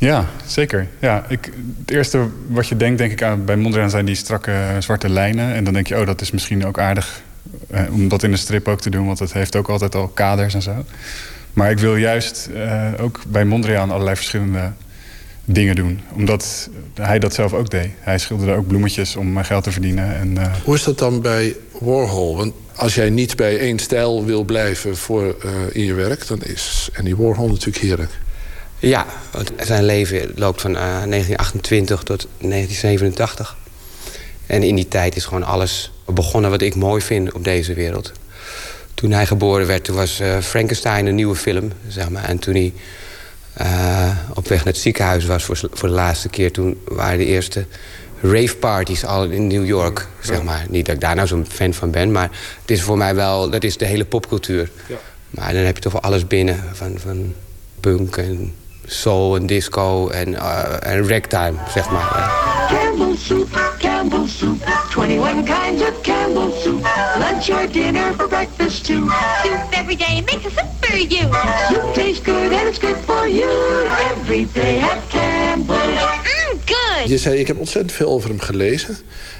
[0.00, 0.86] Ja, zeker.
[0.98, 4.52] Ja, ik, het eerste wat je denkt, denk ik aan bij Mondriaan zijn die strakke
[4.78, 5.54] zwarte lijnen.
[5.54, 7.22] En dan denk je, oh, dat is misschien ook aardig
[7.70, 10.08] eh, om dat in de strip ook te doen, want het heeft ook altijd al
[10.08, 10.84] kaders en zo.
[11.52, 14.72] Maar ik wil juist eh, ook bij Mondriaan allerlei verschillende
[15.44, 16.00] dingen doen.
[16.12, 17.90] Omdat hij dat zelf ook deed.
[18.00, 20.16] Hij schilderde ook bloemetjes om geld te verdienen.
[20.16, 20.54] En, uh...
[20.64, 22.36] Hoe is dat dan bij Warhol?
[22.36, 26.26] Want als jij niet bij één stijl wil blijven voor, uh, in je werk...
[26.26, 28.10] dan is Andy Warhol natuurlijk heerlijk.
[28.80, 29.06] Ja,
[29.58, 33.56] zijn leven loopt van uh, 1928 tot 1987.
[34.46, 38.12] En in die tijd is gewoon alles begonnen wat ik mooi vind op deze wereld.
[38.94, 41.72] Toen hij geboren werd, toen was uh, Frankenstein een nieuwe film.
[41.88, 42.24] Zeg maar.
[42.24, 42.72] En toen hij
[43.60, 46.52] uh, op weg naar het ziekenhuis was voor, voor de laatste keer...
[46.52, 47.64] toen waren de eerste
[48.20, 50.66] rave parties al in New York, zeg maar.
[50.68, 52.30] Niet dat ik daar nou zo'n fan van ben, maar
[52.60, 53.50] het is voor mij wel...
[53.50, 54.70] dat is de hele popcultuur.
[54.86, 54.96] Ja.
[55.30, 57.34] Maar dan heb je toch wel alles binnen, van, van
[57.80, 58.54] punk en
[58.90, 62.30] soul en disco en, uh, en ragtime, zeg maar.
[62.68, 66.86] Campbell soup, Campbell soup, 21 kinds of Campbell soup.
[67.18, 69.10] Lunch or dinner for breakfast too.
[69.42, 71.28] Soup every day makes a soup for you.
[71.68, 73.50] Soup tastes good and it's good for you.
[74.10, 75.76] Every day at Campbell.
[75.76, 77.08] Mm, good.
[77.08, 78.96] Je zei, ik heb ontzettend veel over hem gelezen.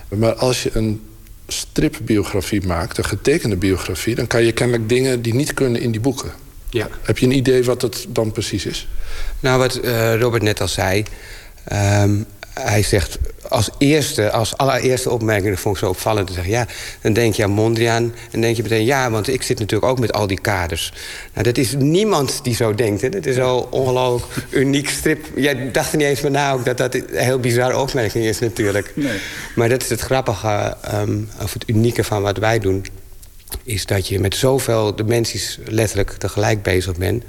[0.08, 1.02] Maar als je een
[1.46, 4.14] stripbiografie maakt, een getekende biografie...
[4.14, 6.32] dan kan je kennelijk dingen die niet kunnen in die boeken.
[6.70, 6.88] Ja.
[7.02, 8.88] Heb je een idee wat het dan precies is?
[9.40, 11.04] Nou, wat uh, Robert net al zei...
[11.72, 13.18] Um, hij zegt
[13.48, 15.50] als eerste, als allereerste opmerking...
[15.50, 16.52] dat vond ik zo opvallend te zeggen...
[16.52, 16.66] ja,
[17.02, 18.84] dan denk je aan Mondriaan en dan denk je meteen...
[18.84, 20.92] ja, want ik zit natuurlijk ook met al die kaders.
[21.32, 23.00] Nou, dat is niemand die zo denkt.
[23.00, 23.08] Hè.
[23.08, 25.26] Dat is al ongelooflijk uniek strip.
[25.34, 28.38] Jij dacht er niet eens meer na ook dat dat een heel bizarre opmerking is
[28.38, 28.92] natuurlijk.
[28.94, 29.18] Nee.
[29.54, 32.84] Maar dat is het grappige um, of het unieke van wat wij doen
[33.64, 37.24] is dat je met zoveel dimensies letterlijk tegelijk bezig bent.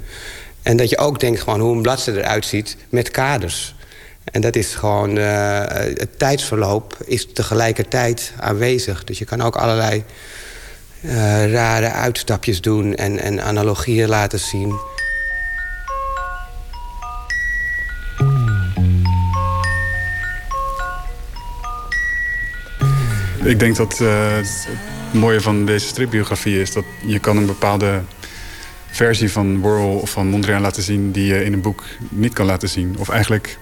[0.62, 3.74] En dat je ook denkt gewoon hoe een bladzijde eruit ziet met kaders.
[4.24, 9.04] En dat is gewoon, uh, het tijdsverloop is tegelijkertijd aanwezig.
[9.04, 10.04] Dus je kan ook allerlei
[11.00, 14.74] uh, rare uitstapjes doen en, en analogieën laten zien.
[23.44, 24.36] Ik denk dat uh,
[25.12, 28.00] het mooie van deze stripbiografie is dat je kan een bepaalde
[28.90, 32.46] versie van Warhol of van Mondriaan laten zien die je in een boek niet kan
[32.46, 32.94] laten zien.
[32.98, 33.58] Of eigenlijk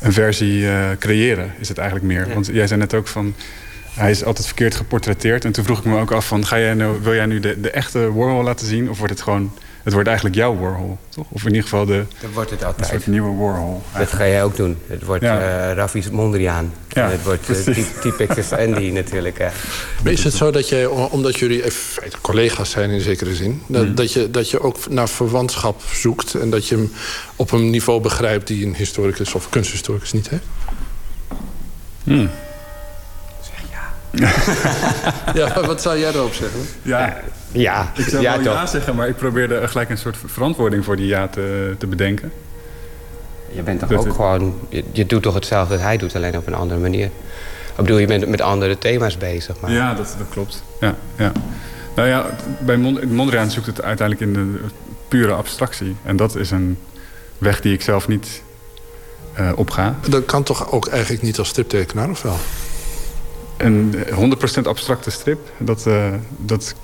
[0.00, 2.34] een versie uh, creëren is het eigenlijk meer.
[2.34, 3.34] Want jij zei net ook van
[3.90, 5.44] hij is altijd verkeerd geportretteerd.
[5.44, 7.60] En toen vroeg ik me ook af van ga jij nou, wil jij nu de,
[7.60, 9.52] de echte Warhol laten zien of wordt het gewoon
[9.84, 11.26] het wordt eigenlijk jouw Warhol, toch?
[11.28, 12.84] Of in ieder geval de, dat wordt het altijd.
[12.92, 13.82] een soort nieuwe Warhol.
[13.98, 14.78] Dat ga jij ook doen.
[14.86, 15.68] Het wordt ja.
[15.68, 16.72] uh, Raffi's Mondriaan.
[16.88, 19.40] Ja, en het wordt uh, Typex Andy natuurlijk.
[19.40, 20.12] Uh.
[20.12, 21.62] Is het zo dat jij, omdat jullie
[22.20, 23.62] collega's zijn in zekere zin...
[23.66, 23.94] Dat, hmm.
[23.94, 26.34] dat, je, dat je ook naar verwantschap zoekt...
[26.34, 26.92] en dat je hem
[27.36, 30.44] op een niveau begrijpt die een historicus of kunsthistoricus niet heeft?
[32.04, 32.30] Hmm.
[35.40, 36.60] ja, wat zou jij erop zeggen?
[36.82, 37.16] Ja,
[37.52, 37.92] ja.
[37.96, 41.06] Ik zou ja, wel ja zeggen, maar ik probeerde gelijk een soort verantwoording voor die
[41.06, 42.32] ja te, te bedenken.
[43.52, 44.54] Je bent toch ook gewoon...
[44.68, 47.04] Je, je, doet toch hetzelfde dat hij doet, alleen op een andere manier.
[47.04, 49.60] Ik bedoel, je bent met andere thema's bezig.
[49.60, 49.70] Maar...
[49.70, 50.62] Ja, dat, dat klopt.
[50.80, 51.32] Ja, ja.
[51.96, 52.26] Nou ja,
[52.58, 52.76] bij
[53.06, 54.60] Mondriaan zoekt het uiteindelijk in de
[55.08, 55.96] pure abstractie.
[56.02, 56.78] En dat is een
[57.38, 58.42] weg die ik zelf niet
[59.38, 59.94] uh, opga.
[60.08, 62.36] Dat kan toch ook eigenlijk niet als striptekenaar, of wel?
[63.56, 63.94] Een
[64.58, 66.06] 100% abstracte strip, dat, uh,
[66.38, 66.74] dat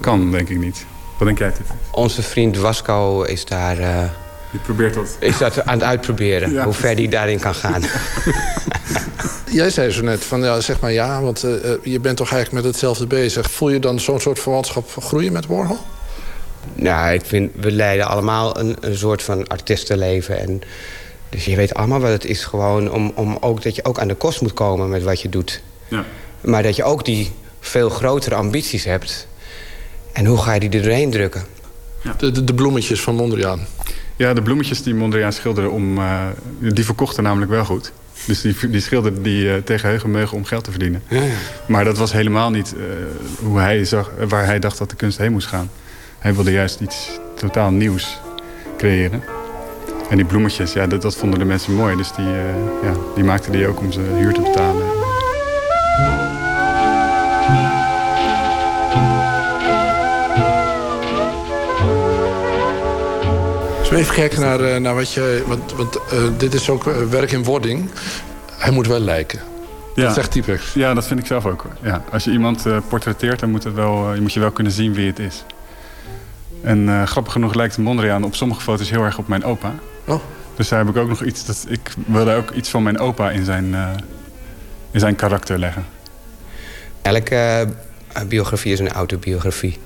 [0.00, 0.86] kan denk ik niet.
[1.18, 1.66] Wat denk jij, Tip?
[1.90, 3.78] Onze vriend Wasco is daar...
[3.78, 4.02] eh,
[4.50, 5.16] Die probeert dat.
[5.20, 6.52] is dat aan het uitproberen.
[6.52, 6.64] Ja.
[6.64, 7.82] Hoe ver die daarin kan gaan.
[9.50, 12.32] Jij zei zo net van ja, zeg maar ja, want eh, eh, je bent toch
[12.32, 13.50] eigenlijk met hetzelfde bezig.
[13.50, 15.78] Voel je dan zo'n soort verwantschap groeien met Warhol?
[16.74, 20.38] nou, ik vind, we leiden allemaal een, een soort van artiestenleven.
[20.40, 20.60] En,
[21.28, 24.08] dus je weet allemaal wat het is gewoon om, om ook, dat je ook aan
[24.08, 25.62] de kost moet komen met wat je doet.
[25.90, 26.04] Ja.
[26.40, 27.30] Maar dat je ook die
[27.60, 29.28] veel grotere ambities hebt.
[30.12, 31.44] En hoe ga je die er doorheen drukken?
[32.18, 33.66] De, de, de bloemetjes van Mondriaan.
[34.16, 36.26] Ja, de bloemetjes die Mondriaan schilderde, om, eh,
[36.58, 37.92] die verkochten namelijk wel goed.
[38.26, 41.02] Dus die, die schilderde die eh, tegen heugenmeugen om geld te verdienen.
[41.66, 42.82] Maar dat was helemaal niet eh,
[43.46, 45.70] hoe hij zag, waar hij dacht dat de kunst heen moest gaan.
[46.18, 48.18] Hij wilde juist iets totaal nieuws
[48.76, 49.22] creëren.
[50.10, 51.96] En die bloemetjes, ja, dat, dat vonden de mensen mooi.
[51.96, 54.79] Dus die, eh, ja, die maakten die ook om zijn huur te betalen.
[63.98, 65.44] Even kijken naar, eh, naar wat je...
[65.46, 67.90] Want, want eh, dit is ook eh, werk in wording.
[68.56, 69.40] Hij moet wel lijken.
[69.94, 70.72] Dat zegt Typex.
[70.74, 71.66] Ja, dat vind ik zelf ook.
[71.82, 74.72] Ja, als je iemand eh, portretteert, dan moet, het wel, je moet je wel kunnen
[74.72, 75.44] zien wie het is.
[76.62, 79.74] En eh, grappig genoeg lijkt Mondriaan op sommige foto's heel erg op mijn opa.
[80.06, 80.20] Oh.
[80.56, 81.46] Dus daar heb ik ook nog iets...
[81.46, 83.88] Dat, ik wilde ook iets van mijn opa in zijn, eh,
[84.90, 85.84] in zijn karakter leggen.
[87.02, 87.68] Elke
[88.28, 89.78] biografie is een autobiografie.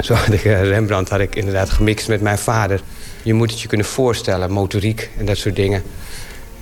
[0.00, 2.80] Zo had ik Rembrandt had ik inderdaad gemixt met mijn vader.
[3.22, 5.82] Je moet het je kunnen voorstellen, motoriek en dat soort dingen.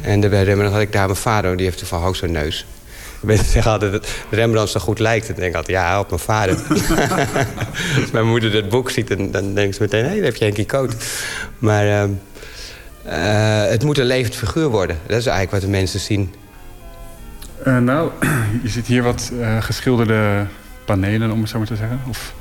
[0.01, 2.67] En bij Rembrandt had ik daar mijn vader, die heeft toevallig ook zo'n neus.
[3.21, 5.27] Mensen zeggen altijd dat Rembrandt zo goed lijkt.
[5.27, 6.59] En dan denk ik altijd, ja, op mijn vader.
[8.01, 10.05] Als mijn moeder dat boek ziet, dan, dan denkt ze meteen...
[10.05, 10.95] hé, daar heb je Henkie Koot.
[11.59, 12.11] Maar ehm,
[13.03, 14.99] eh, het moet een levend figuur worden.
[15.07, 16.35] Dat is eigenlijk wat de mensen zien.
[17.65, 18.11] Eh, nou,
[18.63, 20.47] je ziet hier wat eh, geschilderde
[20.85, 22.01] panelen, om het zo maar te zeggen.
[22.09, 22.35] Of,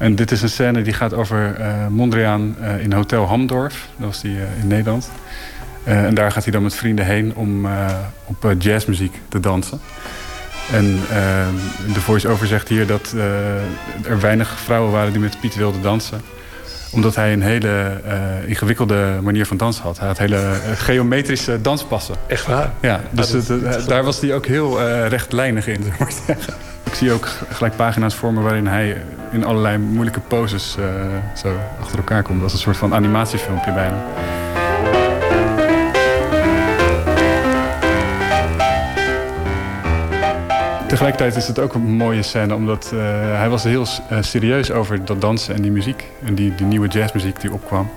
[0.00, 3.88] en dit is een scène die gaat over eh, Mondriaan eh, in Hotel Hamdorf.
[3.96, 5.10] Dat was die eh, in Nederland.
[5.84, 7.66] En daar gaat hij dan met vrienden heen om
[8.24, 9.80] op jazzmuziek te dansen.
[10.72, 11.00] En
[11.92, 13.14] de voice-over zegt hier dat
[14.08, 16.20] er weinig vrouwen waren die met Piet wilden dansen
[16.92, 18.00] omdat hij een hele
[18.46, 19.98] ingewikkelde manier van dansen had.
[19.98, 22.14] Hij had hele geometrische danspassen.
[22.26, 22.70] Echt waar?
[22.80, 26.16] Ja, dus Ja, dat- het, dat- daar was hij ook heel rechtlijnig in, maar te
[26.26, 26.54] zeggen.
[26.90, 29.02] Ik zie ook gelijk pagina's vormen waarin hij
[29.32, 30.84] in allerlei moeilijke poses eh,
[31.34, 32.40] zo achter elkaar komt.
[32.40, 34.04] Dat is een soort van animatiefilmpje bijna.
[40.86, 43.00] Tegelijkertijd is het ook een mooie scène, omdat eh,
[43.38, 46.04] hij was heel eh, serieus over dat dansen en die muziek.
[46.24, 47.90] En die, die nieuwe jazzmuziek die opkwam.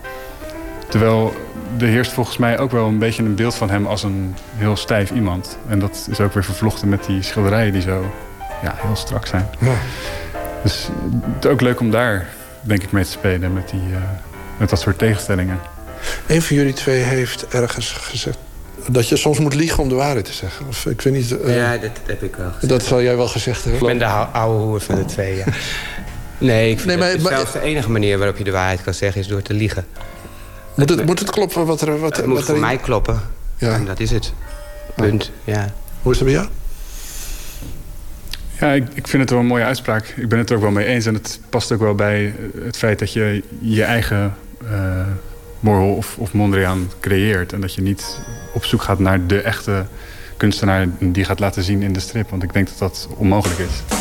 [0.90, 1.34] Terwijl
[1.80, 4.76] er heerst volgens mij ook wel een beetje een beeld van hem als een heel
[4.76, 5.58] stijf iemand.
[5.68, 8.06] En dat is ook weer vervlochten met die schilderijen die zo
[8.64, 9.50] ja, heel strak zijn.
[9.60, 9.74] Ja.
[10.64, 10.90] Dus
[11.36, 12.28] het is ook leuk om daar,
[12.62, 14.02] denk ik, mee te spelen met, die, eh,
[14.58, 15.60] met dat soort tegenstellingen.
[16.28, 18.38] Een van jullie twee heeft ergens gezegd...
[18.88, 20.68] dat je soms moet liegen om de waarheid te zeggen.
[20.68, 21.40] Of ik weet niet...
[21.42, 22.70] eh, Ja, dat heb ik wel gezegd.
[22.70, 23.82] Dat zal jij wel gezegd hebben.
[23.82, 25.46] Ik ben de oude hoer van de twee, ja.
[26.38, 28.84] Nee, ik vind Nee, maar- het maar- zelfs de enige manier waarop je de waarheid
[28.84, 29.22] kan zeggen...
[29.22, 29.86] is door te liegen.
[30.76, 32.00] Moet het, moet het kloppen wat er...
[32.00, 33.22] Wat, Het moet wat voor er mij kloppen.
[33.58, 33.74] Ja.
[33.74, 34.34] En dat is het.
[34.96, 35.70] Punt, ja.
[36.02, 36.48] Hoe is het bij jou?
[38.64, 40.14] Ja, ik, ik vind het wel een mooie uitspraak.
[40.16, 41.06] Ik ben het er ook wel mee eens.
[41.06, 44.36] En het past ook wel bij eh, het feit dat je je eigen
[45.60, 47.54] Warhol of, of Mondriaan creëert.
[47.54, 48.20] En dat je niet
[48.54, 49.86] op zoek gaat naar de echte
[50.38, 52.30] kunstenaar die gaat laten zien in de strip.
[52.30, 53.96] Want ik denk dat dat onmogelijk is.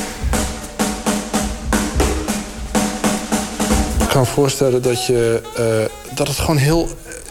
[4.03, 6.89] Ik kan me voorstellen dat, je, eh, dat het gewoon heel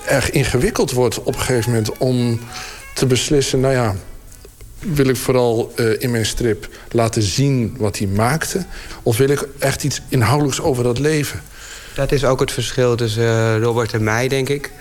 [0.07, 2.39] erg ingewikkeld wordt op een gegeven moment om
[2.93, 3.95] te beslissen, nou ja,
[4.81, 8.65] wil ik vooral eh, in mijn strip laten zien wat hij maakte,
[9.03, 11.41] of wil ik echt iets inhoudelijks over dat leven?
[11.95, 14.71] Dat is ook het verschil tussen eh, Robert en mij, denk ik.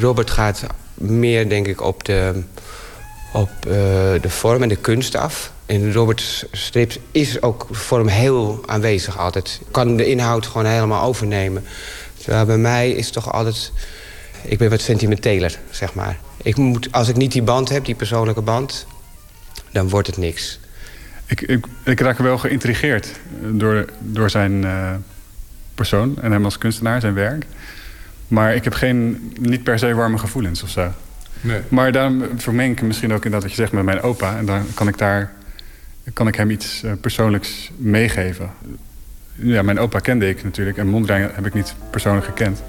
[0.00, 0.62] Robert gaat
[0.94, 2.42] meer, denk ik, op de,
[3.32, 3.72] op, eh,
[4.20, 5.52] de vorm en de kunst af.
[5.66, 9.60] In Robert's strips is ook vorm heel aanwezig altijd.
[9.70, 11.64] Kan de inhoud gewoon helemaal overnemen.
[12.22, 13.72] Terwijl bij mij is toch altijd...
[14.42, 16.18] Ik ben wat sentimenteler, zeg maar.
[16.42, 18.86] Ik moet, als ik niet die band heb, die persoonlijke band...
[19.72, 20.60] dan wordt het niks.
[21.26, 23.20] Ik, ik, ik raak wel geïntrigeerd
[23.50, 24.90] door, door zijn eh,
[25.74, 27.44] persoon en hem als kunstenaar, zijn werk.
[28.28, 30.92] Maar ik heb geen, niet per se warme gevoelens of zo.
[31.40, 31.60] Nee.
[31.68, 34.36] Maar daarom vermeng ik misschien ook inderdaad wat je zegt met mijn opa.
[34.36, 35.32] En dan kan ik daar
[36.12, 38.50] kan ik hem iets eh, persoonlijks meegeven.
[39.34, 42.62] Ja, mijn opa kende ik natuurlijk en Mondriaan heb ik niet persoonlijk gekend.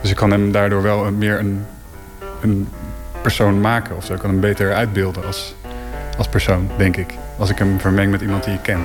[0.00, 1.64] Dus ik kan hem daardoor wel een- meer een,
[2.42, 2.68] een
[3.22, 4.12] persoon maken of zo.
[4.14, 5.54] Ik kan hem beter uitbeelden als,
[6.28, 7.14] persoon, denk ik.
[7.38, 8.84] Als ik hem vermeng met iemand die ik ken.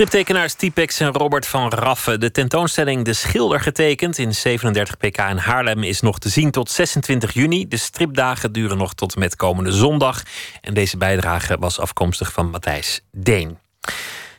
[0.00, 2.20] Striptekenaars Typex en Robert van Raffen.
[2.20, 6.70] De tentoonstelling De Schilder getekend in 37 pk in Haarlem is nog te zien tot
[6.70, 7.68] 26 juni.
[7.68, 10.22] De stripdagen duren nog tot en met komende zondag.
[10.60, 13.58] En deze bijdrage was afkomstig van Matthijs Deen.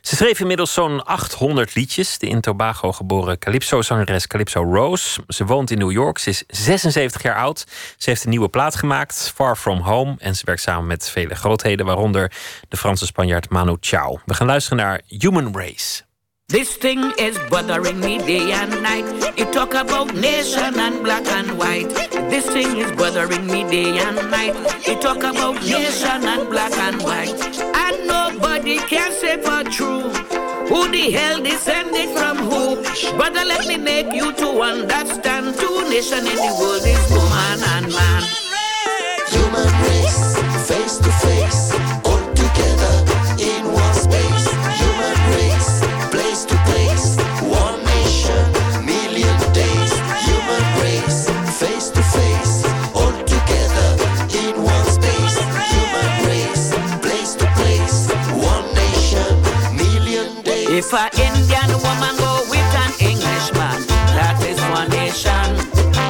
[0.01, 2.17] Ze schreef inmiddels zo'n 800 liedjes.
[2.17, 5.21] De in Tobago geboren calypso-zangeres Calypso Rose.
[5.27, 6.17] Ze woont in New York.
[6.17, 7.65] Ze is 76 jaar oud.
[7.97, 10.15] Ze heeft een nieuwe plaat gemaakt, Far From Home.
[10.17, 12.31] En ze werkt samen met vele grootheden, waaronder
[12.69, 14.19] de Franse Spanjaard Manu Chao.
[14.25, 16.10] We gaan luisteren naar Human Race.
[16.51, 19.05] This thing is bothering me day and night.
[19.37, 21.87] You talk about nation and black and white.
[22.29, 24.53] This thing is bothering me day and night.
[24.85, 27.39] You talk about nation and black and white.
[27.57, 30.01] And nobody can say for true.
[30.67, 32.75] Who the hell descended from who?
[33.15, 35.55] Brother, let me make you to understand.
[35.55, 38.23] Two nation in the world is woman and man.
[39.31, 40.35] Human race,
[40.67, 42.00] face to face,
[60.83, 63.85] If a Indian woman go with an Englishman,
[64.17, 65.45] that is one nation.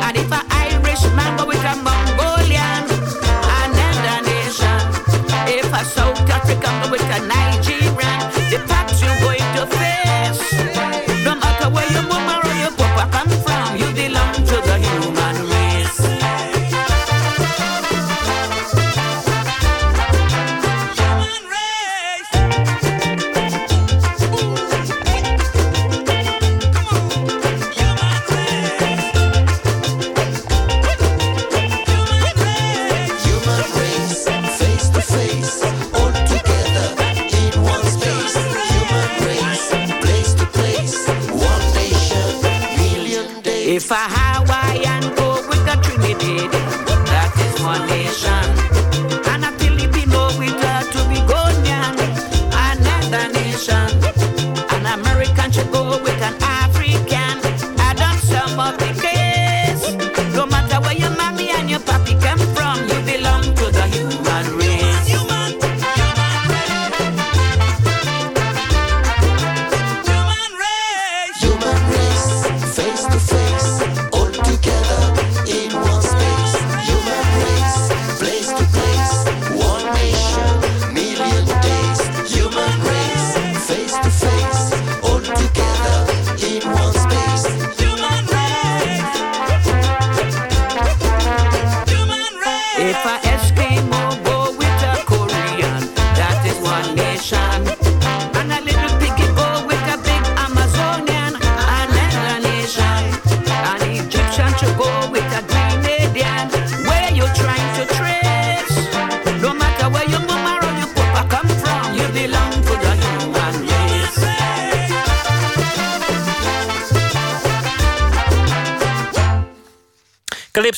[0.08, 2.88] And if a Irishman go with a Mongolian,
[3.68, 4.80] another nation.
[5.52, 7.71] If a South African go with a Nigerian,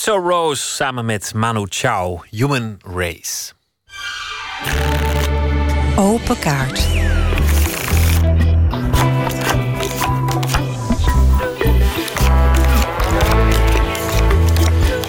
[0.04, 3.54] Calypso Rose samen met Manu Chao, Human Race.
[5.96, 6.88] Open kaart.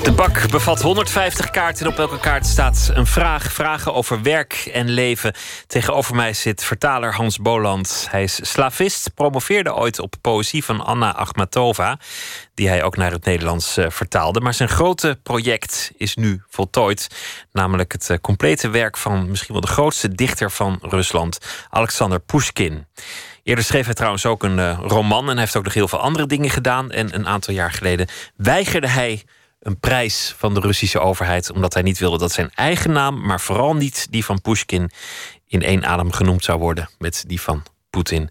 [0.05, 3.53] De bak bevat 150 kaarten en op elke kaart staat een vraag.
[3.53, 5.33] Vragen over werk en leven.
[5.75, 8.07] Tegenover mij zit vertaler Hans Boland.
[8.11, 11.99] Hij is slavist, promoveerde ooit op poëzie van Anna Akhmatova...
[12.55, 14.41] die hij ook naar het Nederlands eh, vertaalde.
[14.41, 17.09] Maar zijn grote project is nu voltooid.
[17.53, 21.39] Namelijk het eh, complete werk van misschien wel de grootste dichter van Rusland...
[21.71, 22.87] Alexander Pushkin.
[23.43, 25.31] Eerder schreef hij trouwens ook een eh, roman...
[25.31, 26.91] en heeft ook nog heel veel andere dingen gedaan.
[26.91, 29.25] En een aantal jaar geleden weigerde hij
[29.65, 33.41] een prijs van de Russische overheid, omdat hij niet wilde dat zijn eigen naam, maar
[33.41, 34.91] vooral niet die van Pushkin,
[35.55, 38.31] in één adem genoemd zou worden met die van Poetin.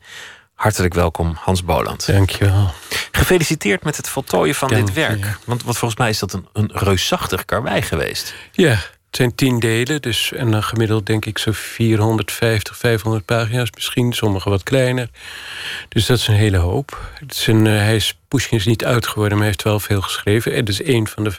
[0.53, 2.07] Hartelijk welkom, Hans Boland.
[2.07, 2.71] Dankjewel.
[3.11, 5.37] Gefeliciteerd met het voltooien van Dank dit werk.
[5.45, 8.33] Want, want volgens mij is dat een, een reusachtig karwei geweest.
[8.51, 8.79] Ja,
[9.13, 14.13] het zijn tien delen, dus en dan gemiddeld denk ik zo 450, 500 pagina's misschien,
[14.13, 15.09] sommige wat kleiner.
[15.89, 17.11] Dus dat is een hele hoop.
[17.19, 19.79] Het is een, eh, hij is, Pushkin is niet oud geworden, maar hij heeft wel
[19.79, 20.51] veel geschreven.
[20.51, 21.33] En het is een van de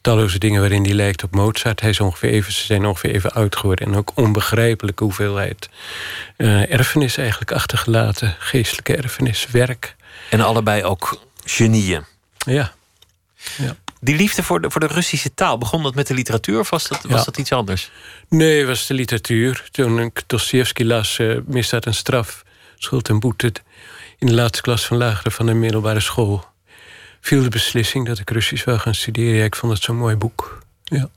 [0.00, 1.80] talloze dingen waarin hij lijkt op Mozart.
[1.80, 3.86] Hij is ongeveer even, ze zijn ongeveer even oud geworden.
[3.86, 5.68] En ook onbegrijpelijke hoeveelheid
[6.36, 8.36] eh, erfenis eigenlijk achtergelaten.
[8.38, 9.96] Geestelijke erfenis, werk.
[10.30, 12.04] En allebei ook genieën.
[12.36, 12.72] Ja.
[13.56, 13.76] ja.
[14.04, 16.88] Die liefde voor de, voor de Russische taal, begon dat met de literatuur of was
[16.88, 17.24] dat, was Ja.
[17.24, 17.90] dat iets anders?
[18.28, 19.68] Nee, het was de literatuur.
[19.70, 22.42] Toen ik Dostoevsky las, eh, Misdaad en Straf...
[22.76, 23.52] Schuld en boete.
[24.18, 26.44] In de laatste klas van lagere van de middelbare school
[27.20, 29.34] viel de beslissing dat ik Russisch zou gaan studeren.
[29.34, 30.58] Ja, ik vond het zo'n mooi boek.
[30.84, 31.08] Ja.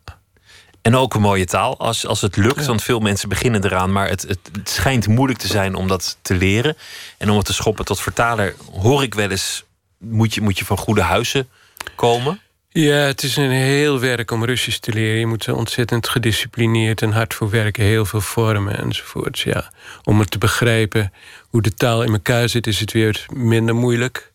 [0.82, 2.66] En ook een mooie taal, als, als het lukt.
[2.66, 6.18] Want veel mensen beginnen eraan, maar het, het, het schijnt moeilijk te zijn om dat
[6.22, 6.78] te leren.
[7.18, 9.64] En om het te schoppen tot vertaler, hoor ik wel eens,
[9.98, 11.50] moet je, moet je van goede huizen
[11.96, 12.40] komen.
[12.78, 15.20] Ja, het is een heel werk om Russisch te leren.
[15.20, 17.84] Je moet ontzettend gedisciplineerd en hard voor werken.
[17.84, 19.44] Heel veel vormen enzovoorts.
[19.44, 19.72] Ja.
[20.04, 21.14] Om het te begrijpen
[21.50, 24.32] hoe de taal in elkaar zit, is het weer minder moeilijk.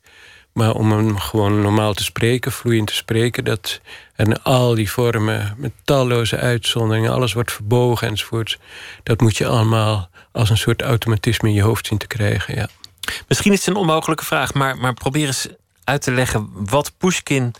[0.52, 3.44] Maar om hem gewoon normaal te spreken, vloeiend te spreken...
[3.44, 3.80] Dat,
[4.14, 7.12] en al die vormen met talloze uitzonderingen...
[7.12, 8.58] alles wordt verbogen enzovoorts...
[9.02, 12.68] dat moet je allemaal als een soort automatisme in je hoofd zien te krijgen, ja.
[13.28, 15.48] Misschien is het een onmogelijke vraag, maar, maar probeer eens
[15.84, 17.54] uit te leggen wat Pushkin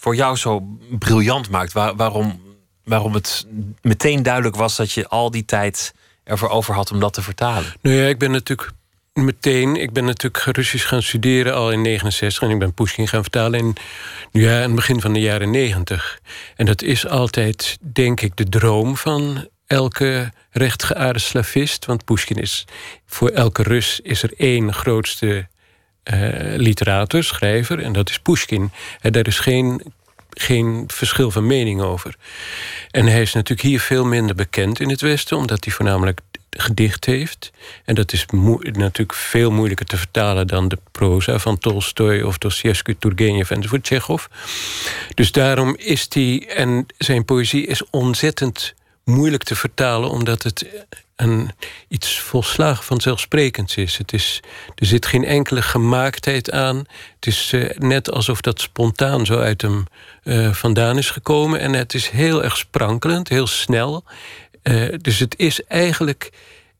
[0.00, 1.72] voor jou zo briljant maakt.
[1.72, 2.40] Waar, waarom,
[2.84, 3.46] waarom het
[3.82, 5.94] meteen duidelijk was dat je al die tijd
[6.24, 7.74] ervoor over had om dat te vertalen.
[7.80, 8.70] Nou ja, ik ben natuurlijk
[9.12, 13.22] meteen, ik ben natuurlijk Russisch gaan studeren al in 69 en ik ben Pushkin gaan
[13.22, 13.76] vertalen in,
[14.30, 16.20] ja, in het begin van de jaren 90.
[16.56, 21.86] En dat is altijd, denk ik, de droom van elke rechtgeaarde slavist.
[21.86, 22.64] Want Pushkin is
[23.06, 25.48] voor elke Rus is er één grootste
[26.12, 28.72] uh, literator, schrijver, en dat is Pushkin.
[29.00, 29.92] En daar is geen,
[30.30, 32.14] geen verschil van mening over.
[32.90, 36.20] En hij is natuurlijk hier veel minder bekend in het Westen, omdat hij voornamelijk
[36.50, 37.50] gedicht heeft.
[37.84, 38.26] En dat is
[38.72, 44.24] natuurlijk veel moeilijker te vertalen dan de proza van Tolstoy of Dostoevsky, Turgenev enzovoort, Tsjechov.
[45.14, 48.74] Dus daarom is hij, en zijn poëzie is ontzettend
[49.04, 50.66] moeilijk te vertalen, omdat het
[51.88, 53.98] iets volslagen vanzelfsprekends is.
[53.98, 54.40] Het is.
[54.74, 56.76] Er zit geen enkele gemaaktheid aan.
[57.14, 59.84] Het is uh, net alsof dat spontaan zo uit hem
[60.24, 61.60] uh, vandaan is gekomen.
[61.60, 64.04] En het is heel erg sprankelend, heel snel.
[64.62, 66.30] Uh, dus het is eigenlijk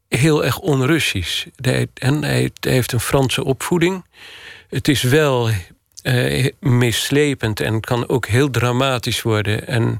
[0.09, 1.47] heel erg onrussisch.
[1.95, 4.05] En hij, heeft een Franse opvoeding.
[4.69, 5.51] Het is wel
[6.61, 9.67] meeslepend en kan ook heel dramatisch worden.
[9.67, 9.99] En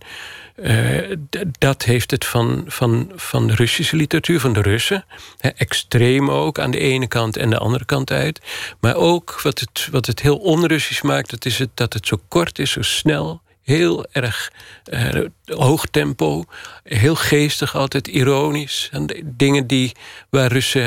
[0.63, 1.17] uh,
[1.59, 5.05] dat heeft het van, van, van de Russische literatuur, van de Russen.
[5.39, 8.41] extreem ook, aan de ene kant en de andere kant uit.
[8.81, 12.21] Maar ook wat het, wat het heel onrussisch maakt, dat is het, dat het zo
[12.29, 13.43] kort is, zo snel.
[13.63, 14.53] Heel erg
[14.93, 16.45] uh, hoog tempo,
[16.83, 18.89] heel geestig, altijd ironisch.
[18.93, 19.93] En dingen die
[20.31, 20.83] waar Russen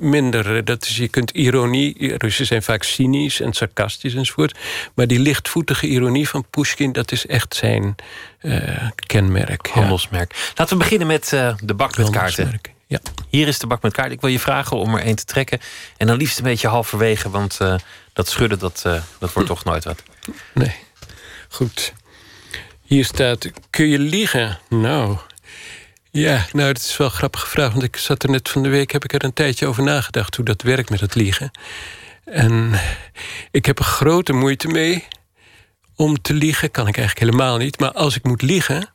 [0.00, 0.64] minder.
[0.64, 4.58] Dat is, je kunt ironie, Russen zijn vaak cynisch en sarcastisch enzovoort.
[4.94, 7.94] Maar die lichtvoetige ironie van Pushkin, dat is echt zijn
[8.42, 9.68] uh, kenmerk.
[9.68, 10.52] Handelsmerk.
[10.54, 12.60] Laten we beginnen met uh, de bak met kaarten.
[12.86, 12.98] Ja.
[13.28, 14.14] Hier is de bak met kaarten.
[14.14, 15.60] Ik wil je vragen om er één te trekken.
[15.96, 17.74] En dan liefst een beetje halverwege, want uh,
[18.12, 18.82] dat schudden, dat,
[19.18, 20.02] dat wordt toch nooit wat.
[20.54, 20.74] Nee.
[21.48, 21.92] Goed.
[22.82, 24.58] Hier staat, kun je liegen?
[24.68, 25.16] Nou,
[26.10, 27.70] ja, nou, dat is wel een grappige vraag.
[27.70, 30.36] Want ik zat er net van de week, heb ik er een tijdje over nagedacht
[30.36, 31.50] hoe dat werkt met het liegen.
[32.24, 32.80] En
[33.50, 35.04] ik heb er grote moeite mee
[35.96, 36.70] om te liegen.
[36.70, 37.80] Kan ik eigenlijk helemaal niet.
[37.80, 38.90] Maar als ik moet liegen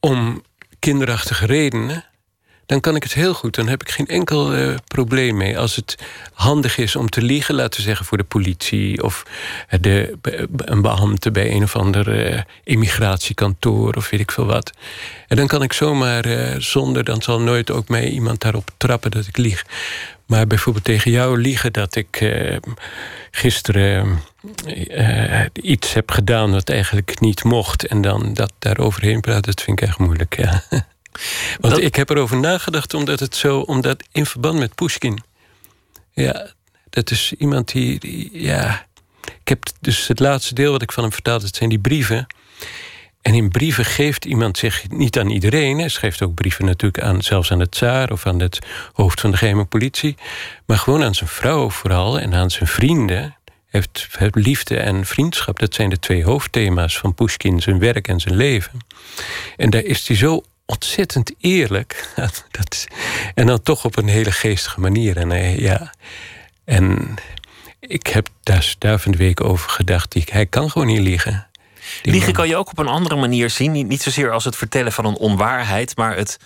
[0.00, 0.42] om
[0.78, 2.04] kinderachtige redenen,
[2.74, 3.54] dan kan ik het heel goed.
[3.54, 5.58] Dan heb ik geen enkel uh, probleem mee.
[5.58, 5.98] Als het
[6.32, 9.22] handig is om te liegen, laten we zeggen voor de politie of
[9.80, 10.18] de,
[10.56, 14.72] een beambte bij een of ander uh, immigratiekantoor of weet ik veel wat.
[15.28, 19.10] En dan kan ik zomaar uh, zonder, dan zal nooit ook mij iemand daarop trappen
[19.10, 19.64] dat ik lieg.
[20.26, 22.32] Maar bijvoorbeeld tegen jou liegen dat ik
[23.30, 24.18] gisteren
[25.52, 27.86] iets heb gedaan wat eigenlijk niet mocht.
[27.86, 30.36] En dan dat daar overheen praten, dat vind ik echt moeilijk.
[30.36, 30.62] Ja.
[31.60, 35.22] Want ik heb erover nagedacht omdat het zo, omdat in verband met Pushkin.
[36.12, 36.52] Ja,
[36.90, 38.86] dat is iemand die, die, ja.
[39.40, 42.26] Ik heb dus het laatste deel wat ik van hem verteld, dat zijn die brieven.
[43.22, 45.78] En in brieven geeft iemand zich niet aan iedereen.
[45.78, 48.58] Hij schrijft ook brieven natuurlijk aan, zelfs aan het tsaar of aan het
[48.92, 50.16] hoofd van de geheime politie.
[50.66, 53.36] Maar gewoon aan zijn vrouw vooral en aan zijn vrienden.
[53.66, 58.20] Heeft, heeft liefde en vriendschap, dat zijn de twee hoofdthema's van Pushkin, zijn werk en
[58.20, 58.78] zijn leven.
[59.56, 62.12] En daar is hij zo ontzettend eerlijk.
[62.50, 62.86] Dat,
[63.34, 65.16] en dan toch op een hele geestige manier.
[65.16, 65.94] En, uh, ja,
[66.64, 67.14] en
[67.80, 70.12] ik heb daar, daar van de week over gedacht.
[70.12, 71.46] Die, hij kan gewoon niet liegen.
[72.02, 73.72] Liegen kan je ook op een andere manier zien.
[73.72, 76.38] Niet, niet zozeer als het vertellen van een onwaarheid, maar het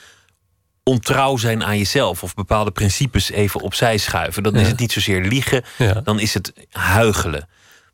[0.82, 4.42] ontrouw zijn aan jezelf of bepaalde principes even opzij schuiven.
[4.42, 4.60] Dan ja.
[4.60, 6.00] is het niet zozeer liegen, ja.
[6.00, 7.48] dan is het huigelen.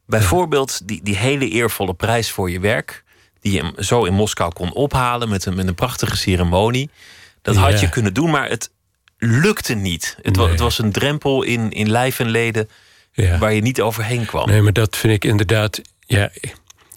[0.06, 3.03] Bijvoorbeeld die, die hele eervolle prijs voor je werk
[3.44, 6.90] die je zo in Moskou kon ophalen met een, met een prachtige ceremonie.
[7.42, 8.70] Dat had je kunnen doen, maar het
[9.18, 10.16] lukte niet.
[10.22, 10.42] Het, nee.
[10.42, 12.68] was, het was een drempel in, in lijf en leden
[13.12, 13.38] ja.
[13.38, 14.48] waar je niet overheen kwam.
[14.48, 15.80] Nee, maar dat vind ik inderdaad.
[16.06, 16.30] Ja,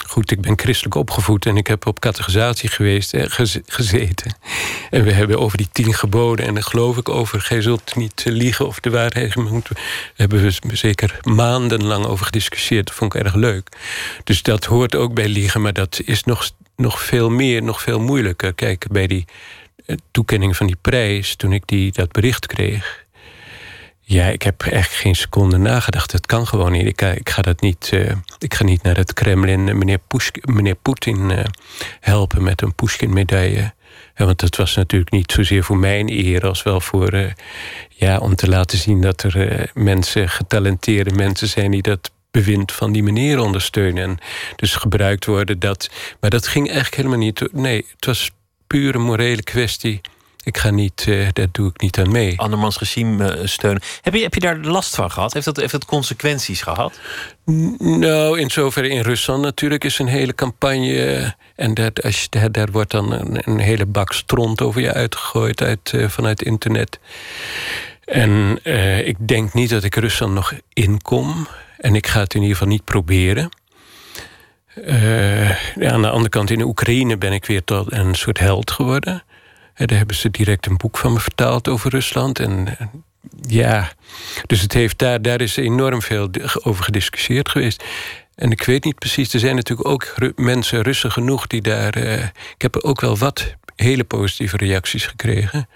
[0.08, 4.36] goed, ik ben christelijk opgevoed en ik heb op catechisatie geweest, gez- gezeten.
[4.90, 7.42] En we hebben over die tien geboden en daar geloof ik over.
[7.42, 9.34] Gij zult niet liegen of de waarheid.
[9.36, 9.64] Daar
[10.16, 12.88] hebben we zeker maandenlang over gediscussieerd.
[12.88, 13.70] Dat vond ik erg leuk.
[14.24, 18.00] Dus dat hoort ook bij liegen, maar dat is nog, nog veel meer, nog veel
[18.00, 18.54] moeilijker.
[18.54, 19.26] Kijk, bij die
[19.86, 23.06] eh, toekenning van die prijs, toen ik die, dat bericht kreeg.
[24.10, 26.12] Ja, ik heb echt geen seconde nagedacht.
[26.12, 26.86] Dat kan gewoon niet.
[26.86, 27.90] Ik, ga- ik ga dat niet.
[27.94, 30.00] eh, ik ga niet naar het Kremlin eh, meneer,
[30.42, 31.46] meneer Poetin eh,
[32.00, 33.74] helpen met een Pushkin-medaille.
[34.16, 37.10] Want dat was natuurlijk niet zozeer voor mijn eer als wel voor.
[37.10, 37.32] eh,
[37.90, 42.72] ja, om te laten zien dat er eh, mensen, getalenteerde mensen zijn die dat bewind
[42.72, 44.04] van die meneer ondersteunen.
[44.04, 44.18] En
[44.56, 45.90] dus gebruikt worden dat.
[46.20, 47.50] Maar dat ging eigenlijk helemaal niet.
[47.54, 48.32] Nee, het was
[48.68, 50.02] puur een morele kwestie.
[50.48, 52.40] Ik ga niet, eh, daar doe ik niet aan mee.
[52.40, 53.82] Andermans regime eh, steunen.
[54.02, 55.34] Heb je, heb je daar last van gehad?
[55.34, 57.00] Heeft dat, heeft dat consequenties gehad?
[57.78, 61.06] Nou, in zoverre in Rusland natuurlijk is een hele campagne.
[61.06, 61.30] eh,
[61.66, 64.94] En dat, als je, daar, daar wordt dan een, een hele bak stront over je
[64.94, 67.00] uitgegooid uit, vanuit internet.
[68.06, 68.60] En
[69.06, 71.48] ik denk niet dat ik Rusland nog inkom.
[71.78, 73.50] En ik ga het in ieder geval niet proberen.
[75.76, 78.72] Ja, aan de andere kant, in de Oekraïne ben ik weer tot een soort held
[78.72, 79.24] geworden.
[79.78, 82.40] Daar hebben ze direct een boek van me vertaald over Rusland.
[82.40, 82.78] En
[83.42, 83.92] ja,
[84.46, 86.30] dus het heeft daar, daar is enorm veel
[86.64, 87.84] over gediscussieerd geweest.
[88.36, 91.94] En ik weet niet precies, er zijn natuurlijk ook mensen, Russen genoeg, die daar.
[91.94, 95.68] eh, ik heb ook wel wat hele positieve reacties gekregen.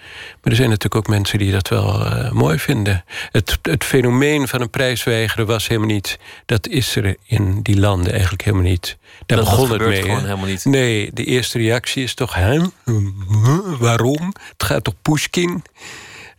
[0.41, 3.03] Maar er zijn natuurlijk ook mensen die dat wel eh, mooi vinden.
[3.31, 6.19] Het, het fenomeen van een prijsweigeren was helemaal niet.
[6.45, 8.97] Dat is er in die landen eigenlijk helemaal niet.
[9.25, 10.01] Daar Dat- dat begon het mee.
[10.01, 10.65] gewoon helemaal niet.
[10.65, 12.33] Nee, de eerste reactie is toch.
[12.33, 12.59] Hè?
[12.85, 13.79] Huh?
[13.79, 14.33] Waarom?
[14.57, 15.63] Het gaat toch Pushkin?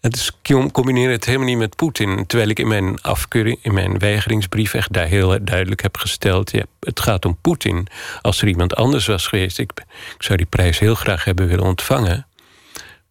[0.02, 2.26] Het is, ik combineer het helemaal niet met Poetin.
[2.26, 6.50] Terwijl ik in mijn afkeuring, in mijn weigeringsbrief echt daar heel duidelijk heb gesteld.
[6.50, 7.86] Ja, het gaat om Poetin.
[8.20, 9.72] Als er iemand anders was geweest, ik,
[10.14, 12.26] ik zou die prijs heel graag hebben willen ontvangen.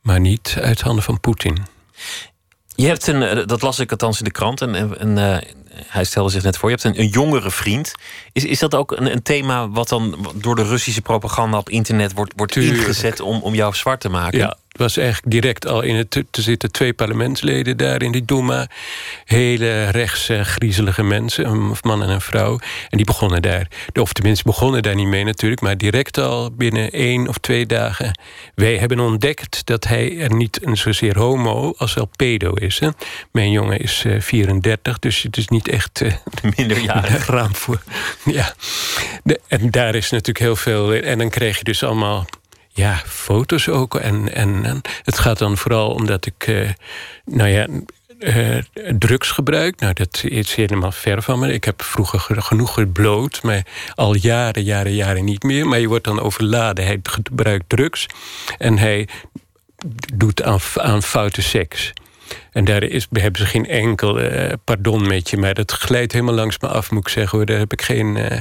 [0.02, 1.58] Maar niet uit handen van Poetin.
[2.76, 5.50] Je hebt een, eh, dat las ik althans in de krant, en, en, en, eh,
[5.86, 7.92] hij stelde zich net voor, je hebt een, een jongere vriend.
[8.32, 12.14] Is, is dat ook een, een thema wat dan door de Russische propaganda op internet
[12.14, 12.78] wordt, wordt Tuurlijk.
[12.78, 14.40] ingezet om, om jou zwart te maken?
[14.40, 16.16] Ja, was eigenlijk direct al in het.
[16.16, 18.68] Er zitten twee parlementsleden daar in die Duma.
[19.26, 22.60] Hele rechtse, griezelige mensen, een man en een vrouw.
[22.90, 23.68] En die begonnen daar.
[23.94, 25.62] Of tenminste, begonnen daar niet mee natuurlijk.
[25.62, 28.20] Maar direct al binnen één of twee dagen.
[28.56, 32.80] Wij hebben ontdekt dat hij er niet een zozeer homo als wel pedo is.
[32.80, 32.90] Hè?
[33.32, 36.02] Mijn jongen is eh, 34, dus het is niet echt.
[36.02, 36.14] eh,
[36.58, 37.26] Minderjarig.
[37.26, 37.82] raam voor.
[38.26, 38.54] Ja.
[39.24, 40.94] De- en daar is natuurlijk heel veel.
[40.94, 42.26] En dan krijg je dus allemaal.
[42.74, 43.96] Ja, foto's ook.
[43.96, 46.48] En, en, en het gaat dan vooral omdat ik.
[46.48, 46.70] eh,
[47.26, 47.68] nou ja.
[48.20, 48.58] eh,
[48.98, 49.80] drugs gebruik.
[49.80, 51.54] Nou, dat is helemaal ver van me.
[51.54, 53.66] Ik heb vroeger ge- genoeg gebloot, maar
[53.96, 55.68] al jaren, jaren, jaren niet meer.
[55.68, 56.86] Maar je wordt dan overladen.
[56.86, 58.06] Hij gebruikt drugs
[58.58, 59.08] en hij
[60.14, 61.94] doet aan, aan foute seks.
[62.52, 65.38] En daar is, hebben ze geen enkel eh, pardon met je.
[65.38, 67.38] Maar dat glijdt helemaal langs me af, moet ik zeggen.
[67.38, 67.48] Hoor.
[67.48, 68.18] Daar heb ik geen.
[68.18, 68.38] eh,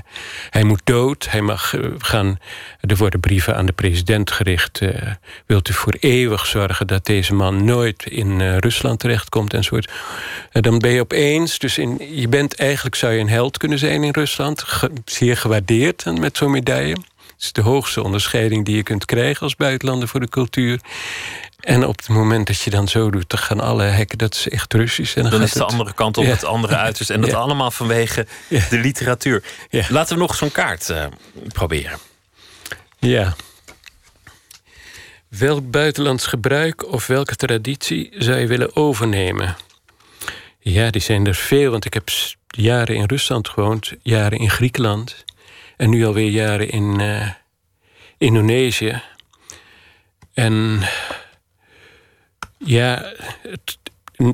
[0.51, 1.27] hij moet dood.
[1.31, 2.39] Hij mag eh, gaan.
[2.81, 4.81] Er worden brieven aan de president gericht.
[5.47, 9.55] wilt u voor eeuwig zorgen dat deze man nooit in Rusland terechtkomt.
[9.55, 11.59] En dan ben je opeens.
[11.59, 14.65] Dus in, je bent eigenlijk zou je een held kunnen zijn in Rusland.
[15.05, 16.97] Zeer gewaardeerd en met zo'n medaille.
[17.41, 20.81] Het is de hoogste onderscheiding die je kunt krijgen als buitenlander voor de cultuur.
[21.61, 24.49] En op het moment dat je dan zo doet, dan gaan alle hekken, dat is
[24.49, 25.17] echt Russisch.
[25.17, 26.31] En dan, Dan is de het- andere kant op Ja.
[26.31, 27.13] het andere uiterste.
[27.15, 27.37] En dat Ja.
[27.37, 29.43] allemaal vanwege de literatuur.
[29.89, 31.05] Laten we nog zo'n kaart eh,
[31.53, 31.99] proberen.
[32.99, 33.35] Ja.
[35.29, 39.57] Welk buitenlands gebruik of welke traditie zou je willen overnemen?
[40.59, 42.09] Ja, die zijn er veel, want ik heb
[42.49, 45.25] jaren in Rusland gewoond, jaren in Griekenland
[45.77, 47.29] en nu alweer jaren in eh,
[48.19, 49.03] Indonesië.
[50.35, 50.81] En
[52.65, 53.13] ja,
[53.43, 53.79] het,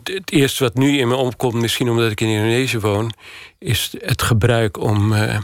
[0.04, 3.12] het eerste wat nu in me opkomt, misschien omdat ik in Indonesië woon,
[3.58, 5.38] is het gebruik om eh,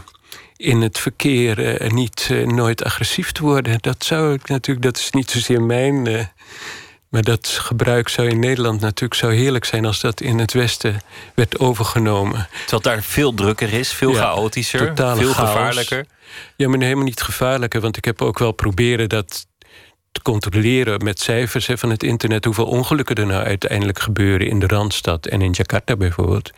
[0.55, 3.77] in het verkeer eh, niet eh, nooit agressief te worden.
[3.81, 6.03] Dat zou ik natuurlijk, dat is niet zozeer mijn.
[7.09, 11.01] maar dat gebruik zou in Nederland natuurlijk zo heerlijk zijn als dat in het Westen
[11.35, 12.47] werd overgenomen.
[12.59, 15.35] Terwijl daar veel drukker is, veel Ja, chaotischer, veel chaos.
[15.35, 16.05] gevaarlijker.
[16.55, 17.81] Ja, maar helemaal niet gevaarlijker.
[17.81, 19.45] Want ik heb ook wel proberen dat
[20.13, 22.45] te controleren met cijfers hè, van het internet.
[22.45, 26.51] hoeveel ongelukken er nou uiteindelijk gebeuren in de Randstad en in Jakarta bijvoorbeeld.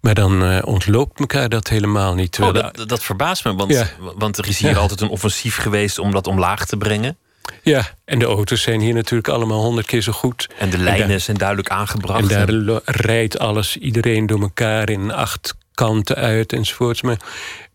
[0.00, 2.38] Maar dan eh, ontloopt elkaar dat helemaal niet.
[2.40, 3.86] Oh, dat, dat verbaast me, want, Ja.
[4.16, 4.76] want er is hier Ja.
[4.76, 7.16] altijd een offensief geweest om dat omlaag te brengen.
[7.62, 10.48] Ja, en de auto's zijn hier natuurlijk allemaal honderd keer zo goed.
[10.58, 12.32] En de lijnen daar- zijn duidelijk aangebracht.
[12.32, 17.02] En daar rijdt alles, iedereen door elkaar in acht kanten uit enzovoorts.
[17.02, 17.16] Maar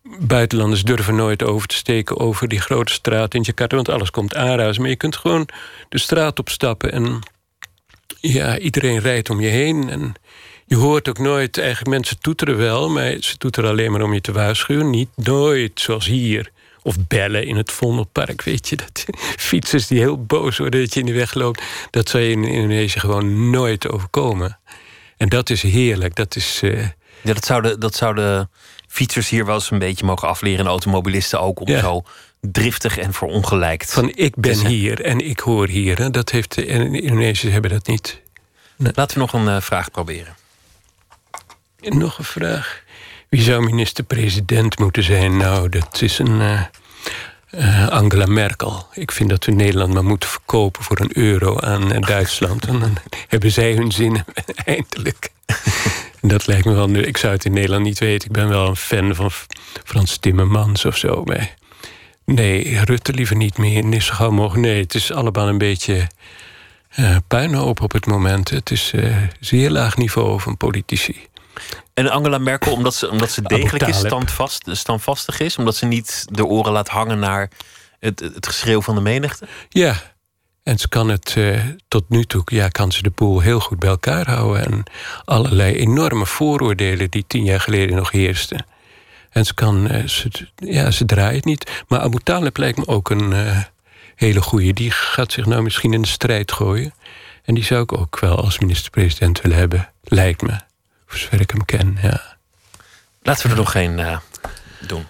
[0.02, 4.34] buitenlanders durven nooit over te steken over die grote straat in Jakarta, want alles komt
[4.34, 4.82] aanruisen.
[4.82, 5.48] Maar je kunt gewoon
[5.88, 7.18] de straat opstappen en
[8.20, 9.90] ja, iedereen rijdt om je heen.
[9.90, 10.14] En
[10.66, 14.20] je hoort ook nooit, eigenlijk mensen toeteren wel, maar ze toeteren alleen maar om je
[14.20, 14.90] te waarschuwen.
[14.90, 16.50] Niet nooit zoals hier.
[16.84, 18.76] Of bellen in het Vondelpark, weet je.
[18.76, 19.04] Dat
[19.48, 21.62] fietsers die heel boos worden dat je in de weg loopt.
[21.90, 24.58] Dat zou je in Indonesië gewoon nooit overkomen.
[25.16, 26.14] En dat is heerlijk.
[26.14, 26.60] Dat is...
[26.62, 26.80] eh,
[27.22, 28.50] Ja, dat zouden, dat zouden
[28.92, 30.58] fietsers hier wel eens een beetje mogen afleren.
[30.64, 31.80] En automobilisten ook om Ja.
[31.80, 32.02] zo
[32.40, 33.92] driftig en verongelijkt.
[33.92, 35.98] Van ik ben hier en ik hoor hier.
[35.98, 36.10] hè.
[36.10, 38.20] Dat heeft de en Indonesiërs hebben dat niet.
[38.76, 40.34] Laten we nog een eh, vraag proberen.
[41.80, 42.82] En nog een vraag.
[43.28, 45.36] Wie zou minister-president moeten zijn?
[45.36, 46.62] Nou, dat is een eh,
[47.50, 48.86] eh, Angela Merkel.
[48.92, 52.66] Ik vind dat we Nederland maar moeten verkopen voor een euro aan Duitsland.
[52.66, 52.96] En dan
[53.28, 54.24] hebben zij hun zin
[54.64, 55.30] eindelijk.
[56.22, 57.02] Dat lijkt me wel nu.
[57.02, 58.28] Ik zou het in Nederland niet weten.
[58.28, 59.30] Ik ben wel een fan van
[59.84, 61.24] Frans Timmermans of zo.
[61.24, 61.54] Maar
[62.24, 63.84] nee, Rutte liever niet meer.
[63.84, 64.66] Niet zo gauw mogelijk.
[64.66, 66.06] Nee, het is allemaal een beetje
[66.88, 68.50] eh puinhoop op het moment.
[68.50, 71.26] Het is eh, zeer laag niveau van politici.
[71.94, 76.24] En Angela Merkel, omdat ze, omdat ze degelijk is, standvast, standvastig is, omdat ze niet
[76.30, 77.50] de oren laat hangen naar
[77.98, 79.46] het, het geschreeuw van de menigte.
[79.68, 80.11] Ja,
[80.62, 83.78] en ze kan het eh, tot nu toe, ja, kan ze de boel heel goed
[83.78, 84.64] bij elkaar houden.
[84.64, 84.84] En
[85.24, 88.66] allerlei enorme vooroordelen die tien jaar geleden nog heersten.
[89.30, 91.82] En ze kan, eh, ze, ja, ze draait niet.
[91.88, 93.58] Maar Abu Talib lijkt me ook een eh,
[94.14, 94.72] hele goeie.
[94.72, 96.94] Die gaat zich nou misschien in de strijd gooien.
[97.44, 100.60] En die zou ik ook wel als minister-president willen hebben, lijkt me.
[101.06, 102.36] Voor zover ik hem ken, ja.
[103.22, 104.20] Laten we er nog geen
[104.86, 105.06] doen.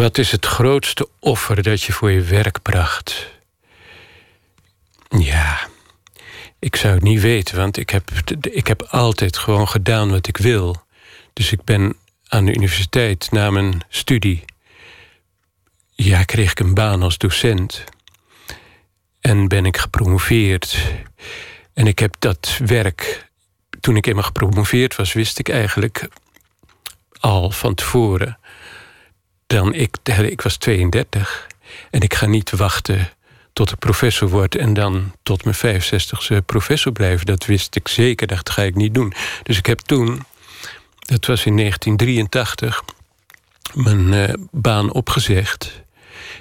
[0.00, 3.30] Wat is het grootste offer dat je voor je werk bracht?
[5.08, 5.68] Ja,
[6.58, 8.10] ik zou het niet weten, want ik heb,
[8.40, 10.82] ik heb altijd gewoon gedaan wat ik wil.
[11.32, 11.96] Dus ik ben
[12.28, 14.44] aan de universiteit na mijn studie.
[15.90, 17.84] Ja, kreeg ik een baan als docent.
[19.20, 20.78] En ben ik gepromoveerd.
[21.74, 23.30] En ik heb dat werk.
[23.80, 26.08] Toen ik eenmaal gepromoveerd was, wist ik eigenlijk
[27.18, 28.39] al van tevoren
[29.52, 31.46] dan ik, ik was 32
[31.90, 33.08] en ik ga niet wachten
[33.52, 37.26] tot ik professor word en dan tot mijn 65ste professor blijven.
[37.26, 39.12] Dat wist ik zeker, dat ga ik niet doen.
[39.42, 40.24] Dus ik heb toen,
[40.98, 42.82] dat was in 1983,
[43.74, 45.82] mijn eh, baan opgezegd.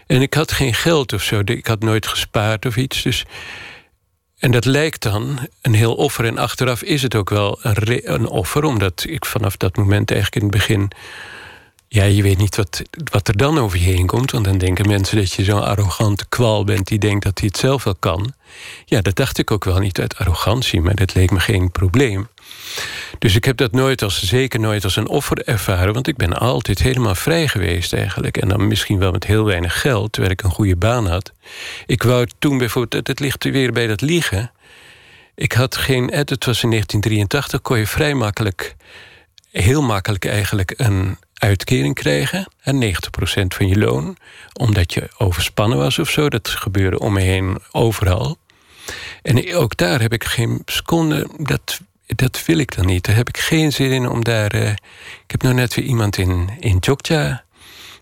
[0.07, 3.01] En ik had geen geld of zo, ik had nooit gespaard of iets.
[3.01, 3.25] Dus
[4.37, 6.25] en dat lijkt dan een heel offer.
[6.25, 10.49] En achteraf is het ook wel een offer, omdat ik vanaf dat moment eigenlijk in
[10.49, 10.91] het begin.
[11.91, 14.31] Ja, je weet niet wat, wat er dan over je heen komt.
[14.31, 17.57] Want dan denken mensen dat je zo'n arrogante kwal bent die denkt dat hij het
[17.57, 18.33] zelf wel kan.
[18.85, 22.27] Ja, dat dacht ik ook wel niet uit arrogantie, maar dat leek me geen probleem.
[23.19, 26.33] Dus ik heb dat nooit als, zeker nooit als een offer ervaren, want ik ben
[26.33, 28.37] altijd helemaal vrij geweest eigenlijk.
[28.37, 31.31] En dan misschien wel met heel weinig geld, terwijl ik een goede baan had.
[31.85, 34.51] Ik wou toen bijvoorbeeld, het- ligt weer bij dat liegen.
[35.35, 38.75] Ik had geen, het was in 1983, kon je vrij makkelijk,
[39.51, 42.47] heel makkelijk eigenlijk een uitkering krijgen.
[42.61, 42.87] En 90%
[43.47, 44.17] van je loon,
[44.53, 46.29] omdat je overspannen was of zo.
[46.29, 48.37] Dat gebeurde om me heen overal.
[49.21, 53.05] En ook daar heb ik geen seconde, dat, dat wil ik dan niet.
[53.05, 54.51] Daar heb ik geen zin in om daar...
[54.51, 54.69] eh,
[55.23, 56.79] ik heb nou net weer iemand in, in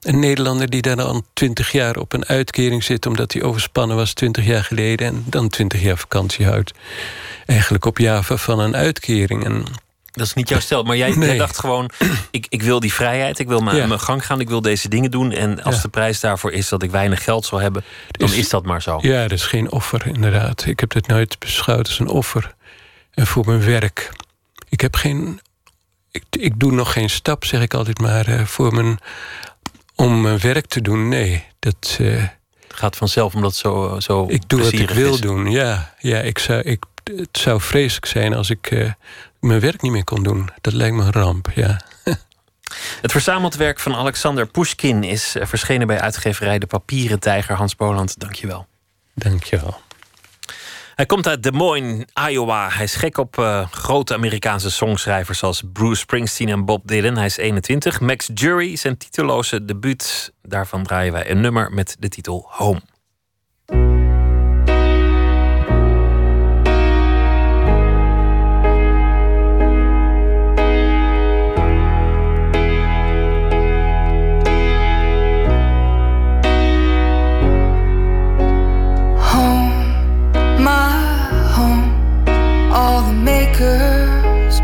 [0.01, 3.05] een Nederlander die daar al twintig jaar op een uitkering zit...
[3.05, 5.07] omdat hij overspannen was twintig jaar geleden...
[5.07, 6.73] en dan twintig jaar vakantie houdt.
[7.45, 9.45] Eigenlijk op Java van een uitkering.
[9.45, 9.65] En
[10.17, 11.27] Dat is niet jouw stel, maar jij, Nee.
[11.27, 11.89] jij dacht gewoon:
[12.31, 13.85] ik, ik wil die vrijheid, ik wil mijn, Ja.
[13.87, 15.31] mijn gang gaan, ik wil deze dingen doen.
[15.31, 15.81] En als Ja.
[15.81, 18.81] de prijs daarvoor is dat ik weinig geld zal hebben, dan Is- is dat maar
[18.81, 18.97] zo.
[19.01, 20.65] Ja, dat is geen offer, inderdaad.
[20.65, 22.55] Ik heb het nooit beschouwd als een offer.
[23.11, 24.09] En voor mijn werk.
[24.69, 25.39] Ik heb geen.
[26.11, 28.97] Ik, ik doe nog geen stap, zeg ik altijd maar, eh, voor mijn.
[29.95, 31.07] Om mijn werk te doen.
[31.09, 31.97] Nee, dat.
[31.97, 35.19] Het gaat vanzelf omdat zo, zo ik doe wat ik wil is.
[35.21, 35.51] doen.
[35.51, 38.91] Ja, ja ik zou, ik, het zou vreselijk zijn als ik eh,
[39.39, 40.49] mijn werk niet meer kon doen.
[40.61, 41.81] Dat lijkt me een ramp, ja.
[43.01, 47.55] Het verzameld werk van Alexander Pushkin is eh, verschenen bij uitgeverij De Papieren Tijger.
[47.55, 48.67] Hans Boland, dankjewel.
[49.13, 49.81] Dankjewel.
[50.95, 52.69] Hij komt uit Des Moines, Iowa.
[52.69, 57.17] Hij is gek op eh, grote Amerikaanse songschrijvers zoals Bruce Springsteen en Bob Dylan.
[57.17, 57.99] Hij is 21.
[57.99, 60.33] Max Jury, zijn titelloze debuut.
[60.41, 62.81] Daarvan draaien wij een nummer met de titel Home.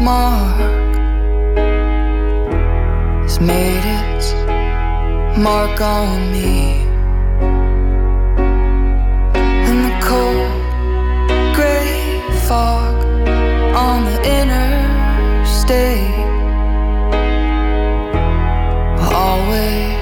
[0.03, 0.59] Mark
[3.23, 4.33] has made its
[5.39, 6.83] mark on me.
[9.67, 10.51] And the cold
[11.55, 12.95] gray fog
[13.73, 16.17] on the interstate
[18.97, 19.95] will always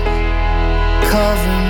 [1.11, 1.60] cover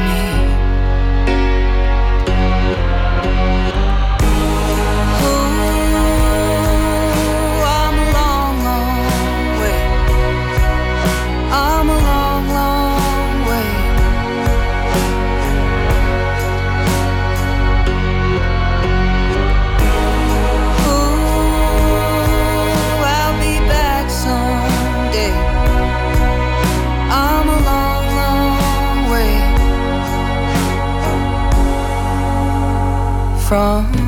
[33.51, 34.00] from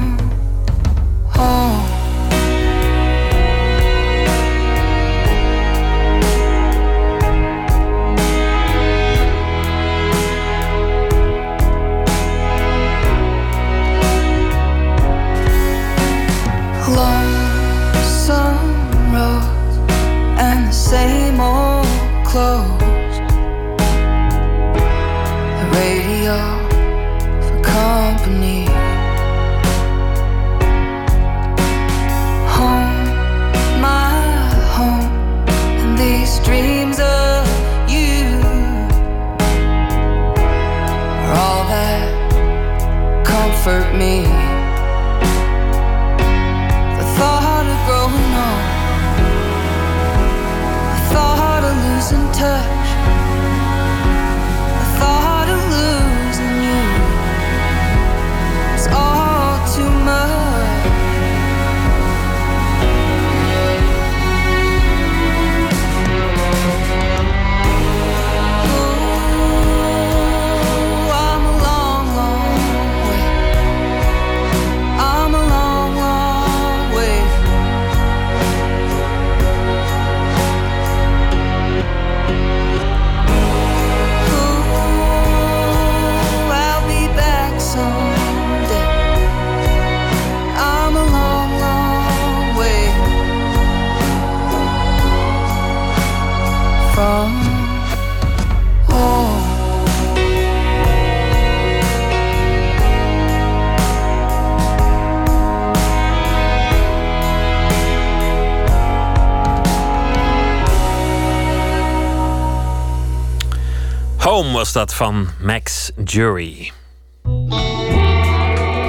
[114.43, 116.71] Home was dat van Max Jury.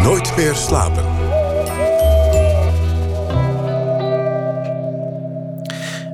[0.02, 1.05] Nooit meer slapen.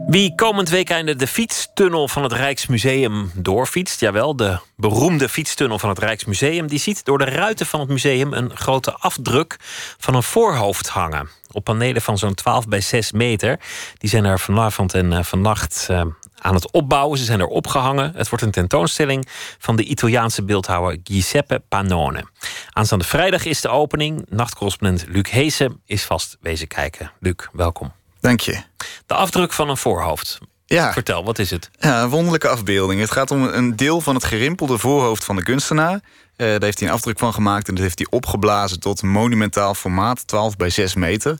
[0.06, 5.98] Wie komend weekende de fietstunnel van het Rijksmuseum doorfietst, jawel, de beroemde fietstunnel van het
[5.98, 9.56] Rijksmuseum, die ziet door de ruiten van het museum een grote afdruk
[9.98, 11.28] van een voorhoofd hangen.
[11.52, 13.60] Op panelen van zo'n 12 bij 6 meter.
[13.98, 16.02] Die zijn er vanavond en eh, vannacht eh,
[16.40, 17.18] aan het opbouwen.
[17.18, 18.12] Ze zijn er opgehangen.
[18.16, 22.24] Het wordt een tentoonstelling van de Italiaanse beeldhouwer Giuseppe Panone.
[22.70, 24.26] Aanstaande vrijdag is de opening.
[24.28, 27.12] Nachtcorrespondent Luc Heesen is vast wezen kijken.
[27.20, 27.92] Luc, welkom.
[28.20, 28.62] Dank je.
[29.06, 30.38] De afdruk van een voorhoofd.
[30.66, 30.92] Ja.
[30.92, 31.70] Vertel, wat is het?
[31.78, 33.00] Ja, een wonderlijke afbeelding.
[33.00, 36.00] Het gaat om een deel van het gerimpelde voorhoofd van de kunstenaar.
[36.36, 39.08] Eh, daar heeft hij een afdruk van gemaakt en dat heeft hij opgeblazen tot een
[39.08, 41.38] monumentaal formaat, 12 bij 6 meter.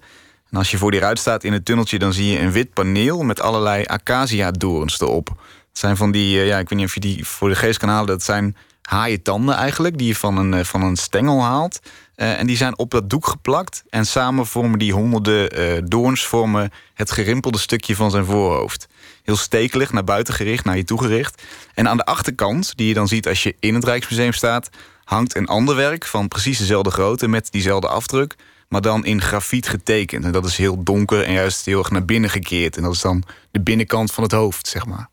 [0.50, 2.72] En als je voor die ruit staat in het tunneltje, dan zie je een wit
[2.72, 5.28] paneel met allerlei acacia-doorns erop.
[5.68, 7.78] Het zijn van die, eh, ja, ik weet niet of je die voor de geest
[7.78, 11.80] kan halen, dat zijn haaientanden eigenlijk, die je van een, eh, van een stengel haalt.
[12.14, 13.82] Eh, en die zijn op dat doek geplakt.
[13.88, 18.86] En samen vormen die honderden doorns vormen het gerimpelde stukje van zijn voorhoofd.
[19.22, 21.42] Heel stekelig, naar buiten gericht, naar je toe gericht.
[21.74, 24.70] En aan de achterkant, die je dan ziet als je in het Rijksmuseum staat...
[25.04, 28.36] hangt een ander werk van precies dezelfde grootte met diezelfde afdruk...
[28.70, 30.24] maar dan in grafiet getekend.
[30.24, 32.76] En dat is heel donker en juist heel erg naar binnen gekeerd.
[32.76, 35.08] En dat is dan de binnenkant van het hoofd, zeg maar.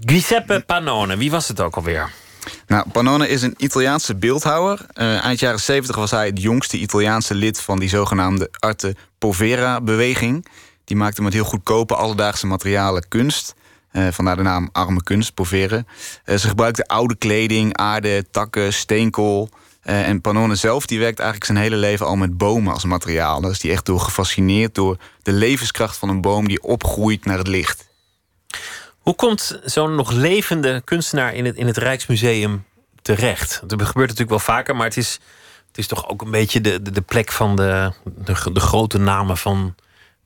[0.00, 2.12] Giuseppe Panone, wie was het ook alweer?
[2.66, 4.86] Nou, Panone is een Italiaanse beeldhouwer.
[4.92, 10.46] Eh, eind jaren 70 was hij het jongste Italiaanse lid van die zogenaamde Arte Povera-beweging.
[10.84, 13.54] Die maakte met heel goedkope alledaagse materialen kunst.
[13.90, 15.86] Eh, vandaar de naam arme kunst, poveren.
[16.24, 19.48] Eh, ze gebruikten oude kleding, aarde, takken, steenkool.
[19.82, 23.40] Eh, en Panone zelf die werkt eigenlijk zijn hele leven al met bomen als materiaal.
[23.40, 27.38] Daar is die echt door gefascineerd door de levenskracht van een boom die opgroeit naar
[27.38, 27.90] het licht.
[28.98, 32.64] Hoe komt zo'n nog levende kunstenaar in het, in het Rijksmuseum
[33.02, 33.60] terecht?
[33.66, 35.18] Dat gebeurt natuurlijk wel vaker, maar het is,
[35.68, 38.98] het is toch ook een beetje de, de, de plek van de, de, de grote
[38.98, 39.74] namen van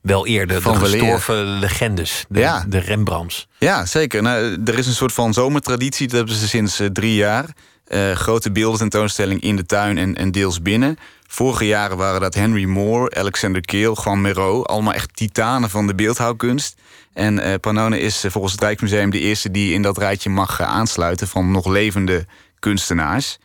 [0.01, 0.61] wel eerder.
[0.61, 0.99] Van de weleer.
[0.99, 2.25] gestorven legendes.
[2.29, 2.65] De, Ja.
[2.67, 3.47] de Rembrandts.
[3.57, 4.21] Ja, zeker.
[4.21, 6.07] Nou, er is een soort van zomertraditie.
[6.07, 7.45] Dat hebben ze sinds eh, drie jaar.
[7.87, 10.97] Eh, grote beeldententoonstelling in de tuin en, en deels binnen.
[11.27, 14.63] Vorige jaren waren dat Henry Moore, Alexander Keel, Juan Miro.
[14.63, 16.75] Allemaal echt titanen van de beeldhouwkunst.
[17.13, 20.61] En eh Panone is eh, volgens het Rijksmuseum de eerste die in dat rijtje mag
[20.61, 22.25] aansluiten van nog levende
[22.59, 23.37] kunstenaars.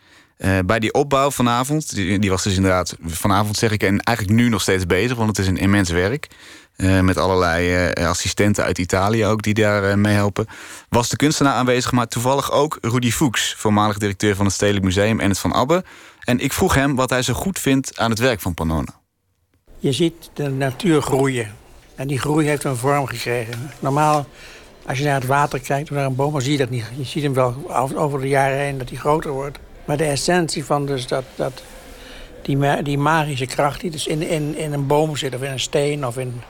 [0.66, 4.48] Bij die opbouw vanavond, die, die was dus inderdaad vanavond zeg ik, en eigenlijk nu
[4.48, 6.28] nog steeds bezig, want het is een immens werk.
[6.76, 10.46] Eh, met allerlei eh, assistenten uit Italië ook die daar eh, meehelpen.
[10.88, 15.20] Was de kunstenaar aanwezig, maar toevallig ook Rudy Fuchs, voormalig directeur van het Stedelijk Museum
[15.20, 15.84] en het Van Abbe.
[16.20, 18.86] En ik vroeg hem wat hij zo goed vindt aan het werk van Pannone.
[19.78, 21.54] Je ziet de natuur groeien.
[21.94, 23.70] En die groei heeft een vorm gekregen.
[23.80, 24.26] Normaal,
[24.86, 26.84] als je naar het water kijkt of naar een boom, dan zie je dat niet.
[26.96, 29.58] Je ziet hem wel over- de jaren heen dat hij groter wordt.
[29.84, 31.62] Maar de essentie van dus dat, dat,
[32.42, 35.34] die, die magische kracht die dus in, in, in een boom zit...
[35.34, 36.42] of in een steen of in,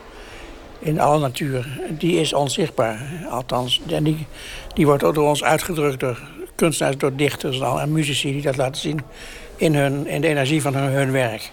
[0.83, 3.27] in alle natuur, die is onzichtbaar.
[3.31, 4.27] Althans, en die,
[4.75, 6.21] die wordt ook door ons uitgedrukt door
[6.55, 8.33] kunstenaars, door dichters en, al, en muzici...
[8.33, 9.01] die dat laten zien
[9.57, 11.51] in, hun, in de energie van hun, hun werk.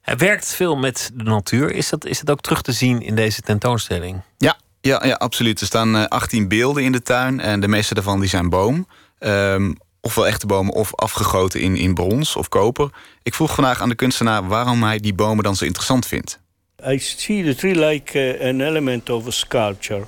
[0.00, 1.72] Hij werkt veel met de natuur.
[1.72, 4.20] Is dat, is dat ook terug te zien in deze tentoonstelling?
[4.38, 5.60] Ja, ja, ja absoluut.
[5.60, 8.86] Er staan eh, 18 beelden in de tuin en de meeste daarvan die zijn boom.
[9.18, 12.90] Ehm, ofwel echte bomen of afgegoten in, in brons of koper.
[13.22, 16.41] Ik vroeg vandaag aan de kunstenaar waarom hij die bomen dan zo interessant vindt.
[16.84, 20.04] I see the tree like uh, an element of sculpture.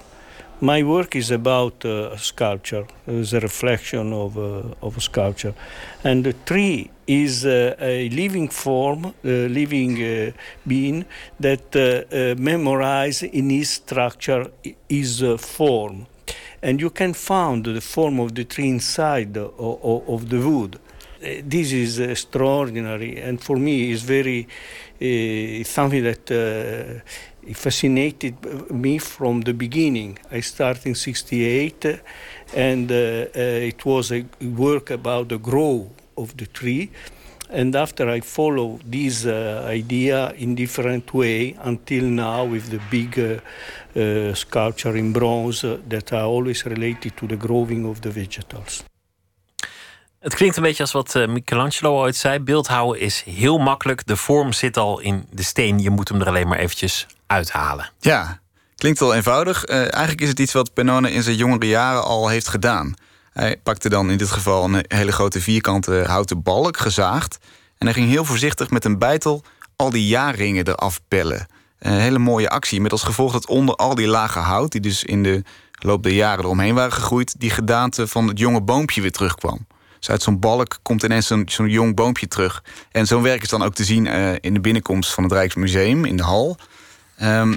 [0.61, 2.87] My work is about uh, sculpture.
[3.07, 5.55] It's a reflection of, uh, of sculpture.
[6.03, 10.33] And the tree is uh, a living form, a living uh,
[10.67, 11.05] being
[11.39, 14.51] that uh, uh, memorize in his structure
[14.89, 16.07] his uh, form.
[16.61, 20.81] And you can find the form of the tree inside of, of the wood.
[21.25, 24.47] Uh, this is extraordinary and for me it's very
[25.01, 27.01] uh, something that uh,
[27.55, 28.37] fascinated
[28.71, 30.19] me from the beginning.
[30.31, 31.97] I started in 68 uh,
[32.55, 36.91] and uh, uh, it was a work about the growth of the tree.
[37.49, 43.15] And after I follow this uh, idea in different way until now with the big
[44.37, 48.85] sculpture in bronze that are always related to the growing of the vegetals.
[50.25, 52.39] Het klinkt een beetje als wat eh, Michelangelo ooit zei.
[52.39, 54.07] Beeldhouden is heel makkelijk.
[54.07, 55.79] De vorm zit al in de steen.
[55.79, 57.91] Je moet hem er alleen maar eventjes uithalen.
[58.01, 58.41] Ja,
[58.77, 59.65] klinkt wel eenvoudig.
[59.65, 62.95] Eh, eigenlijk is het iets wat Pennone in zijn jongere jaren al heeft gedaan.
[63.33, 67.39] Hij pakte dan in dit geval een hele grote vierkante houten balk, gezaagd.
[67.79, 69.43] En hij ging heel voorzichtig met een bijtel
[69.77, 71.47] al die jaarringen eraf pellen.
[71.79, 74.73] Een hele mooie actie, met als gevolg dat onder al die lage hout...
[74.73, 75.43] die dus in de
[75.79, 77.41] loop der jaren eromheen waren gegroeid...
[77.41, 79.67] die gedaante van het jonge boompje weer terugkwam.
[80.05, 82.63] Dus uit zo'n balk komt ineens zo'n jong boompje terug.
[82.91, 86.05] En zo'n werk is dan ook te zien eh, in de binnenkomst van het Rijksmuseum,
[86.05, 86.57] in de hal.
[87.17, 87.55] Ehm,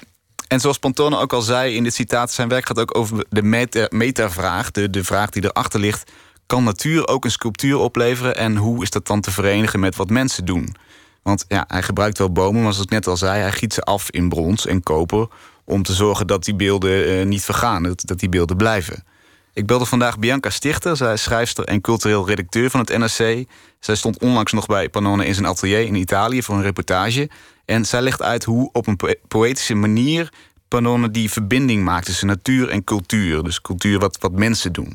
[0.47, 2.31] en zoals Pantone ook al zei in dit citaat...
[2.31, 6.11] zijn werk gaat ook over de meta- metavraag, de, de vraag die erachter ligt...
[6.45, 8.37] kan natuur ook een sculptuur opleveren...
[8.37, 10.75] en hoe is dat dan te verenigen met wat mensen doen?
[11.21, 13.41] Want ja, hij gebruikt wel bomen, maar zoals ik net al zei...
[13.41, 15.27] hij giet ze af in brons en koper...
[15.63, 19.03] om te zorgen dat die beelden eh, niet vergaan, dat die beelden blijven.
[19.57, 20.97] Ik belde vandaag Bianca Stichter.
[20.97, 23.45] Zij is schrijfster en cultureel redacteur van het NRC.
[23.79, 27.29] Zij stond onlangs nog bij Pannone in zijn atelier in Italië voor een reportage.
[27.65, 30.29] En zij legt uit hoe op een poë- poëtische manier
[30.67, 33.43] Pannone die verbinding maakt tussen natuur en cultuur.
[33.43, 34.93] Dus cultuur wat, wat mensen doen.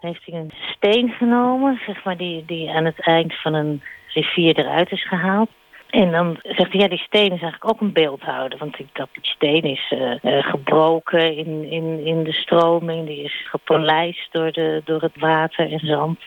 [0.00, 3.82] heeft hij een steen genomen, zeg maar, die, die aan het eind van een
[4.14, 5.50] rivier eruit is gehaald.
[5.90, 8.58] En dan zegt hij, ja, die steen is eigenlijk ook een beeldhouder.
[8.58, 13.06] Want ik dacht, die steen is eh, eh, gebroken in, in, in de stroming.
[13.06, 16.18] Die is gepolijst door, de, door het water en zand.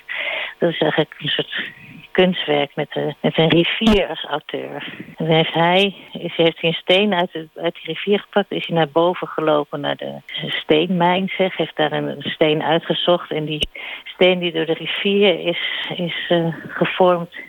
[0.57, 1.72] Dat is eigenlijk een soort
[2.11, 4.94] kunstwerk met, de, met een rivier als auteur.
[5.18, 8.52] En dan heeft hij, is, heeft hij een steen uit, de, uit die rivier gepakt.
[8.52, 11.57] Is hij naar boven gelopen naar de steenmijn, zeg.
[11.57, 13.31] Heeft daar een, een steen uitgezocht.
[13.31, 13.68] En die
[14.03, 17.41] steen die door de rivier is, is eh, gevormd eh,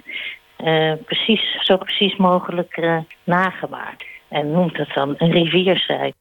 [1.04, 4.04] precies, zo precies mogelijk eh, nagemaakt.
[4.28, 6.12] En noemt het dan een rivierzij.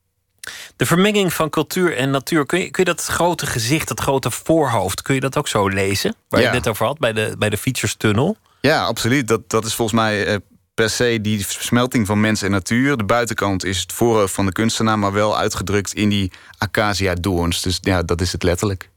[0.76, 2.45] De vermenging van cultuur en natuur.
[2.45, 5.02] Kun je, kun je dat grote gezicht, dat grote voorhoofd...
[5.02, 6.16] kun je dat ook zo lezen?
[6.30, 8.38] Waar je het net over had, bij de, bij de Features-tunnel.
[8.61, 9.28] Ja, absoluut.
[9.28, 10.36] Dat, dat is volgens mij eh,
[10.74, 12.98] per se die versmelting van mens en natuur.
[12.98, 14.99] De buitenkant is het voorhoofd van de kunstenaar...
[14.99, 17.61] maar wel uitgedrukt in die acacia-doorns.
[17.61, 18.90] Dus ja, dat is het letterlijk.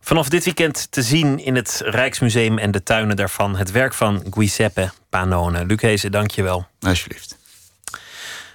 [0.00, 3.56] Vanaf dit weekend te zien in het Rijksmuseum en de tuinen daarvan...
[3.56, 5.66] het werk van Giuseppe Panone.
[5.66, 6.66] Luc Hezen, dank je wel.
[6.80, 7.38] Alsjeblieft.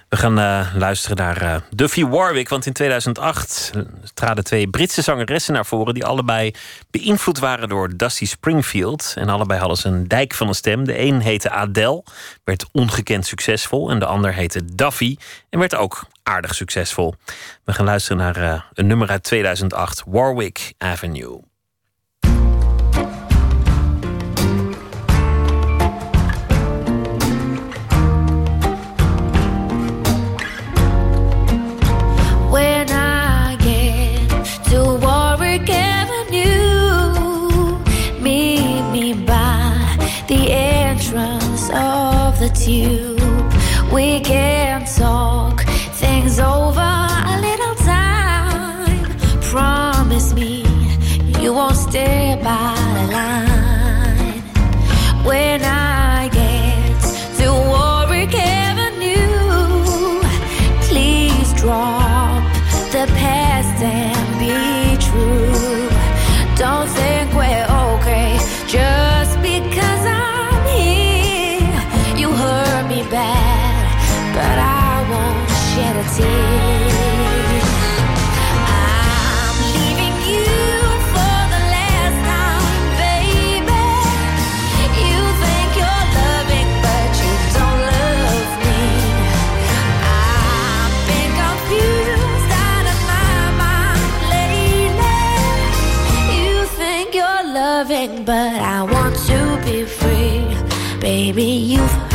[0.08, 2.48] We gaan eh, luisteren naar eh, Duffy Warwick.
[2.48, 3.70] Want in 2008
[4.14, 5.94] traden twee Britse zangeressen naar voren.
[5.94, 6.54] die allebei
[6.90, 9.14] beïnvloed waren door Dusty Springfield.
[9.16, 10.84] En allebei hadden ze een dijk van een stem.
[10.84, 12.04] De een heette Adele,
[12.44, 13.90] werd ongekend succesvol.
[13.90, 15.16] En de ander heette Duffy
[15.50, 17.14] en werd ook aardig succesvol.
[17.64, 21.40] We gaan luisteren naar eh, een nummer uit 2008, Warwick Avenue.
[32.50, 32.96] When
[101.26, 102.05] Baby, you've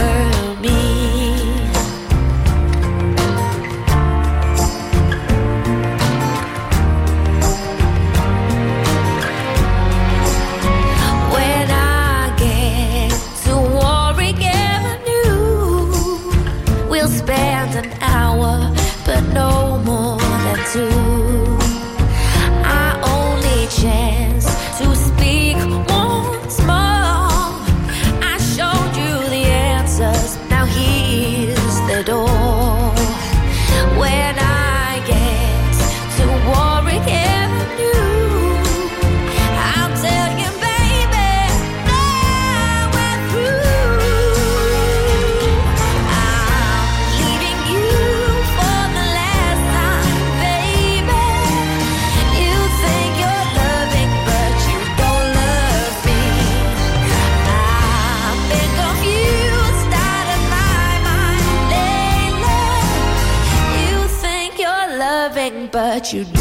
[66.14, 66.41] you don't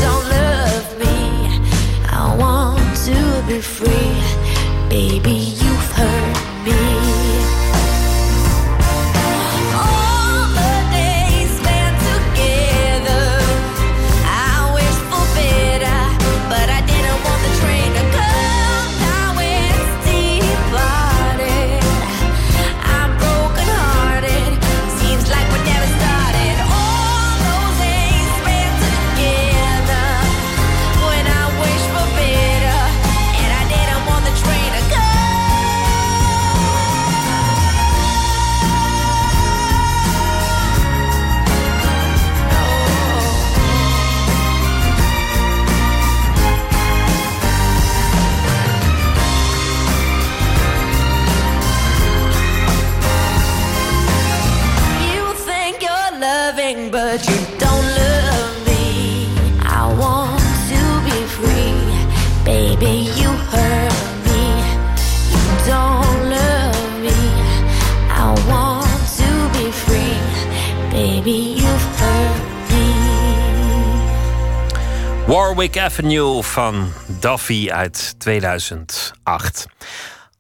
[76.01, 79.67] Avenue van Duffy uit 2008.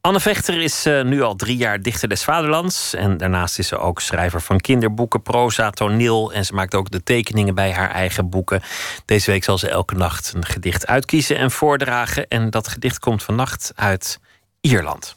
[0.00, 2.94] Anne Vechter is eh, nu al drie jaar dichter des vaderlands.
[2.94, 6.32] En daarnaast is ze ook schrijver van kinderboeken, proza, toneel.
[6.32, 8.62] En ze maakt ook de tekeningen bij haar eigen boeken.
[9.04, 12.28] Deze week zal ze elke nacht een gedicht uitkiezen en voordragen.
[12.28, 14.20] En dat gedicht komt vannacht uit
[14.60, 15.16] Ierland.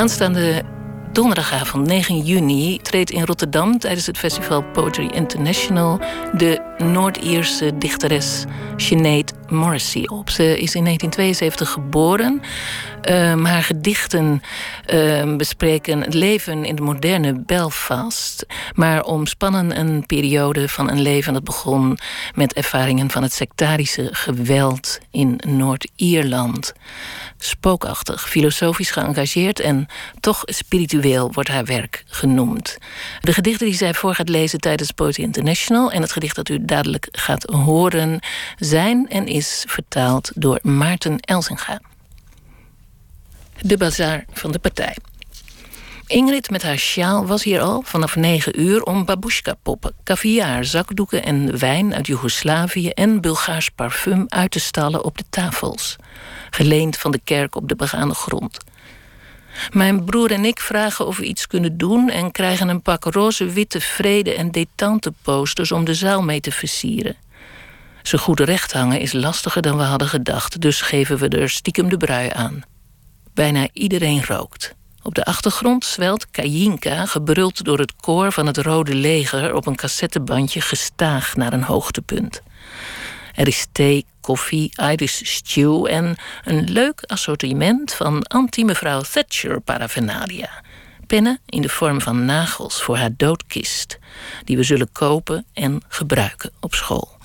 [0.00, 0.62] Aanstaande
[1.12, 6.00] donderdagavond 9 juni treedt in Rotterdam tijdens het festival Poetry International
[6.36, 8.44] de Noord-Ierse dichteres
[8.76, 10.30] Sinead Morrissey op.
[10.30, 12.42] Ze is in 1972 geboren.
[13.10, 14.42] Um, haar gedichten
[14.94, 21.32] um, bespreken het leven in de moderne Belfast, maar omspannen een periode van een leven
[21.32, 21.98] dat begon
[22.34, 26.72] met ervaringen van het sectarische geweld in Noord-Ierland.
[27.38, 29.86] Spookachtig, filosofisch geëngageerd en
[30.20, 32.78] toch spiritueel wordt haar werk genoemd.
[33.20, 36.58] De gedichten die zij voor gaat lezen tijdens Poetry International en het gedicht dat u
[36.64, 38.18] dadelijk gaat horen
[38.58, 41.80] zijn en is vertaald door Maarten Elsinga.
[43.60, 44.96] De bazaar van de partij.
[46.06, 51.58] Ingrid met haar sjaal was hier al vanaf negen uur om babushka-poppen, caviar, zakdoeken en
[51.58, 55.96] wijn uit Joegoslavië en Bulgaars parfum uit te stallen op de tafels,
[56.50, 58.58] geleend van de kerk op de begane grond.
[59.72, 63.44] Mijn broer en ik vragen of we iets kunnen doen en krijgen een pak roze,
[63.44, 67.16] witte, vrede en detente posters om de zaal mee te versieren.
[68.02, 71.88] Ze goed recht hangen is lastiger dan we hadden gedacht, dus geven we er stiekem
[71.88, 72.62] de brui aan.
[73.34, 74.74] Bijna iedereen rookt.
[75.02, 79.76] Op de achtergrond zwelt Kajinka, gebruld door het koor van het Rode Leger, op een
[79.76, 82.42] cassettebandje gestaag naar een hoogtepunt.
[83.34, 90.50] Er is thee, koffie, Irish stew en een leuk assortiment van anti-mevrouw Thatcher paraphernalia.
[91.06, 93.98] Pennen in de vorm van nagels voor haar doodkist,
[94.44, 97.18] die we zullen kopen en gebruiken op school.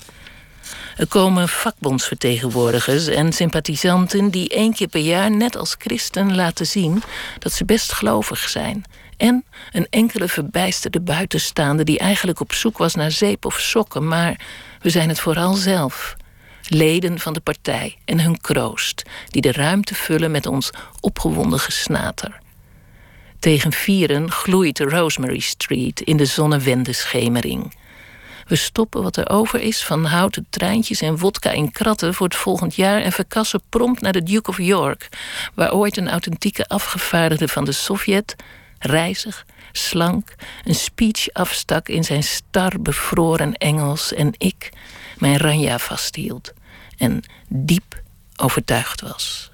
[0.96, 7.02] Er komen vakbondsvertegenwoordigers en sympathisanten die één keer per jaar, net als christen, laten zien
[7.38, 8.84] dat ze best gelovig zijn.
[9.16, 14.40] En een enkele verbijsterde buitenstaande die eigenlijk op zoek was naar zeep of sokken, maar
[14.80, 16.16] we zijn het vooral zelf.
[16.68, 20.70] Leden van de partij en hun kroost, die de ruimte vullen met ons
[21.00, 22.38] opgewonden gesnater.
[23.38, 27.74] Tegen vieren gloeit Rosemary Street in de zonnewendeschemering.
[28.46, 32.36] We stoppen wat er over is van houten treintjes en wodka in kratten voor het
[32.36, 35.08] volgend jaar en verkassen prompt naar de Duke of York,
[35.54, 38.36] waar ooit een authentieke afgevaardigde van de Sovjet,
[38.78, 44.70] rijzig, slank, een speech afstak in zijn star bevroren Engels en ik
[45.18, 46.52] mijn ranja vasthield
[46.96, 48.02] en diep
[48.36, 49.50] overtuigd was.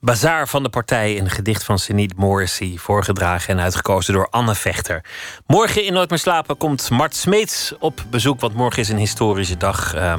[0.00, 5.04] Bazaar van de partij, een gedicht van Sinead Morrissey, voorgedragen en uitgekozen door Anne Vechter.
[5.46, 9.56] Morgen in Nooit meer slapen komt Mart Smeets op bezoek, want morgen is een historische
[9.56, 9.94] dag.
[9.94, 10.14] Uh,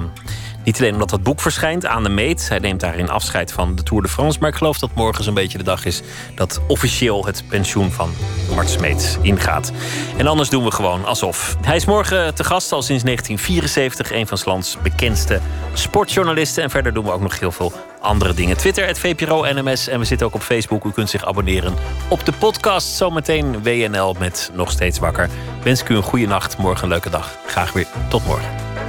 [0.63, 2.49] niet alleen omdat dat boek verschijnt aan de meet.
[2.49, 4.39] Hij neemt daarin afscheid van de Tour de France.
[4.39, 6.01] Maar ik geloof dat morgen zo'n beetje de dag is
[6.35, 8.11] dat officieel het pensioen van
[8.55, 9.71] Mart Smeets ingaat.
[10.17, 11.57] En anders doen we gewoon alsof.
[11.61, 14.11] Hij is morgen te gast al sinds 1974.
[14.11, 15.39] Een van lands bekendste
[15.73, 16.63] sportjournalisten.
[16.63, 18.57] En verder doen we ook nog heel veel andere dingen.
[18.57, 19.87] Twitter, het VPRO NMS.
[19.87, 20.85] En we zitten ook op Facebook.
[20.85, 21.75] U kunt zich abonneren
[22.09, 22.87] op de podcast.
[22.87, 25.29] Zometeen WNL met Nog Steeds Wakker.
[25.63, 26.57] Wens ik u een goede nacht.
[26.57, 27.37] Morgen een leuke dag.
[27.45, 27.87] Graag weer.
[28.09, 28.88] Tot morgen.